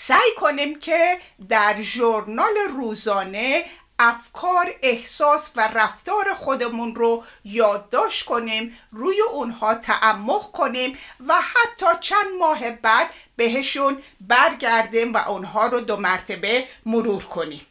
سعی 0.01 0.34
کنیم 0.36 0.78
که 0.78 1.18
در 1.49 1.82
ژورنال 1.82 2.57
روزانه 2.76 3.64
افکار 3.99 4.74
احساس 4.82 5.51
و 5.57 5.68
رفتار 5.74 6.34
خودمون 6.34 6.94
رو 6.94 7.24
یادداشت 7.44 8.24
کنیم 8.24 8.78
روی 8.92 9.20
اونها 9.32 9.74
تعمق 9.74 10.51
کنیم 10.51 10.99
و 11.26 11.34
حتی 11.40 11.86
چند 12.01 12.26
ماه 12.38 12.70
بعد 12.70 13.11
بهشون 13.36 14.03
برگردیم 14.20 15.12
و 15.12 15.28
اونها 15.28 15.66
رو 15.66 15.80
دو 15.80 15.96
مرتبه 15.96 16.64
مرور 16.86 17.24
کنیم. 17.24 17.66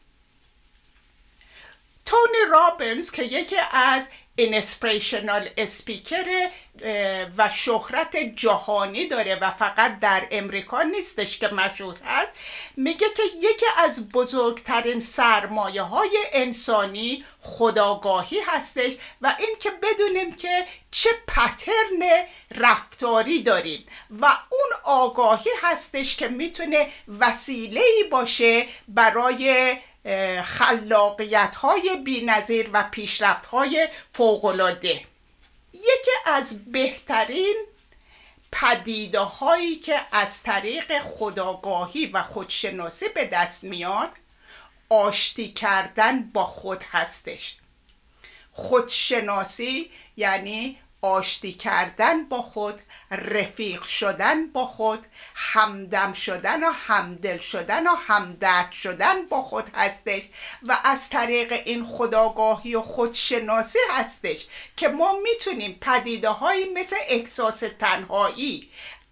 تونی 2.06 2.52
رابینز 2.52 3.12
که 3.12 3.24
یکی 3.24 3.58
از 3.72 4.04
inspirational 4.38 5.50
speaker 5.58 6.50
و 7.38 7.50
شهرت 7.56 8.18
جهانی 8.36 9.08
داره 9.08 9.36
و 9.36 9.52
فقط 9.52 10.00
در 10.00 10.28
امریکا 10.32 10.82
نیستش 10.82 11.38
که 11.38 11.48
مشهور 11.48 11.96
هست. 12.06 12.32
میگه 12.78 13.08
که 13.18 13.24
یکی 13.38 13.66
از 13.78 14.10
بزرگترین 14.10 15.00
سرمایه 15.00 15.82
های 15.82 16.18
انسانی 16.34 17.26
خودآگاهی 17.42 18.40
هستش 18.48 18.94
و 19.22 19.36
این 19.40 19.56
که 19.60 19.72
بدونیم 19.72 20.36
که 20.36 20.66
چه 20.92 21.10
pattern 21.28 22.26
رفتاری 22.56 23.44
داریم 23.44 23.86
و 24.22 24.26
اون 24.26 24.72
آگاهی 24.84 25.52
هستش 25.62 26.16
که 26.16 26.28
می‌تونه 26.28 26.88
وسیله 27.20 27.82
باشه 28.12 28.66
برای 28.88 29.78
خلاقیت 30.44 31.56
های 31.56 31.96
بی 32.06 32.26
نظیر 32.26 32.70
و 32.74 32.84
پیشرفت 32.92 33.46
های 33.46 33.88
فوقلاده 34.14 35.02
یکی 35.74 36.12
از 36.26 36.72
بهترین 36.72 37.56
پدیده 38.52 39.20
هایی 39.20 39.76
که 39.76 40.02
از 40.12 40.44
طریق 40.44 41.00
خداگاهی 41.00 42.06
و 42.06 42.24
خودشناسی 42.24 43.06
به 43.16 43.26
دست 43.26 43.64
میاد 43.64 44.12
آشتی 44.90 45.52
کردن 45.52 46.24
با 46.24 46.46
خود 46.46 46.84
هستش. 46.92 47.58
خودشناسی 48.52 49.92
یعنی 50.18 50.80
آشتی 51.02 51.54
کردن 51.54 52.24
با 52.24 52.42
خود 52.42 52.80
رفیق 53.12 53.84
شدن 53.84 54.48
با 54.48 54.66
خود 54.66 55.06
همدم 55.36 56.14
شدن 56.14 56.64
و 56.64 56.72
همدل 56.72 57.38
شدن 57.38 57.88
و 57.88 57.96
همدرد 57.96 58.72
شدن 58.72 59.26
با 59.26 59.42
خود 59.42 59.72
هستش 59.74 60.24
و 60.64 60.78
از 60.84 61.10
طریق 61.10 61.54
این 61.66 61.86
خداگاهی 61.86 62.76
و 62.76 62.82
خودشناسی 62.82 63.80
هستش 63.92 64.48
که 64.78 64.88
ما 64.88 65.14
می‌تونیم 65.24 65.78
پدیده 65.82 66.30
هایی 66.30 66.74
مثل 66.74 66.96
احساس 67.08 67.64
تنهایی 67.80 68.70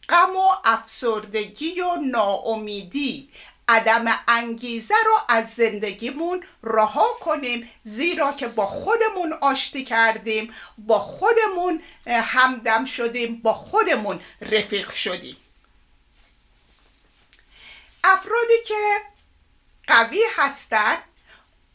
غم 0.09 0.36
و 0.36 0.49
افسردگی 0.65 1.81
و 1.81 1.95
ناامیدی 1.95 3.29
عدم 3.68 4.20
انگیزه 4.28 4.95
رو 5.05 5.18
از 5.30 5.53
زندگیمون 5.53 6.43
رها 6.63 7.07
کنیم 7.20 7.70
زیرا 7.84 8.34
که 8.34 8.47
با 8.47 8.68
خودمون 8.68 9.34
آشتی 9.41 9.84
کردیم 9.84 10.53
با 10.78 10.99
خودمون 10.99 11.82
همدم 12.07 12.86
شدیم 12.86 13.36
با 13.36 13.53
خودمون 13.53 14.22
رفیق 14.41 14.91
شدیم. 14.91 15.38
افرادی 18.03 18.63
که 18.68 18.97
قوی 19.88 20.22
هستند 20.36 20.97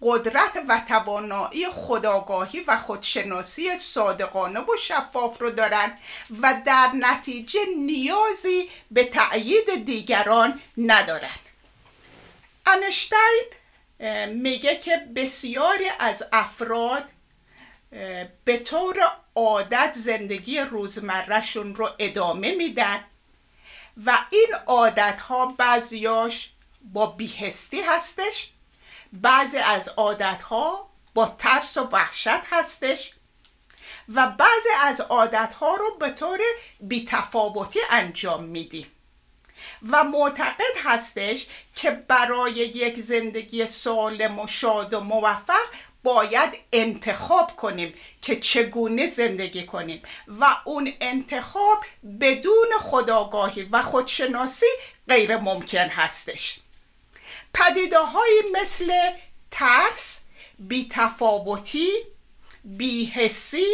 قدرت 0.03 0.59
و 0.69 0.81
توانایی 0.89 1.67
خداگاهی 1.69 2.61
و 2.61 2.79
خودشناسی 2.79 3.77
صادقانه 3.77 4.61
و 4.61 4.77
شفاف 4.83 5.41
رو 5.41 5.51
دارن 5.51 5.99
و 6.41 6.63
در 6.67 6.91
نتیجه 6.95 7.61
نیازی 7.79 8.71
به 8.91 9.05
تأیید 9.05 9.85
دیگران 9.85 10.61
ندارن. 10.77 11.50
انشتین 12.67 13.43
میگه 14.29 14.77
که 14.77 14.97
بسیاری 15.17 15.89
از 15.99 16.23
افراد 16.33 17.05
به 18.45 18.59
طور 18.59 18.97
عادت 19.35 19.93
زندگی 19.97 20.61
روزمرهشون 20.61 21.75
رو 21.75 21.91
ادامه 21.99 22.55
میدن 22.55 23.05
و 24.07 24.19
این 24.31 24.55
عادت 24.67 25.21
ها 25.21 25.47
بعضیاش 25.47 26.51
با 26.93 27.07
بیهستی 27.07 27.81
هستش 27.81 28.51
بعضی 29.13 29.59
از 29.59 29.89
عادت 29.89 30.43
ها 30.43 30.91
با 31.15 31.37
ترس 31.39 31.77
و 31.77 31.89
وحشت 31.93 32.41
هستش 32.51 33.15
و 34.09 34.27
بعضی 34.27 34.69
از 34.83 35.01
عادت 35.01 35.55
ها 35.55 35.75
رو 35.75 35.97
به 36.01 36.11
طور 36.11 36.39
بیتفاوتی 36.81 37.79
انجام 37.91 38.45
میدیم 38.45 38.87
و 39.91 40.05
معتقد 40.05 40.77
هستش 40.85 41.47
که 41.77 41.91
برای 41.91 42.53
یک 42.53 43.01
زندگی 43.01 43.67
سالم 43.67 44.39
و 44.39 44.47
شاد 44.47 44.95
و 44.95 45.01
موفق 45.01 45.67
باید 46.03 46.51
انتخاب 46.73 47.57
کنیم 47.57 47.95
که 48.23 48.37
چگونه 48.37 49.07
زندگی 49.11 49.67
کنیم. 49.67 50.03
و 50.41 50.57
اون 50.65 50.93
انتخاب 51.01 51.85
بدون 52.21 52.69
خداگاهی 52.81 53.63
و 53.63 53.83
خودشناسی 53.83 54.67
غیر 55.09 55.37
ممکن 55.37 55.89
هستش. 55.89 56.59
پدیده 57.55 57.99
مثل 58.53 58.93
ترس 59.51 60.21
بیتفاوتی 60.59 61.89
بیحسی 62.65 63.67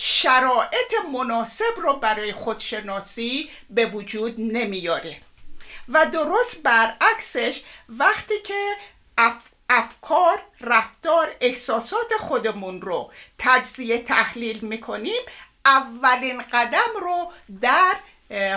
شرایط 0.00 0.94
مناسب 1.14 1.74
رو 1.76 1.96
برای 1.96 2.32
خودشناسی 2.32 3.50
به 3.70 3.86
وجود 3.86 4.34
نمیاره. 4.38 5.16
و 5.88 6.06
درست 6.06 6.62
برعکسش 6.62 7.62
وقتی 7.88 8.34
که 8.44 8.74
افکار 9.68 10.42
رفتار 10.60 11.36
احساسات 11.40 12.12
خودمون 12.18 12.80
رو 12.80 13.12
تجزیه 13.38 13.98
تحلیل 13.98 14.60
می‌کنیم 14.60 15.22
اولین 15.64 16.42
قدم 16.52 16.90
رو 17.00 17.32
در 17.62 17.94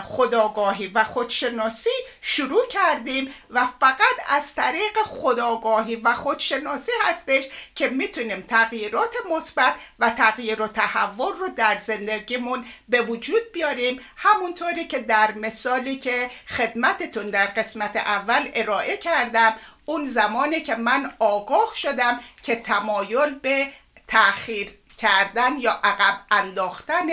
خداگاهی 0.04 0.88
و 0.88 1.04
خودشناسی 1.04 1.90
شروع 2.22 2.68
کردیم 2.68 3.34
و 3.50 3.66
فقط 3.80 4.18
از 4.28 4.56
طریق 4.56 4.98
خداگاهی 5.06 5.96
و 5.96 6.14
خودشناسی 6.16 6.92
هستش 7.04 7.44
که 7.76 7.90
می‌تونیم 7.90 8.42
تغییرات 8.42 9.14
مثبت 9.32 9.76
و 10.00 10.10
تغییر 10.10 10.62
و 10.62 10.68
تحول 10.68 11.34
رو 11.34 11.48
در 11.48 11.78
زندگیمون 11.78 12.66
به 12.90 13.02
وجود 13.02 13.52
بیاریم. 13.54 14.02
همونطوری 14.16 14.88
که 14.88 15.00
در 15.00 15.32
مثالی 15.32 15.96
که 15.96 16.30
خدمتتون 16.48 17.30
در 17.30 17.46
قسمت 17.46 17.98
اول 17.98 18.52
ارائه 18.54 18.98
کردم 18.98 19.56
اون 19.86 20.06
زمانی 20.06 20.62
که 20.62 20.76
من 20.76 21.14
آگاه 21.20 21.72
شدم 21.76 22.20
که 22.44 22.56
تمایل 22.56 23.30
به 23.42 23.68
تاخیر 24.08 24.81
کردن 25.02 25.60
یا 25.60 25.80
عقب 25.84 26.22
انداختن 26.32 27.08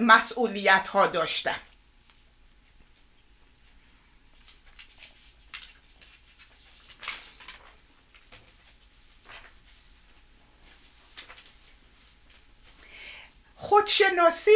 مسئولیت 0.00 0.86
ها 0.86 1.06
داشتم 1.06 1.60
خودشناسی 13.56 14.50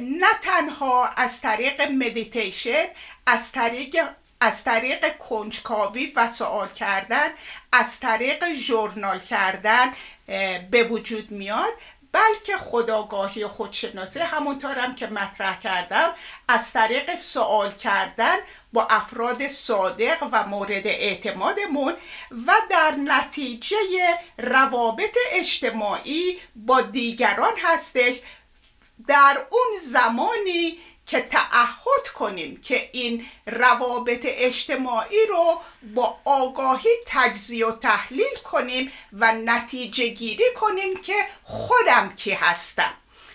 نه 0.00 0.26
تنها 0.42 1.06
از 1.06 1.40
طریق 1.40 1.80
مدیتیشن 1.80 2.84
از 3.26 3.52
طریق 3.52 3.96
از 4.40 4.64
طریق 4.64 5.18
کنجکاوی 5.18 6.12
و 6.16 6.28
سوال 6.28 6.68
کردن 6.68 7.28
از 7.72 8.00
طریق 8.00 8.54
ژورنال 8.54 9.18
کردن 9.18 9.92
به 10.70 10.84
وجود 10.90 11.30
میاد 11.30 11.72
بلکه 12.12 12.56
خداگاهی 12.58 13.46
خودشناسی 13.46 14.18
همونطورم 14.18 14.94
که 14.94 15.06
مطرح 15.06 15.60
کردم 15.60 16.12
از 16.48 16.72
طریق 16.72 17.16
سوال 17.16 17.70
کردن 17.70 18.36
با 18.72 18.86
افراد 18.90 19.48
صادق 19.48 20.28
و 20.32 20.46
مورد 20.46 20.86
اعتمادمون 20.86 21.92
و 22.46 22.52
در 22.70 22.90
نتیجه 22.90 23.76
روابط 24.38 25.16
اجتماعی 25.32 26.38
با 26.56 26.80
دیگران 26.80 27.52
هستش. 27.62 28.20
در 29.08 29.46
اون 29.50 29.78
زمانی 29.82 30.78
که 31.06 31.20
تعهد 31.20 32.08
کنیم 32.14 32.60
که 32.60 32.90
این 32.92 33.26
روابط 33.46 34.20
اجتماعی 34.24 35.26
رو 35.28 35.60
با 35.94 36.16
آگاهی 36.24 36.90
تجزیه 37.06 37.66
و 37.66 37.72
تحلیل 37.72 38.36
کنیم 38.44 38.92
و 39.12 39.32
نتیجه 39.32 40.08
گیری 40.08 40.44
کنیم 40.56 40.96
که 40.96 41.14
خودم 41.44 42.12
کی 42.16 42.32
هستم. 42.32 42.94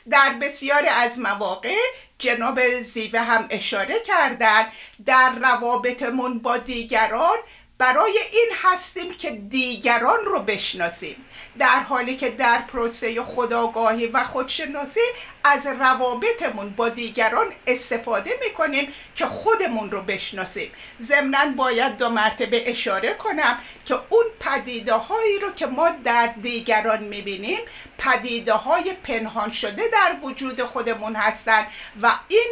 در 0.09 0.33
بسیاری 0.41 0.87
از 0.87 1.19
مواقع 1.19 1.75
جناب 2.19 2.81
زیوه 2.83 3.19
هم 3.19 3.47
اشاره 3.49 3.99
کردن 3.99 4.67
در 5.05 5.35
روابطمون 5.41 6.39
با 6.39 6.57
دیگران 6.57 7.37
برای 7.77 8.19
این 8.31 8.49
هستیم 8.63 9.13
که 9.13 9.31
دیگران 9.31 10.25
رو 10.25 10.39
بشناسیم. 10.39 11.25
در 11.59 11.79
حالی 11.79 12.15
که 12.15 12.29
در 12.29 12.61
پروسه 12.61 13.23
خداگاهی 13.23 14.07
و 14.07 14.23
خودشناسی 14.23 14.99
از 15.43 15.65
روابطمون 15.65 16.69
با 16.69 16.89
دیگران 16.89 17.45
استفاده 17.67 18.31
می‌کنیم 18.45 18.93
که 19.15 19.25
خودمون 19.25 19.91
رو 19.91 20.01
بشناسیم. 20.01 20.71
ضمنا 21.01 21.51
باید 21.55 21.97
دو 21.97 22.09
مرتبه 22.09 22.69
اشاره 22.69 23.13
کنم 23.13 23.59
که 23.85 23.95
اون 24.09 24.25
پدیده 24.39 24.93
هایی 24.93 25.39
رو 25.39 25.51
که 25.51 25.65
ما 25.65 25.89
در 26.03 26.27
دیگران 26.27 27.03
می‌بینیم 27.03 27.59
پدیده 27.97 28.53
های 28.53 28.93
پنهان 29.03 29.51
شده 29.51 29.83
در 29.93 30.15
وجود 30.21 30.63
خودمون 30.63 31.15
هستند 31.15 31.67
و 32.01 32.13
این 32.27 32.47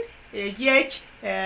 یک 0.60 1.00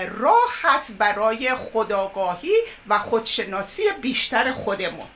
راه 0.08 0.54
هست 0.62 0.92
برای 0.92 1.54
خداگاهی 1.54 2.54
و 2.88 2.98
خودشناسی 2.98 3.82
بیشتر 4.02 4.52
خودمون. 4.52 5.06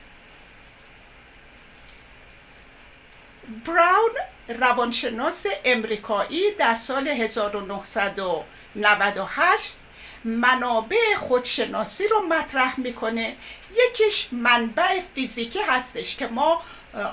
براون 3.65 4.11
روانشناس 4.47 5.45
امریکایی 5.65 6.51
در 6.59 6.75
سال 6.75 7.07
1998 7.07 9.75
منابع 10.23 11.15
خودشناسی 11.17 12.07
رو 12.07 12.21
مطرح 12.21 12.79
می‌کنه. 12.79 13.35
یکیش 13.71 14.27
منبع 14.31 15.01
فیزیکی 15.15 15.61
هستش 15.61 16.15
که 16.15 16.27
ما 16.27 16.61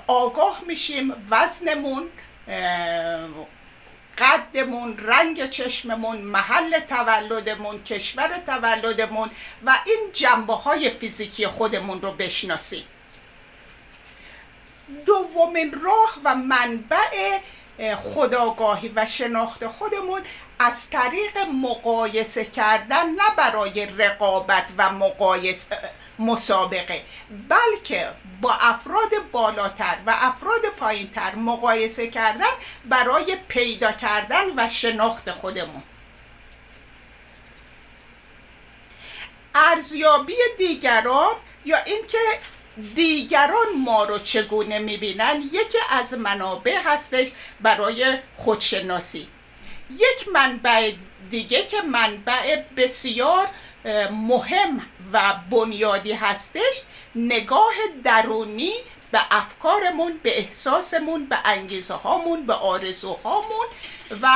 آگاه 0.07 0.61
میشیم 0.67 1.27
وزنمون 1.31 2.11
قدمون 4.19 4.99
رنگ 4.99 5.51
چشممون 5.51 6.19
محل 6.19 6.79
تولدمون 6.81 7.83
کشور 7.83 8.29
تولدمون 8.47 9.31
و 9.65 9.79
این 9.87 10.11
جنبه 10.13 10.55
های 10.55 10.91
فیزیکی 10.91 11.47
خودمون 11.47 12.03
رو 12.03 12.13
بشناسیم. 12.13 12.85
دومین 15.07 15.73
راه 15.73 16.19
و 16.25 16.35
منبع 16.35 17.41
خداگاهی 17.97 18.93
و 18.97 19.07
شناخت 19.07 19.67
خودمون 19.67 20.21
از 20.65 20.91
طریق 20.91 21.39
مقایسه 21.63 22.45
کردن 22.45 23.11
نه 23.11 23.35
برای 23.37 23.87
رقابت 23.87 24.69
و 24.79 24.93
مقایسه 24.93 25.91
مسابقه 26.19 27.05
بلکه 27.49 28.09
با 28.41 28.53
افراد 28.53 29.11
بالاتر 29.33 29.97
و 30.07 30.15
افراد 30.17 30.61
پایینتر 30.79 31.35
مقایسه 31.35 32.09
کردن 32.09 32.53
برای 32.85 33.37
پیدا 33.49 33.93
کردن 33.93 34.45
و 34.57 34.69
شناخت 34.69 35.31
خودمون. 35.31 35.83
ارزیابی 39.55 40.35
دیگران 40.59 41.35
یا 41.65 41.79
اینکه 41.79 42.19
دیگران 42.95 43.67
ما 43.85 44.05
رو 44.05 44.19
چگونه 44.19 44.79
می‌بینن 44.79 45.43
یکی 45.53 45.79
از 45.91 46.13
منابع 46.13 46.83
هستش 46.85 47.29
برای 47.61 48.19
خودشناسی. 48.37 49.29
یک 49.93 50.29
منبع 50.33 50.93
دیگه 51.31 51.67
که 51.67 51.83
منبع 51.83 52.63
بسیار 52.77 53.49
مهم 54.11 54.81
و 55.13 55.35
بنیادی 55.51 56.13
هستش 56.13 56.83
نگاه 57.15 57.75
درونی 58.05 58.73
به 59.11 59.21
افکارمون 59.31 60.21
به 60.23 60.39
احساسمون 60.39 61.27
به 61.27 61.39
انگیزه 61.45 61.95
هامون 61.95 62.47
به 62.47 62.53
آرزوهامون 62.55 63.67
و 64.23 64.29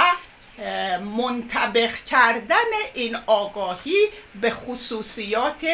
منطبق 1.00 1.94
کردن 1.94 2.56
این 2.94 3.16
آگاهی 3.26 4.08
به 4.40 4.50
خصوصیات 4.50 5.66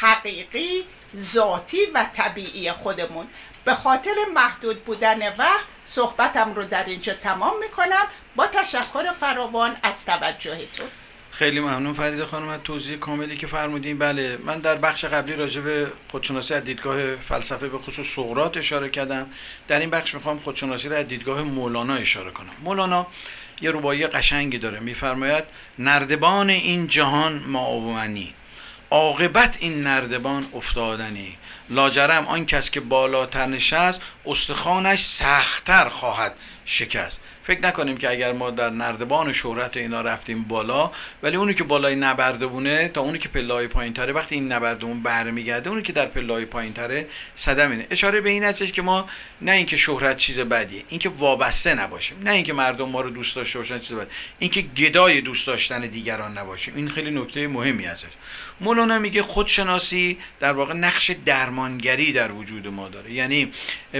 حقیقی 0.00 0.84
ذاتی 1.16 1.78
و 1.94 2.06
طبیعی 2.16 2.72
خودمون. 2.72 3.26
به 3.64 3.74
خاطر 3.74 4.14
محدود 4.34 4.84
بودن 4.84 5.36
وقت 5.36 5.66
صحبتم 5.84 6.54
رو 6.54 6.64
در 6.64 6.84
اینجا 6.84 7.14
تمام 7.14 7.52
می‌کنم. 7.60 8.06
با 8.36 8.46
تشکر 8.46 9.12
فراوان 9.12 9.76
از 9.82 10.04
توجهتون. 10.04 10.86
خیلی 11.30 11.60
ممنون 11.60 11.94
فرید 11.94 12.24
خانم 12.24 12.48
از 12.48 12.60
توضیح 12.64 12.98
کاملی 12.98 13.36
که 13.36 13.46
فرمودین. 13.46 13.98
بله 13.98 14.38
من 14.44 14.58
در 14.58 14.76
بخش 14.76 15.04
قبلی 15.04 15.36
راجع 15.36 15.60
به 15.60 15.92
خودشناسی 16.10 16.54
از 16.54 16.64
دیدگاه 16.64 17.16
فلسفه 17.16 17.68
به 17.68 17.78
خصوص 17.78 18.06
سقراط 18.06 18.56
اشاره 18.56 18.88
کردم. 18.88 19.30
در 19.68 19.80
این 19.80 19.90
بخش 19.90 20.14
می‌خوام 20.14 20.38
خودشناسی 20.38 20.88
رو 20.88 20.96
از 20.96 21.08
دیدگاه 21.08 21.42
مولانا 21.42 21.94
اشاره 21.94 22.30
کنم. 22.30 22.52
مولانا 22.64 23.06
یه 23.60 23.70
روبایی 23.70 24.06
قشنگی 24.06 24.58
داره. 24.58 24.80
میفرماید 24.80 25.44
نردبان 25.78 26.50
این 26.50 26.86
جهان 26.86 27.32
معاونی 27.32 28.34
عاقبت 28.90 29.56
این 29.60 29.82
نردبان 29.82 30.46
افتادنی. 30.54 31.36
لاجرم 31.68 32.26
آن 32.26 32.46
کس 32.46 32.70
که 32.70 32.80
بالاتر 32.80 33.46
نشست 33.46 34.02
استخوانش 34.26 35.04
سختتر 35.04 35.88
خواهد 35.88 36.34
شکست. 36.64 37.20
فکر 37.46 37.60
نکنیم 37.60 37.96
که 37.96 38.10
اگر 38.10 38.32
ما 38.32 38.50
در 38.50 38.70
نردبان 38.70 39.32
شهرت 39.32 39.76
اینا 39.76 40.00
رفتیم 40.00 40.42
بالا 40.42 40.90
ولی 41.22 41.36
اونی 41.36 41.54
که 41.54 41.64
بالای 41.64 41.96
نبردبونه 41.96 42.88
تا 42.88 43.00
اونی 43.00 43.18
که 43.18 43.28
پلای 43.28 43.66
پایین 43.66 43.92
تره 43.92 44.12
وقتی 44.12 44.34
این 44.34 44.52
نبردمون 44.52 45.02
برمیگرده 45.02 45.70
اونی 45.70 45.82
که 45.82 45.92
در 45.92 46.06
پلای 46.06 46.44
پایین 46.44 46.72
تره 46.72 47.06
صدم 47.34 47.70
اینه 47.70 47.86
اشاره 47.90 48.20
به 48.20 48.30
این 48.30 48.44
هستش 48.44 48.72
که 48.72 48.82
ما 48.82 49.06
نه 49.42 49.52
اینکه 49.52 49.76
شهرت 49.76 50.16
چیز 50.16 50.40
بدیه 50.40 50.82
اینکه 50.88 51.08
وابسته 51.08 51.74
نباشیم 51.74 52.16
نه 52.24 52.30
اینکه 52.30 52.52
مردم 52.52 52.88
ما 52.88 53.00
رو 53.00 53.10
دوست 53.10 53.36
داشته 53.36 53.58
باشن 53.58 53.78
چیز 53.78 53.96
بد 53.96 54.08
اینکه 54.38 54.62
گدای 54.62 55.20
دوست 55.20 55.46
داشتن 55.46 55.80
دیگران 55.80 56.38
نباشیم. 56.38 56.74
این 56.76 56.88
خیلی 56.88 57.10
نکته 57.10 57.48
مهمی 57.48 57.84
هستش. 57.84 58.10
مولانا 58.60 58.98
میگه 58.98 59.22
خودشناسی 59.22 60.18
در 60.40 60.52
واقع 60.52 60.74
نقش 60.74 61.10
درمانگری 61.24 62.12
در 62.12 62.32
وجود 62.32 62.66
ما 62.66 62.88
داره. 62.88 63.12
یعنی 63.12 63.50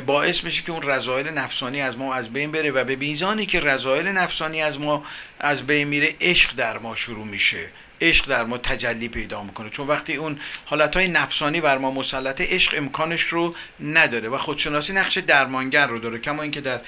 باعث 0.07 0.45
میشه 0.45 0.63
که 0.63 0.73
اون 0.73 0.83
رضایل 0.83 1.29
نفسانی 1.29 1.81
از 1.81 1.99
ما 1.99 2.15
از 2.15 2.31
بین 2.31 2.53
بره 2.53 2.71
و 2.71 2.85
به 2.85 2.97
میزانی 3.35 3.47
که 3.47 3.61
رضایل 3.61 4.09
نفسانی 4.09 4.63
از 4.63 4.81
ما 4.81 5.03
از 5.41 5.67
بین 5.67 5.89
میره 5.89 6.15
عشق 6.21 6.55
در 6.55 6.79
ما 6.79 6.97
شروع 6.97 7.27
میشه. 7.27 7.71
عشق 8.01 8.29
در 8.29 8.45
ما 8.45 8.59
تجلی 8.59 9.09
پیدا 9.09 9.43
می‌کنه. 9.43 9.71
چون 9.71 9.87
وقتی 9.87 10.15
اون 10.17 10.39
حالتهای 10.65 11.09
نفسانی 11.09 11.61
بر 11.61 11.79
ما 11.79 11.91
مسلطه 11.91 12.47
عشق 12.51 12.75
امکانش 12.77 13.23
رو 13.23 13.55
نداره 13.81 14.29
و 14.29 14.39
خودشناسی 14.39 14.93
نقش 14.93 15.19
درمانگر 15.19 15.87
رو 15.87 15.99
داره. 15.99 16.19
کما 16.19 16.43
اینکه 16.43 16.61
در 16.61 16.81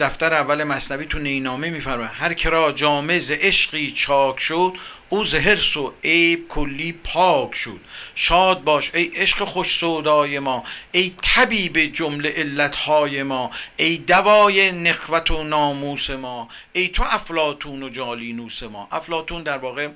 دفتر 0.00 0.34
اول 0.34 0.64
مصنوی 0.64 1.06
تو 1.06 1.18
نینامه 1.18 1.70
میفرمه 1.70 2.06
هر 2.06 2.34
کرا 2.34 2.72
جامع 2.72 3.18
ز 3.18 3.30
عشقی 3.30 3.92
چاک 3.92 4.40
شد 4.40 4.76
او 5.08 5.24
ز 5.24 5.34
حرص 5.34 5.76
و 5.76 5.92
عیب 6.04 6.48
کلی 6.48 6.92
پاک 6.92 7.54
شد. 7.54 7.80
شاد 8.14 8.64
باش 8.64 8.90
ای 8.94 9.04
عشق 9.04 9.44
خوش 9.44 9.78
سودای 9.78 10.38
ما 10.38 10.64
ای 10.92 11.14
طبیب 11.22 11.78
جمله 11.78 12.30
علتهای 12.30 13.22
ما 13.22 13.50
ای 13.76 13.96
دوای 13.96 14.72
نخوت 14.72 15.30
و 15.30 15.42
ناموس 15.42 16.10
ما 16.10 16.48
ای 16.72 16.88
تو 16.88 17.02
افلاتون 17.02 17.82
و 17.82 17.88
جالینوس 17.88 18.62
ما. 18.62 18.88
افلاتون 18.92 19.42
در 19.42 19.58
واقع 19.58 19.88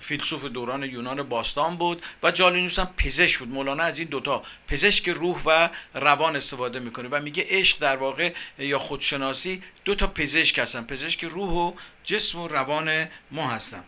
فیلسوف 0.00 0.44
دوران 0.44 0.82
یونان 0.82 1.22
باستان 1.22 1.76
بود 1.76 2.02
و 2.22 2.30
جالینوس 2.30 2.78
هم 2.78 2.88
پزشک 2.96 3.38
بود. 3.38 3.48
مولانا 3.48 3.82
از 3.82 3.98
این 3.98 4.08
دوتا 4.08 4.42
پزشک 4.68 5.08
روح 5.08 5.42
و 5.46 5.68
روان 5.94 6.36
استفاده 6.36 6.80
می‌کنه 6.80 7.08
و 7.12 7.20
میگه 7.20 7.44
عشق 7.48 7.78
در 7.78 7.96
واقع 7.96 8.32
یا 8.58 8.77
خودشناسی 8.78 9.62
دو 9.84 9.94
تا 9.94 10.06
پزشک 10.06 10.58
هستن. 10.58 10.84
پزشک 10.84 11.24
روح 11.24 11.50
و 11.50 11.72
جسم 12.04 12.38
و 12.38 12.48
روان 12.48 13.08
ما 13.30 13.48
هستن. 13.48 13.84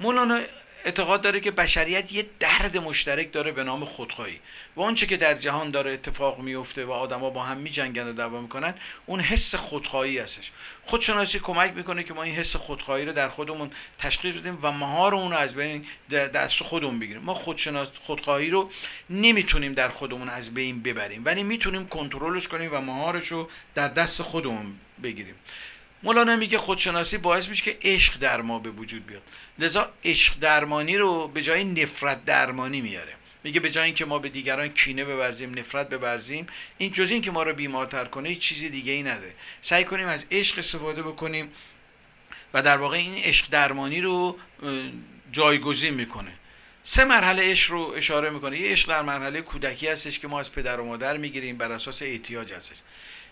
مولانا 0.00 0.40
اعتقاد 0.84 1.20
داره 1.20 1.40
که 1.40 1.50
بشریت 1.50 2.12
یه 2.12 2.26
درد 2.40 2.78
مشترک 2.78 3.32
داره 3.32 3.52
به 3.52 3.64
نام 3.64 3.84
خودخواهی. 3.84 4.40
و 4.76 4.80
آنچه 4.80 5.06
که 5.06 5.16
در 5.16 5.34
جهان 5.34 5.70
داره 5.70 5.92
اتفاق 5.92 6.38
میفته 6.38 6.84
و 6.84 6.90
آدما 6.90 7.30
با 7.30 7.42
هم 7.42 7.58
میجنگن 7.58 8.06
و 8.06 8.12
دعوا 8.12 8.40
می‌کنن 8.40 8.74
اون 9.06 9.20
حس 9.20 9.54
خودخواهی 9.54 10.18
هستش. 10.18 10.52
خودشناسی 10.82 11.38
کمک 11.38 11.72
می‌کنه 11.76 12.02
که 12.02 12.14
ما 12.14 12.22
این 12.22 12.34
حس 12.34 12.56
خودخواهی 12.56 13.04
رو 13.04 13.12
در 13.12 13.28
خودمون 13.28 13.70
تشخیص 13.98 14.36
بدیم 14.36 14.58
و 14.62 14.72
مهار 14.72 15.14
اون 15.14 15.30
رو 15.30 15.36
از 15.36 15.54
بین 15.54 15.84
دست 16.10 16.62
خودمون 16.62 16.98
بگیریم. 16.98 17.22
ما 17.22 17.34
خودشناس 17.34 17.88
خودخواهی 18.02 18.50
رو 18.50 18.70
نمی‌تونیم 19.10 19.74
در 19.74 19.88
خودمون 19.88 20.28
از 20.28 20.54
بین 20.54 20.82
ببریم 20.82 21.24
ولی 21.24 21.42
می‌تونیم 21.42 21.86
کنترلش 21.86 22.48
کنیم 22.48 22.70
و 22.74 22.80
مهارش 22.80 23.26
رو 23.26 23.48
در 23.74 23.88
دست 23.88 24.22
خودمون 24.22 24.74
بگیریم. 25.02 25.34
مولانا 26.04 26.36
میگه 26.36 26.58
خودشناسی 26.58 27.18
باعث 27.18 27.48
میشه 27.48 27.62
که 27.62 27.78
عشق 27.82 28.18
در 28.18 28.42
ما 28.42 28.58
به 28.58 28.70
وجود 28.70 29.06
بیاد. 29.06 29.22
لذا 29.58 29.92
عشق 30.04 30.38
درمانی 30.38 30.96
رو 30.96 31.28
به 31.28 31.42
جای 31.42 31.64
نفرت 31.64 32.24
درمانی 32.24 32.80
میاره. 32.80 33.16
میگه 33.44 33.60
به 33.60 33.70
جای 33.70 33.84
اینکه 33.84 34.04
ما 34.04 34.18
به 34.18 34.28
دیگران 34.28 34.68
کینه 34.68 35.04
ببرزیم 35.04 35.58
نفرت 35.58 35.88
ببرزیم 35.88 36.46
این 36.78 36.92
جز 36.92 37.10
این 37.10 37.22
که 37.22 37.30
ما 37.30 37.42
رو 37.42 37.52
بیمارتر 37.52 38.04
کنه 38.04 38.28
هیچ 38.28 38.38
چیزی 38.38 38.70
دیگه 38.70 38.92
ای 38.92 39.02
نداره. 39.02 39.34
سعی 39.60 39.84
کنیم 39.84 40.06
از 40.06 40.26
عشق 40.30 40.58
استفاده 40.58 41.02
بکنیم 41.02 41.52
و 42.54 42.62
در 42.62 42.76
واقع 42.76 42.96
این 42.96 43.14
عشق 43.14 43.48
درمانی 43.50 44.00
رو 44.00 44.38
جایگزین 45.32 45.94
می‌کنه. 45.94 46.32
سه 46.82 47.04
مرحله 47.04 47.50
عشق 47.50 47.70
رو 47.70 47.92
اشاره 47.96 48.30
می‌کنه. 48.30 48.60
یه 48.60 48.70
عشق 48.70 48.88
در 48.88 49.02
مرحله 49.02 49.42
کودکی 49.42 49.88
هستش 49.88 50.18
که 50.18 50.28
ما 50.28 50.40
از 50.40 50.52
پدر 50.52 50.80
و 50.80 50.84
مادر 50.84 51.16
می‌گیریم 51.16 51.56
بر 51.56 51.72
اساس 51.72 52.02
احتیاج 52.02 52.52
هستش. 52.52 52.76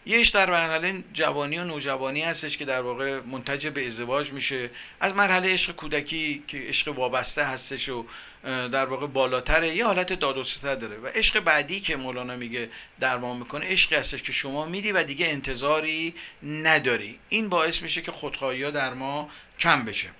یه 0.06 0.30
در 0.30 0.50
مرحله 0.50 1.04
جوانی 1.12 1.58
و 1.58 1.64
نوجوانی 1.64 2.20
هستش 2.20 2.56
که 2.56 2.64
در 2.64 2.80
واقع 2.80 3.20
منتج 3.20 3.68
به 3.68 3.86
ازدواج 3.86 4.32
میشه. 4.32 4.70
از 5.00 5.14
مرحله 5.14 5.52
عشق 5.52 5.72
کودکی 5.72 6.44
که 6.48 6.58
عشق 6.58 6.98
وابسته 6.98 7.44
هستش 7.44 7.88
و 7.88 8.04
در 8.44 8.86
واقع 8.86 9.06
بالاتره 9.06 9.74
یه 9.74 9.84
حالت 9.84 10.12
داد 10.12 10.38
و 10.38 10.44
داره. 10.74 10.96
و 10.96 11.06
عشق 11.06 11.40
بعدی 11.40 11.80
که 11.80 11.96
مولانا 11.96 12.36
میگه 12.36 12.70
درمان 13.00 13.36
می‌کنه 13.36 13.66
عشقی 13.66 13.96
هستش 13.96 14.22
که 14.22 14.32
شما 14.32 14.66
میدی 14.66 14.92
و 14.92 15.02
دیگه 15.02 15.26
انتظاری 15.26 16.14
نداری. 16.42 17.18
این 17.28 17.48
باعث 17.48 17.82
میشه 17.82 18.02
که 18.02 18.12
خودخواهی 18.12 18.62
ها 18.62 18.70
در 18.70 18.94
ما 18.94 19.28
کم 19.58 19.84
بشه. 19.84 20.10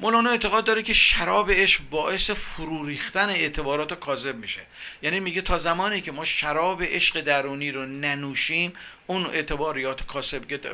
مولانا 0.00 0.30
اعتقاد 0.30 0.64
داره 0.64 0.82
که 0.82 0.92
شراب 0.92 1.50
عشق 1.50 1.80
باعث 1.90 2.30
فرو 2.30 2.86
ریختن 2.86 3.28
اعتبارات 3.28 4.00
کاذب 4.00 4.36
میشه. 4.36 4.66
یعنی 5.02 5.20
میگه 5.20 5.40
تا 5.40 5.58
زمانی 5.58 6.00
که 6.00 6.12
ما 6.12 6.24
شراب 6.24 6.82
عشق 6.82 7.20
درونی 7.20 7.72
رو 7.72 7.86
ننوشیم 7.86 8.72
اون 9.06 9.26
اعتباریات 9.26 10.02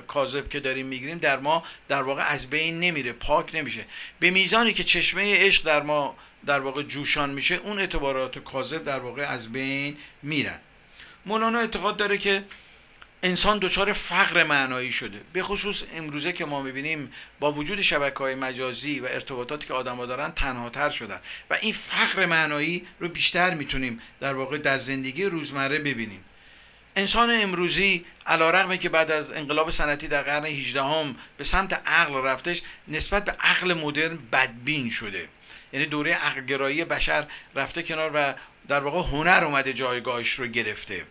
کاذب 0.06 0.48
که 0.48 0.60
داریم 0.60 0.86
می‌گیریم 0.86 1.18
در 1.18 1.38
ما 1.38 1.62
در 1.88 2.02
واقع 2.02 2.22
از 2.22 2.50
بین 2.50 2.80
نمیره 2.80 3.12
پاک 3.12 3.54
نمیشه. 3.54 3.86
به 4.20 4.30
میزانی 4.30 4.72
که 4.72 4.84
چشمه 4.84 5.36
عشق 5.46 5.64
در 5.64 5.82
ما 5.82 6.16
در 6.46 6.60
واقع 6.60 6.82
جوشان 6.82 7.30
میشه 7.30 7.54
اون 7.54 7.78
اعتبارات 7.78 8.38
کاذب 8.38 8.84
در 8.84 9.00
واقع 9.00 9.22
از 9.22 9.52
بین 9.52 9.96
میرن. 10.22 10.58
مولانا 11.26 11.58
اعتقاد 11.58 11.96
داره 11.96 12.18
که 12.18 12.44
انسان 13.24 13.58
دچار 13.58 13.92
فقر 13.92 14.44
معنایی 14.44 14.92
شده. 14.92 15.20
به 15.32 15.42
خصوص 15.42 15.84
امروزه 15.94 16.32
که 16.32 16.44
ما 16.44 16.62
می‌بینیم 16.62 17.12
با 17.40 17.52
وجود 17.52 17.80
شبکه 17.80 18.18
های 18.18 18.34
مجازی 18.34 19.00
و 19.00 19.06
ارتباطاتی 19.06 19.66
که 19.66 19.74
آدما 19.74 20.06
دارن 20.06 20.30
تنها 20.30 20.70
تر 20.70 20.90
شدن. 20.90 21.20
و 21.50 21.58
این 21.62 21.72
فقر 21.72 22.26
معنایی 22.26 22.86
رو 22.98 23.08
بیشتر 23.08 23.54
می‌تونیم 23.54 24.00
در 24.20 24.34
واقع 24.34 24.58
در 24.58 24.78
زندگی 24.78 25.24
روزمره 25.24 25.78
ببینیم. 25.78 26.24
انسان 26.96 27.30
امروزی 27.30 28.04
علا 28.26 28.50
رقمه 28.50 28.78
که 28.78 28.88
بعد 28.88 29.10
از 29.10 29.32
انقلاب 29.32 29.70
صنعتی 29.70 30.08
در 30.08 30.22
قرن 30.22 30.44
18 30.44 30.82
هم 30.82 31.16
به 31.36 31.44
سمت 31.44 31.72
عقل 31.86 32.14
رفتش 32.14 32.62
نسبت 32.88 33.24
به 33.24 33.32
عقل 33.40 33.74
مدرن 33.74 34.18
بدبین 34.32 34.90
شده. 34.90 35.28
یعنی 35.72 35.86
دوره 35.86 36.12
عقلگرایی 36.12 36.84
بشر 36.84 37.26
رفته 37.54 37.82
کنار 37.82 38.10
و 38.14 38.34
در 38.68 38.80
واقع 38.80 39.08
هنر 39.10 39.44
اومده 39.44 39.72
جایگاهش 39.72 40.32
رو 40.32 40.46
گرفته. 40.46 41.06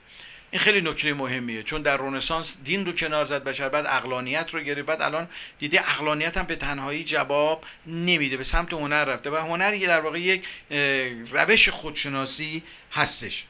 این 0.51 0.61
خیلی 0.61 0.81
نکته 0.81 1.13
مهمیه 1.13 1.63
چون 1.63 1.81
در 1.81 1.97
رنسانس 1.97 2.57
دین 2.63 2.85
رو 2.85 2.91
کنار 2.91 3.25
زد 3.25 3.43
بشر 3.43 3.69
بعد 3.69 3.85
اقلانیت 3.85 4.53
رو 4.53 4.59
گرفت 4.59 4.85
بعد 4.85 5.01
الان 5.01 5.27
دیده 5.59 5.89
اقلانیت 5.89 6.37
هم 6.37 6.45
به 6.45 6.55
تنهایی 6.55 7.03
جواب 7.03 7.65
نمیده 7.87 8.37
به 8.37 8.43
سمت 8.43 8.73
هنر 8.73 9.05
رفته 9.05 9.29
و 9.29 9.35
هنر 9.35 9.73
یه 9.73 9.87
در 9.87 10.01
واقع 10.01 10.19
یک 10.19 10.47
روش 11.31 11.69
خودشناسی 11.69 12.63
هستش. 12.91 13.45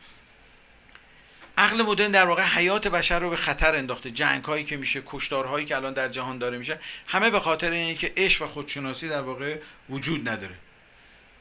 عقل 1.58 1.82
مدرن 1.82 2.12
در 2.12 2.26
واقع 2.26 2.43
حیات 2.43 2.88
بشر 2.88 3.20
رو 3.20 3.30
به 3.30 3.36
خطر 3.36 3.76
انداخته. 3.76 4.12
جنگ 4.12 4.43
هایی 4.43 4.64
که 4.64 4.78
میشه 4.78 5.04
کشتارهایی 5.06 5.66
که 5.66 5.76
الان 5.76 5.93
در 5.93 6.10
جهان 6.10 6.38
داره 6.38 6.58
میشه 6.58 6.80
همه 7.08 7.30
به 7.30 7.39
خاطر 7.39 7.72
اینه 7.72 7.95
که 7.95 8.14
عشق 8.18 8.41
و 8.41 8.47
خودشناسی 8.47 9.10
در 9.10 9.22
واقع 9.22 9.60
وجود 9.89 10.30
نداره. 10.30 10.56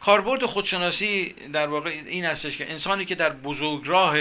کاربرد 0.01 0.47
خودشناسی 0.47 1.35
در 1.53 1.67
واقع 1.67 1.91
این 1.91 2.25
هستش 2.25 2.57
که 2.57 2.71
انسانی 2.71 3.05
که 3.05 3.15
در 3.15 3.31
بزرگراه 3.31 4.17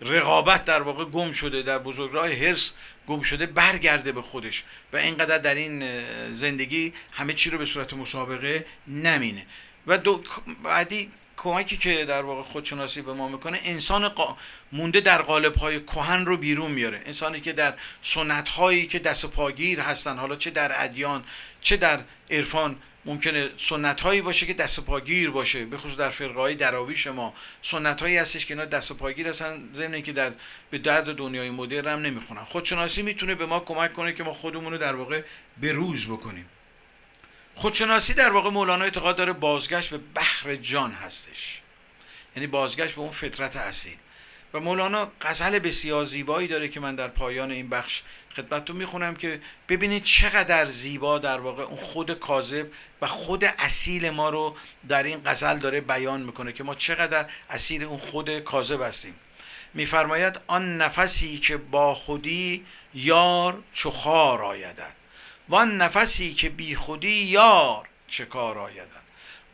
رقابت 0.00 0.64
در 0.64 0.82
واقع 0.82 1.04
گم 1.04 1.32
شده 1.32 1.62
در 1.62 1.78
بزرگراه 1.78 2.34
هرس 2.34 2.72
گم 3.06 3.22
شده 3.22 3.46
برگرده 3.46 4.12
به 4.12 4.22
خودش 4.22 4.64
و 4.92 4.96
اینقدر 4.96 5.38
در 5.38 5.54
این 5.54 5.82
زندگی 6.32 6.92
همه 7.12 7.32
چی 7.32 7.50
رو 7.50 7.58
به 7.58 7.64
صورت 7.64 7.94
مسابقه 7.94 8.66
نمینه. 8.86 9.46
و 9.86 9.98
دو 9.98 10.22
بعدی 10.64 11.10
کمکی 11.36 11.76
که 11.76 12.04
در 12.04 12.22
واقع 12.22 12.42
خودشناسی 12.42 13.02
به 13.02 13.12
ما 13.12 13.28
می‌کنه 13.28 13.60
انسان 13.64 14.08
قا... 14.08 14.36
مونده 14.72 15.00
در 15.00 15.22
قالب 15.22 15.56
های 15.56 15.80
کهن 15.80 16.26
رو 16.26 16.36
بیرون 16.36 16.70
میاره. 16.70 17.02
انسانی 17.06 17.40
که 17.40 17.52
در 17.52 17.74
سنت 18.02 18.48
هایی 18.48 18.86
که 18.86 18.98
دست 18.98 19.26
پاگیر 19.26 19.80
هستن 19.80 20.16
حالا 20.16 20.36
چه 20.36 20.50
در 20.50 20.84
ادیان 20.84 21.24
چه 21.60 21.76
در 21.76 22.00
عرفان 22.30 22.76
ممکنه 23.04 23.50
سنت 23.56 24.00
هایی 24.00 24.22
باشه 24.22 24.46
که 24.46 24.54
دست 24.54 24.80
پاگیر 24.80 25.30
باشه 25.30 25.64
به 25.64 25.78
خصوص 25.78 25.96
در 25.96 26.10
فرقه 26.10 26.54
دراویش 26.54 27.06
ما. 27.06 27.34
سنت 27.62 28.00
هایی 28.02 28.16
هستش 28.16 28.46
که 28.46 28.54
اینا 28.54 28.64
دست 28.64 28.92
پاگیر 28.92 29.28
هستن 29.28 29.68
ضمن 29.72 30.02
که 30.02 30.12
در 30.12 30.32
به 30.70 30.78
درد 30.78 31.14
دنیای 31.14 31.50
مدرن 31.50 31.92
هم 31.92 32.00
نمی‌خونن 32.00 32.44
خودشناسی 32.44 33.02
می‌تونه 33.02 33.34
به 33.34 33.46
ما 33.46 33.60
کمک 33.60 33.92
کنه 33.92 34.12
که 34.12 34.22
ما 34.22 34.32
خودمون 34.32 34.72
رو 34.72 34.78
در 34.78 34.94
واقع 34.94 35.22
به 35.60 35.72
روز 35.72 36.06
بکنیم. 36.06 36.46
خودشناسی 37.54 38.14
در 38.14 38.32
واقع 38.32 38.50
مولانا 38.50 38.84
اعتقاد 38.84 39.16
داره 39.16 39.32
بازگشت 39.32 39.90
به 39.90 39.98
بحر 39.98 40.56
جان 40.56 40.92
هستش. 40.92 41.60
یعنی 42.36 42.46
بازگشت 42.46 42.94
به 42.94 43.00
اون 43.00 43.10
فطرت 43.10 43.56
اصیل. 43.56 43.96
و 44.54 44.60
مولانا 44.60 45.12
غزل 45.20 45.58
بسیار 45.58 46.04
زیبایی 46.04 46.48
داره 46.48 46.68
که 46.68 46.80
من 46.80 46.94
در 46.94 47.08
پایان 47.08 47.50
این 47.50 47.68
بخش 47.68 48.02
خدمتتون 48.36 48.76
می‌خونم 48.76 49.14
که 49.14 49.40
ببینید 49.68 50.02
چقدر 50.02 50.66
زیبا 50.66 51.18
در 51.18 51.40
واقع 51.40 51.62
اون 51.62 51.76
خود 51.76 52.12
کاذب 52.12 52.66
و 53.02 53.06
خود 53.06 53.44
اصیل 53.44 54.10
ما 54.10 54.30
رو 54.30 54.56
در 54.88 55.02
این 55.02 55.20
غزل 55.24 55.58
داره 55.58 55.80
بیان 55.80 56.20
می‌کنه 56.20 56.52
که 56.52 56.64
ما 56.64 56.74
چقدر 56.74 57.26
اصیل 57.50 57.84
اون 57.84 57.98
خود 57.98 58.38
کاذب 58.38 58.82
هستیم. 58.82 59.14
میفرماید 59.74 60.40
آن 60.46 60.76
نفسی 60.76 61.38
که 61.38 61.56
با 61.56 61.94
خودی 61.94 62.64
یار 62.94 63.62
چو 63.72 63.90
خار 63.90 64.42
آیدد 64.42 64.96
وان 65.48 65.76
نفسی 65.76 66.34
که 66.34 66.48
بی 66.48 66.74
خودی 66.74 67.08
یار 67.08 67.88
چه 68.08 68.24
کار 68.24 68.58
آیدد 68.58 69.02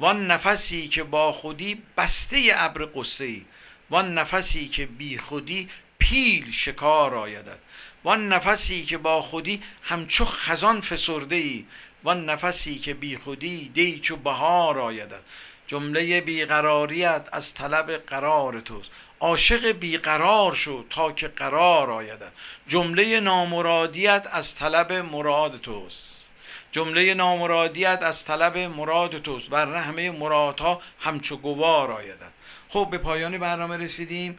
وان 0.01 0.27
نفسی 0.27 0.89
که 0.89 1.05
با 1.05 1.33
خودی 1.33 1.83
بسته 1.97 2.51
ابر 2.55 2.89
قصه 2.95 3.25
ای 3.25 3.45
وان 3.91 4.15
نفسی 4.15 4.69
که 4.69 4.87
بی 4.87 5.19
خودی 5.19 5.69
پیل 5.99 6.51
شکار 6.53 7.15
آیدد 7.15 7.59
وان 8.05 8.29
نفسی 8.29 8.85
که 8.85 8.99
با 8.99 9.23
خودی 9.23 9.63
همچو 9.83 10.25
خزان 10.25 10.81
فسرده 10.81 11.37
ای 11.37 11.67
وان 12.05 12.31
نفسی 12.31 12.79
که 12.79 12.95
بی 12.95 13.17
خودی 13.17 13.69
دی 13.69 14.03
بهار 14.25 14.79
آیدد 14.79 15.23
جمله 15.67 16.21
بیقراریت 16.21 17.29
از 17.33 17.55
طلب 17.55 17.91
قرار 17.91 18.61
توست. 18.61 18.91
عاشق 19.21 19.67
بیقرار 19.67 20.55
شو 20.55 20.85
تا 20.91 21.13
که 21.13 21.29
قرار 21.29 21.91
آیدد 21.91 22.33
جمله 22.69 23.21
نامرادیت 23.21 24.27
از 24.33 24.55
طلب 24.55 24.93
مراد 24.93 25.61
توست. 25.61 26.33
جمله 26.73 27.15
نامرادیت 27.15 27.99
از 28.03 28.25
طلب 28.25 28.59
مراد 28.59 29.23
توست. 29.23 29.53
ورنه 29.53 29.79
همه 29.79 30.11
مرادها 30.11 30.81
همچو 31.01 31.37
گوار 31.37 31.93
آیدد 31.93 32.33
خب 32.69 32.89
به 32.91 32.99
پایان 32.99 33.39
برنامه 33.39 33.77
رسیدیم. 33.77 34.39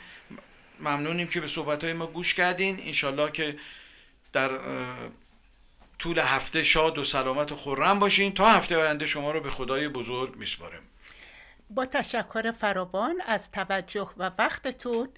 ممنونیم 0.80 1.28
که 1.28 1.41
به 1.41 1.47
صحبت 1.47 1.84
های 1.84 1.93
ما 1.93 2.07
گوش 2.07 2.34
کردین. 2.34 2.78
انشالله 2.80 3.32
که 3.32 3.55
در 4.34 4.59
طول 5.99 6.19
هفته 6.19 6.63
شاد 6.63 6.97
و 6.97 7.03
سلامت 7.03 7.51
و 7.51 7.55
خورم 7.55 7.99
باشین. 7.99 8.34
تا 8.34 8.45
هفته 8.45 8.78
آینده 8.78 9.05
شما 9.05 9.32
رو 9.32 9.41
به 9.41 9.49
خدای 9.49 9.88
بزرگ 9.88 10.36
میسپارم. 10.36 10.84
با 11.69 11.86
تشکر 11.86 12.51
فراوان 12.51 13.21
از 13.25 13.51
توجه 13.51 14.09
و 14.17 14.32
وقتتون 14.39 15.09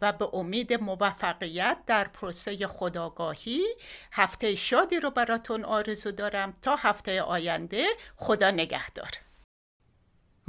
و 0.00 0.12
به 0.12 0.28
امید 0.32 0.72
موفقیت 0.72 1.76
در 1.86 2.04
پروسه 2.04 2.66
خداگاهی 2.66 3.60
هفته 4.12 4.54
شادی 4.54 5.00
رو 5.00 5.10
براتون 5.10 5.64
آرزو 5.64 6.10
دارم. 6.10 6.54
تا 6.62 6.76
هفته 6.76 7.22
آینده 7.22 7.86
خدا 8.16 8.50
نگهدار. 8.50 9.10